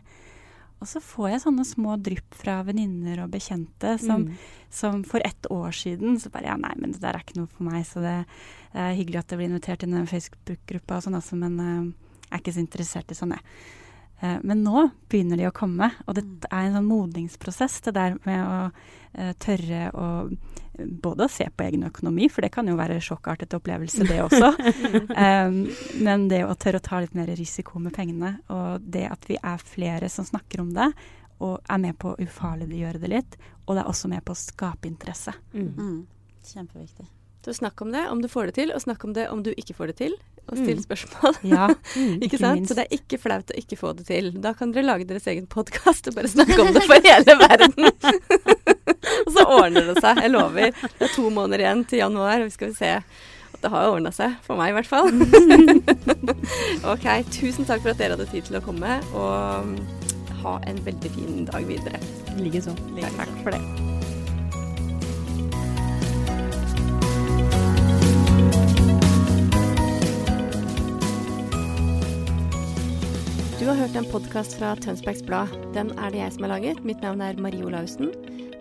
Og 0.84 0.90
så 0.90 1.00
får 1.00 1.30
jeg 1.30 1.42
sånne 1.46 1.64
små 1.64 1.94
drypp 2.04 2.36
fra 2.36 2.58
venninner 2.68 3.22
og 3.24 3.32
bekjente 3.32 3.94
som, 4.02 4.26
mm. 4.28 4.48
som, 4.68 5.04
for 5.08 5.24
ett 5.24 5.48
år 5.54 5.72
siden 5.72 6.18
så 6.20 6.32
bare 6.34 6.50
Ja, 6.50 6.58
nei, 6.60 6.74
men 6.76 6.92
det 6.92 7.00
der 7.00 7.16
er 7.16 7.24
ikke 7.24 7.38
noe 7.38 7.52
for 7.52 7.64
meg, 7.70 7.86
så 7.88 8.04
det, 8.04 8.18
det 8.74 8.82
er 8.84 8.98
hyggelig 8.98 9.22
at 9.22 9.32
jeg 9.32 9.40
blir 9.40 9.52
invitert 9.52 9.86
inn 9.86 9.94
i 9.96 10.02
den 10.02 10.10
Facebook-gruppa 10.12 10.98
og 10.98 11.06
sånn, 11.06 11.16
altså, 11.16 11.40
men 11.40 11.56
uh, 11.62 12.10
jeg 12.26 12.34
er 12.34 12.44
ikke 12.44 12.56
så 12.58 12.64
interessert 12.66 13.14
i 13.14 13.18
sånn, 13.18 13.38
jeg. 13.38 13.48
Uh, 14.20 14.38
men 14.44 14.66
nå 14.66 14.90
begynner 15.12 15.40
de 15.40 15.48
å 15.48 15.56
komme, 15.56 15.88
og 16.04 16.20
det 16.20 16.26
mm. 16.28 16.36
er 16.50 16.66
en 16.66 16.78
sånn 16.82 16.92
modningsprosess, 16.92 17.80
det 17.88 17.96
der 17.96 18.20
med 18.28 18.44
å 18.44 18.60
uh, 18.68 19.32
tørre 19.40 19.88
å 19.96 20.10
både 20.78 21.26
å 21.26 21.32
se 21.32 21.46
på 21.50 21.66
egen 21.68 21.86
økonomi, 21.88 22.28
for 22.34 22.46
det 22.46 22.52
kan 22.54 22.68
jo 22.70 22.78
være 22.80 23.00
sjokkartet 23.04 23.54
opplevelse, 23.58 24.08
det 24.10 24.20
også. 24.24 24.52
um, 25.14 25.60
men 26.08 26.28
det 26.32 26.44
å 26.48 26.56
tørre 26.60 26.82
å 26.82 26.86
ta 26.86 27.02
litt 27.04 27.16
mer 27.18 27.30
risiko 27.38 27.82
med 27.82 27.96
pengene, 27.96 28.36
og 28.54 28.84
det 28.84 29.06
at 29.12 29.28
vi 29.30 29.38
er 29.38 29.62
flere 29.62 30.10
som 30.12 30.28
snakker 30.28 30.64
om 30.66 30.74
det, 30.76 30.90
og 31.44 31.58
er 31.70 31.82
med 31.82 31.98
på 32.00 32.14
å 32.14 32.20
ufarliggjøre 32.22 33.02
det 33.04 33.12
litt, 33.12 33.40
og 33.66 33.76
det 33.76 33.84
er 33.84 33.92
også 33.92 34.12
med 34.12 34.24
på 34.26 34.36
å 34.36 34.40
skape 34.40 34.90
interesse. 34.90 35.36
Mm. 35.54 35.74
Mm. 35.78 36.00
Kjempeviktig. 36.44 37.10
Så 37.44 37.54
snakk 37.54 37.82
om 37.84 37.92
det 37.92 38.06
om 38.10 38.22
du 38.24 38.30
får 38.32 38.50
det 38.50 38.56
til, 38.62 38.72
og 38.72 38.82
snakk 38.82 39.04
om 39.04 39.14
det 39.16 39.28
om 39.30 39.42
du 39.44 39.52
ikke 39.52 39.76
får 39.76 39.92
det 39.92 39.98
til. 40.00 40.14
Og 40.52 40.58
still 40.60 40.80
mm. 40.80 40.84
spørsmål. 40.84 41.38
Ja, 41.48 41.68
mm, 41.96 42.16
ikke, 42.18 42.26
ikke 42.26 42.40
sant? 42.40 42.60
Minst. 42.60 42.72
Så 42.72 42.78
det 42.78 42.86
er 42.86 42.98
ikke 42.98 43.20
flaut 43.20 43.52
å 43.52 43.60
ikke 43.60 43.80
få 43.80 43.94
det 43.98 44.08
til. 44.10 44.32
Da 44.44 44.52
kan 44.60 44.74
dere 44.76 44.88
lage 44.88 45.08
deres 45.08 45.28
egen 45.32 45.48
podkast 45.52 46.08
og 46.12 46.18
bare 46.18 46.32
snakke 46.32 46.58
om 46.64 46.72
det 46.76 46.84
for 46.90 47.08
hele 47.08 47.38
verden. 47.40 47.92
og 49.26 49.36
så 49.36 49.46
ordner 49.48 49.92
det 49.92 50.00
seg. 50.04 50.24
Jeg 50.24 50.34
lover. 50.34 50.74
Det 50.98 51.08
er 51.08 51.14
to 51.16 51.30
måneder 51.34 51.66
igjen 51.66 51.86
til 51.90 52.04
januar. 52.04 52.42
og 52.42 52.50
Vi 52.52 52.58
skal 52.58 52.76
se. 52.78 52.92
at 53.00 53.62
Det 53.64 53.72
har 53.72 53.90
ordna 53.92 54.12
seg. 54.12 54.38
For 54.46 54.60
meg, 54.60 54.74
i 54.74 54.78
hvert 54.78 54.92
fall. 54.92 55.10
ok. 56.94 57.08
Tusen 57.32 57.70
takk 57.70 57.84
for 57.86 57.94
at 57.94 58.02
dere 58.02 58.18
hadde 58.18 58.30
tid 58.32 58.50
til 58.50 58.60
å 58.60 58.66
komme. 58.66 59.00
Og 59.16 59.74
ha 60.44 60.60
en 60.68 60.86
veldig 60.86 61.16
fin 61.16 61.46
dag 61.48 61.66
videre. 61.68 62.00
Likeså. 62.38 62.76
Takk 63.00 63.36
for 63.44 63.56
det. 63.56 63.64
Du 73.64 73.68
har 73.70 73.78
hørt 73.80 73.96
en 73.96 74.08
podkast 74.12 74.58
fra 74.60 74.74
Tønsbergs 74.76 75.22
Blad. 75.24 75.48
Den 75.72 75.94
er 75.96 76.12
det 76.12 76.20
jeg 76.20 76.34
som 76.36 76.44
har 76.44 76.58
laget. 76.58 76.82
Mitt 76.84 77.00
navn 77.00 77.22
er 77.24 77.38
Marie 77.40 77.64
Olaussen. 77.64 78.10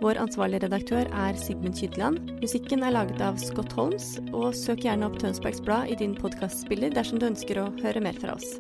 Vår 0.03 0.19
ansvarlige 0.19 0.65
redaktør 0.65 1.07
er 1.07 1.37
Sigmund 1.39 1.77
Kydland. 1.79 2.19
Musikken 2.43 2.83
er 2.83 2.91
laget 2.91 3.21
av 3.23 3.37
Scott 3.39 3.71
Holmes, 3.79 4.17
og 4.35 4.51
søk 4.59 4.83
gjerne 4.83 5.07
opp 5.07 5.21
Tønsbergs 5.23 5.63
Blad 5.63 5.93
i 5.93 5.99
din 6.01 6.17
podkastspiller 6.19 6.91
dersom 6.91 7.21
du 7.23 7.29
ønsker 7.29 7.61
å 7.63 7.69
høre 7.85 8.03
mer 8.03 8.19
fra 8.19 8.35
oss. 8.35 8.57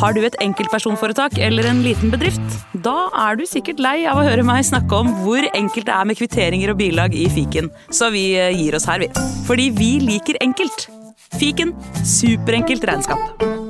Har 0.00 0.16
du 0.16 0.22
et 0.24 0.38
enkeltpersonforetak 0.42 1.38
eller 1.38 1.68
en 1.70 1.84
liten 1.84 2.10
bedrift? 2.10 2.42
Da 2.82 3.10
er 3.28 3.38
du 3.38 3.44
sikkert 3.46 3.82
lei 3.84 4.00
av 4.08 4.18
å 4.18 4.26
høre 4.26 4.46
meg 4.48 4.64
snakke 4.66 4.98
om 4.98 5.12
hvor 5.22 5.46
enkelt 5.52 5.86
det 5.86 5.94
er 5.94 6.08
med 6.08 6.18
kvitteringer 6.18 6.72
og 6.72 6.80
bilag 6.80 7.14
i 7.14 7.28
fiken, 7.30 7.70
så 7.92 8.10
vi 8.10 8.32
eh, 8.40 8.50
gir 8.56 8.74
oss 8.80 8.88
her, 8.90 9.04
vi. 9.04 9.12
Fordi 9.46 9.70
vi 9.78 9.92
liker 10.08 10.40
enkelt. 10.42 10.88
Fiken 11.38 11.76
superenkelt 12.02 12.88
regnskap. 12.90 13.68